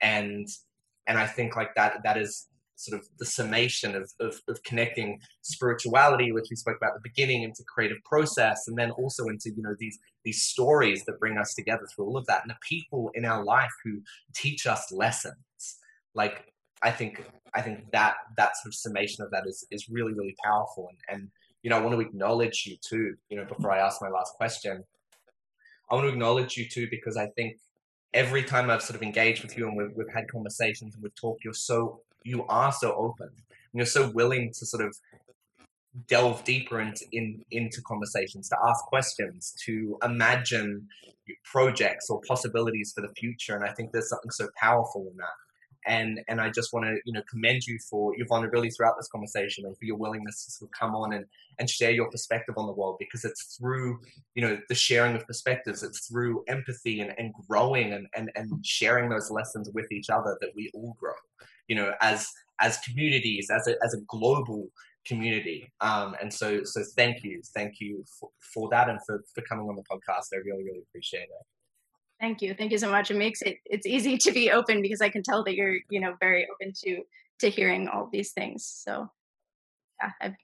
And, 0.00 0.48
and 1.06 1.18
I 1.18 1.26
think 1.26 1.56
like 1.56 1.74
that, 1.74 2.02
that 2.04 2.16
is 2.16 2.46
sort 2.76 3.00
of 3.00 3.08
the 3.18 3.24
summation 3.24 3.96
of, 3.96 4.10
of, 4.20 4.40
of 4.48 4.62
connecting 4.62 5.18
spirituality, 5.42 6.30
which 6.30 6.46
we 6.50 6.56
spoke 6.56 6.76
about 6.76 6.90
at 6.90 7.02
the 7.02 7.08
beginning, 7.08 7.42
into 7.42 7.64
creative 7.64 7.98
process, 8.04 8.68
and 8.68 8.78
then 8.78 8.90
also 8.92 9.24
into 9.26 9.50
you 9.56 9.62
know 9.62 9.74
these 9.78 9.98
these 10.24 10.42
stories 10.42 11.04
that 11.04 11.18
bring 11.18 11.38
us 11.38 11.54
together 11.54 11.86
through 11.94 12.06
all 12.06 12.16
of 12.16 12.26
that, 12.26 12.42
and 12.42 12.50
the 12.50 12.56
people 12.68 13.10
in 13.14 13.24
our 13.24 13.44
life 13.44 13.72
who 13.84 14.00
teach 14.34 14.66
us 14.66 14.92
lessons. 14.92 15.36
Like 16.14 16.52
I 16.82 16.90
think 16.90 17.24
I 17.54 17.62
think 17.62 17.90
that 17.92 18.14
that 18.36 18.56
sort 18.56 18.68
of 18.70 18.74
summation 18.74 19.24
of 19.24 19.30
that 19.30 19.44
is 19.46 19.66
is 19.70 19.88
really 19.88 20.12
really 20.12 20.34
powerful 20.44 20.88
and 20.88 20.98
and 21.08 21.30
you 21.62 21.70
know 21.70 21.76
I 21.76 21.80
want 21.80 21.94
to 21.94 22.00
acknowledge 22.00 22.64
you 22.66 22.76
too 22.80 23.14
you 23.28 23.36
know 23.36 23.44
before 23.44 23.72
I 23.72 23.78
ask 23.78 24.00
my 24.02 24.08
last 24.08 24.34
question 24.34 24.84
I 25.90 25.94
want 25.94 26.06
to 26.06 26.12
acknowledge 26.12 26.56
you 26.56 26.68
too 26.68 26.86
because 26.90 27.16
I 27.16 27.28
think 27.28 27.56
every 28.12 28.42
time 28.42 28.70
I've 28.70 28.82
sort 28.82 28.96
of 28.96 29.02
engaged 29.02 29.42
with 29.42 29.56
you 29.56 29.68
and 29.68 29.76
we've, 29.76 29.90
we've 29.96 30.14
had 30.14 30.30
conversations 30.30 30.94
and 30.94 31.02
we've 31.02 31.14
talked 31.14 31.44
you're 31.44 31.54
so 31.54 32.00
you 32.26 32.44
are 32.48 32.72
so 32.72 32.94
open 32.94 33.28
and 33.28 33.74
you're 33.74 33.86
so 33.86 34.10
willing 34.10 34.52
to 34.58 34.66
sort 34.66 34.84
of 34.84 34.96
delve 36.08 36.44
deeper 36.44 36.80
into 36.80 37.04
in, 37.12 37.42
into 37.50 37.80
conversations, 37.82 38.48
to 38.48 38.56
ask 38.66 38.84
questions, 38.84 39.54
to 39.64 39.98
imagine 40.02 40.86
projects 41.44 42.10
or 42.10 42.20
possibilities 42.26 42.92
for 42.94 43.00
the 43.00 43.12
future. 43.14 43.56
And 43.56 43.64
I 43.64 43.72
think 43.72 43.92
there's 43.92 44.08
something 44.08 44.30
so 44.30 44.48
powerful 44.60 45.06
in 45.10 45.16
that. 45.16 45.28
And 45.88 46.20
and 46.26 46.40
I 46.40 46.50
just 46.50 46.72
want 46.72 46.84
to 46.86 46.98
you 47.04 47.12
know 47.12 47.22
commend 47.30 47.64
you 47.64 47.78
for 47.88 48.12
your 48.16 48.26
vulnerability 48.26 48.70
throughout 48.70 48.96
this 48.98 49.06
conversation 49.06 49.64
and 49.64 49.76
for 49.78 49.84
your 49.84 49.96
willingness 49.96 50.44
to 50.44 50.50
sort 50.50 50.68
of 50.68 50.78
come 50.78 50.96
on 50.96 51.12
and 51.12 51.24
and 51.60 51.70
share 51.70 51.92
your 51.92 52.10
perspective 52.10 52.56
on 52.58 52.66
the 52.66 52.72
world 52.72 52.96
because 52.98 53.24
it's 53.24 53.56
through 53.56 54.00
you 54.34 54.42
know 54.42 54.58
the 54.68 54.74
sharing 54.74 55.14
of 55.14 55.24
perspectives 55.28 55.84
it's 55.84 56.08
through 56.08 56.42
empathy 56.48 56.98
and, 57.02 57.14
and 57.18 57.32
growing 57.48 57.92
and, 57.92 58.08
and 58.16 58.32
and 58.34 58.66
sharing 58.66 59.08
those 59.08 59.30
lessons 59.30 59.70
with 59.74 59.92
each 59.92 60.10
other 60.10 60.36
that 60.40 60.50
we 60.56 60.72
all 60.74 60.96
grow 60.98 61.14
you 61.68 61.76
know 61.76 61.92
as 62.00 62.30
as 62.60 62.78
communities 62.78 63.48
as 63.50 63.66
a 63.68 63.76
as 63.84 63.94
a 63.94 64.00
global 64.08 64.68
community. 65.06 65.72
Um, 65.80 66.16
and 66.20 66.32
so, 66.32 66.64
so 66.64 66.82
thank 66.96 67.22
you, 67.22 67.40
thank 67.54 67.80
you 67.80 68.04
for, 68.18 68.28
for 68.52 68.68
that 68.70 68.88
and 68.88 68.98
for, 69.06 69.24
for 69.34 69.42
coming 69.42 69.68
on 69.68 69.76
the 69.76 69.82
podcast. 69.82 70.34
I 70.34 70.38
really, 70.44 70.64
really 70.64 70.82
appreciate 70.88 71.22
it. 71.22 71.46
Thank 72.20 72.42
you, 72.42 72.54
thank 72.54 72.72
you 72.72 72.78
so 72.78 72.90
much. 72.90 73.10
It 73.10 73.16
makes 73.16 73.42
it 73.42 73.58
it's 73.66 73.86
easy 73.86 74.16
to 74.16 74.32
be 74.32 74.50
open 74.50 74.80
because 74.80 75.02
I 75.02 75.10
can 75.10 75.22
tell 75.22 75.44
that 75.44 75.54
you're 75.54 75.76
you 75.90 76.00
know 76.00 76.14
very 76.18 76.46
open 76.50 76.72
to 76.84 77.02
to 77.40 77.50
hearing 77.50 77.88
all 77.88 78.08
these 78.10 78.32
things. 78.32 78.64
So 78.64 79.08
yeah, 80.02 80.10
i 80.22 80.34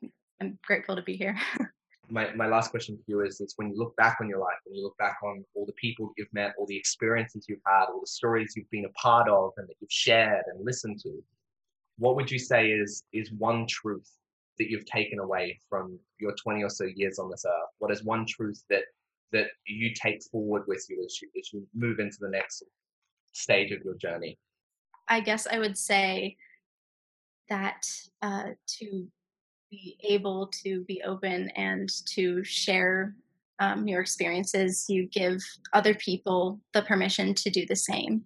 am 0.40 0.58
grateful 0.66 0.96
to 0.96 1.02
be 1.02 1.16
here. 1.16 1.36
my, 2.12 2.30
my 2.34 2.46
last 2.46 2.70
question 2.70 2.94
to 2.94 3.02
you 3.06 3.22
is, 3.22 3.40
is 3.40 3.54
when 3.56 3.70
you 3.70 3.76
look 3.76 3.96
back 3.96 4.18
on 4.20 4.28
your 4.28 4.38
life, 4.38 4.58
when 4.66 4.76
you 4.76 4.82
look 4.84 4.96
back 4.98 5.16
on 5.24 5.42
all 5.54 5.64
the 5.64 5.72
people 5.72 6.12
you've 6.18 6.32
met, 6.34 6.52
all 6.58 6.66
the 6.66 6.76
experiences 6.76 7.46
you've 7.48 7.58
had, 7.66 7.86
all 7.86 8.00
the 8.00 8.06
stories 8.06 8.52
you've 8.54 8.70
been 8.70 8.84
a 8.84 8.90
part 8.90 9.28
of 9.30 9.52
and 9.56 9.66
that 9.66 9.76
you've 9.80 9.90
shared 9.90 10.44
and 10.52 10.62
listened 10.62 11.00
to, 11.00 11.24
what 11.98 12.14
would 12.16 12.30
you 12.30 12.38
say 12.38 12.68
is 12.68 13.04
is 13.14 13.32
one 13.32 13.66
truth 13.66 14.10
that 14.58 14.68
you've 14.68 14.84
taken 14.84 15.20
away 15.20 15.58
from 15.70 15.98
your 16.18 16.34
20 16.34 16.62
or 16.62 16.68
so 16.68 16.84
years 16.84 17.18
on 17.18 17.30
this 17.30 17.46
earth? 17.46 17.70
What 17.78 17.90
is 17.90 18.04
one 18.04 18.26
truth 18.26 18.62
that 18.68 18.82
that 19.32 19.46
you 19.66 19.94
take 19.94 20.22
forward 20.30 20.64
with 20.66 20.84
you 20.90 21.02
as 21.02 21.18
you, 21.22 21.28
as 21.38 21.50
you 21.54 21.66
move 21.74 21.98
into 21.98 22.18
the 22.20 22.28
next 22.28 22.62
stage 23.32 23.72
of 23.72 23.82
your 23.82 23.94
journey? 23.94 24.38
I 25.08 25.20
guess 25.20 25.46
I 25.50 25.58
would 25.58 25.78
say 25.78 26.36
that 27.48 27.86
uh, 28.20 28.50
to 28.66 29.06
be 29.72 29.96
able 30.08 30.48
to 30.62 30.84
be 30.84 31.02
open 31.02 31.48
and 31.56 31.88
to 32.14 32.44
share 32.44 33.16
um, 33.58 33.88
your 33.88 34.00
experiences, 34.00 34.84
you 34.88 35.08
give 35.08 35.40
other 35.72 35.94
people 35.94 36.60
the 36.74 36.82
permission 36.82 37.34
to 37.34 37.50
do 37.50 37.64
the 37.66 37.76
same. 37.76 38.22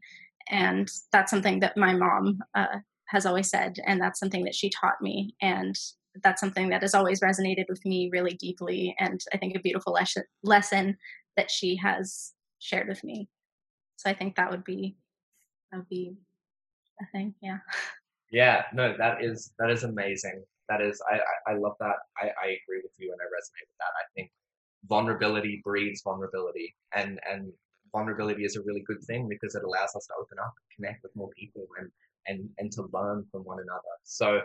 And 0.50 0.90
that's 1.12 1.30
something 1.30 1.60
that 1.60 1.76
my 1.76 1.94
mom 1.94 2.40
uh, 2.54 2.78
has 3.08 3.26
always 3.26 3.48
said, 3.48 3.76
and 3.86 4.00
that's 4.00 4.18
something 4.18 4.44
that 4.44 4.54
she 4.54 4.70
taught 4.70 5.00
me. 5.00 5.34
And 5.40 5.78
that's 6.22 6.40
something 6.40 6.68
that 6.70 6.82
has 6.82 6.94
always 6.94 7.20
resonated 7.20 7.66
with 7.68 7.84
me 7.84 8.08
really 8.12 8.34
deeply 8.34 8.94
and 8.98 9.20
i 9.32 9.36
think 9.36 9.54
a 9.54 9.60
beautiful 9.60 9.92
lesson 9.92 10.22
lesson 10.42 10.96
that 11.36 11.50
she 11.50 11.76
has 11.76 12.32
shared 12.58 12.88
with 12.88 13.02
me 13.04 13.28
so 13.96 14.08
i 14.08 14.14
think 14.14 14.34
that 14.34 14.50
would 14.50 14.64
be 14.64 14.96
that 15.70 15.78
would 15.78 15.88
be 15.88 16.16
a 17.00 17.04
thing 17.12 17.34
yeah 17.42 17.58
yeah 18.30 18.62
no 18.72 18.94
that 18.96 19.22
is 19.22 19.52
that 19.58 19.70
is 19.70 19.84
amazing 19.84 20.42
that 20.68 20.80
is 20.80 21.00
i 21.10 21.18
i, 21.50 21.54
love 21.54 21.74
that 21.80 21.96
I, 22.16 22.26
I 22.26 22.46
agree 22.58 22.80
with 22.82 22.92
you 22.98 23.12
and 23.12 23.20
i 23.20 23.24
resonate 23.24 23.68
with 23.68 23.78
that 23.78 23.94
i 24.02 24.04
think 24.14 24.30
vulnerability 24.88 25.60
breeds 25.64 26.02
vulnerability 26.02 26.74
and 26.94 27.20
and 27.30 27.52
vulnerability 27.92 28.44
is 28.44 28.56
a 28.56 28.62
really 28.62 28.82
good 28.86 29.02
thing 29.04 29.28
because 29.28 29.54
it 29.54 29.64
allows 29.64 29.94
us 29.96 30.06
to 30.06 30.14
open 30.20 30.38
up 30.38 30.54
connect 30.74 31.02
with 31.02 31.14
more 31.16 31.30
people 31.30 31.66
and 31.78 31.90
and 32.26 32.48
and 32.58 32.72
to 32.72 32.88
learn 32.92 33.24
from 33.30 33.42
one 33.42 33.58
another 33.58 33.94
so 34.04 34.40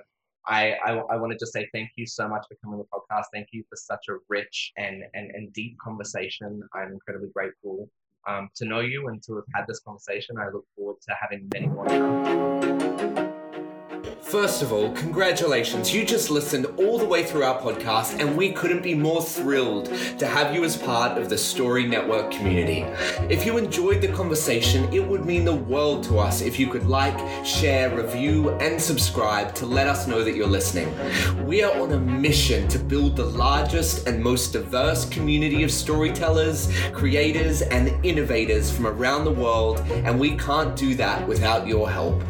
I, 0.48 0.74
I, 0.84 0.92
I 0.94 1.18
want 1.18 1.32
to 1.34 1.38
just 1.38 1.54
say 1.54 1.70
thank 1.72 1.92
you 1.96 2.08
so 2.08 2.28
much 2.28 2.46
for 2.48 2.56
coming 2.64 2.80
on 2.80 2.86
the 2.86 3.16
podcast. 3.16 3.26
Thank 3.32 3.50
you 3.52 3.64
for 3.70 3.76
such 3.76 4.08
a 4.10 4.14
rich 4.28 4.72
and, 4.76 5.04
and, 5.14 5.30
and 5.32 5.54
deep 5.54 5.78
conversation. 5.78 6.64
I'm 6.74 6.94
incredibly 6.94 7.30
grateful 7.30 7.88
um, 8.28 8.50
to 8.56 8.66
know 8.66 8.80
you 8.80 9.08
and 9.08 9.22
to 9.24 9.36
have 9.36 9.46
had 9.54 9.68
this 9.68 9.80
conversation. 9.80 10.38
I 10.38 10.50
look 10.50 10.66
forward 10.76 10.98
to 11.08 11.16
having 11.20 11.48
many 11.54 11.68
more. 11.68 13.31
First 14.32 14.62
of 14.62 14.72
all, 14.72 14.90
congratulations. 14.94 15.94
You 15.94 16.06
just 16.06 16.30
listened 16.30 16.66
all 16.78 16.98
the 16.98 17.04
way 17.04 17.22
through 17.22 17.44
our 17.44 17.60
podcast, 17.60 18.18
and 18.18 18.38
we 18.38 18.54
couldn't 18.54 18.82
be 18.82 18.96
more 18.96 19.22
thrilled 19.22 19.88
to 20.20 20.26
have 20.26 20.56
you 20.56 20.64
as 20.64 20.78
part 20.78 21.18
of 21.18 21.28
the 21.28 21.38
Story 21.38 21.86
Network 21.86 22.32
community. 22.32 22.86
If 23.30 23.46
you 23.46 23.58
enjoyed 23.58 24.00
the 24.00 24.08
conversation, 24.08 24.86
it 24.94 25.06
would 25.06 25.26
mean 25.26 25.44
the 25.44 25.54
world 25.56 26.06
to 26.06 26.18
us 26.18 26.40
if 26.40 26.58
you 26.58 26.68
could 26.68 26.88
like, 26.88 27.46
share, 27.46 27.94
review, 27.94 28.52
and 28.62 28.82
subscribe 28.82 29.54
to 29.56 29.66
let 29.66 29.88
us 29.88 30.08
know 30.08 30.24
that 30.24 30.34
you're 30.34 30.48
listening. 30.48 30.96
We 31.46 31.62
are 31.62 31.82
on 31.82 31.92
a 31.92 32.00
mission 32.00 32.70
to 32.70 32.80
build 32.80 33.18
the 33.18 33.26
largest 33.26 34.08
and 34.08 34.24
most 34.24 34.54
diverse 34.54 35.04
community 35.10 35.64
of 35.64 35.72
storytellers, 35.72 36.72
creators, 36.94 37.64
and 37.64 37.94
innovators 38.06 38.72
from 38.72 38.88
around 38.88 39.26
the 39.26 39.34
world, 39.34 39.82
and 39.92 40.18
we 40.18 40.38
can't 40.38 40.74
do 40.78 40.96
that 40.96 41.28
without 41.28 41.68
your 41.68 41.90
help. 41.92 42.24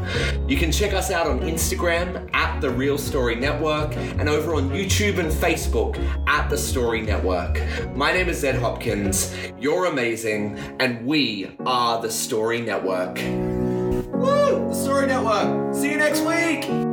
You 0.47 0.57
can 0.57 0.71
check 0.71 0.93
us 0.93 1.11
out 1.11 1.27
on 1.27 1.41
Instagram 1.41 1.90
Instagram 1.91 2.29
at 2.33 2.59
The 2.61 2.69
Real 2.69 2.97
Story 2.97 3.35
Network 3.35 3.95
and 3.95 4.29
over 4.29 4.55
on 4.55 4.69
YouTube 4.69 5.19
and 5.19 5.31
Facebook 5.31 5.97
at 6.27 6.49
The 6.49 6.57
Story 6.57 7.01
Network. 7.01 7.61
My 7.95 8.11
name 8.11 8.29
is 8.29 8.39
Zed 8.39 8.55
Hopkins. 8.55 9.35
You're 9.59 9.85
amazing, 9.85 10.57
and 10.79 11.05
we 11.05 11.55
are 11.65 12.01
The 12.01 12.11
Story 12.11 12.61
Network. 12.61 13.17
Woo! 13.17 14.67
The 14.69 14.73
Story 14.73 15.07
Network. 15.07 15.75
See 15.75 15.91
you 15.91 15.97
next 15.97 16.21
week. 16.21 16.90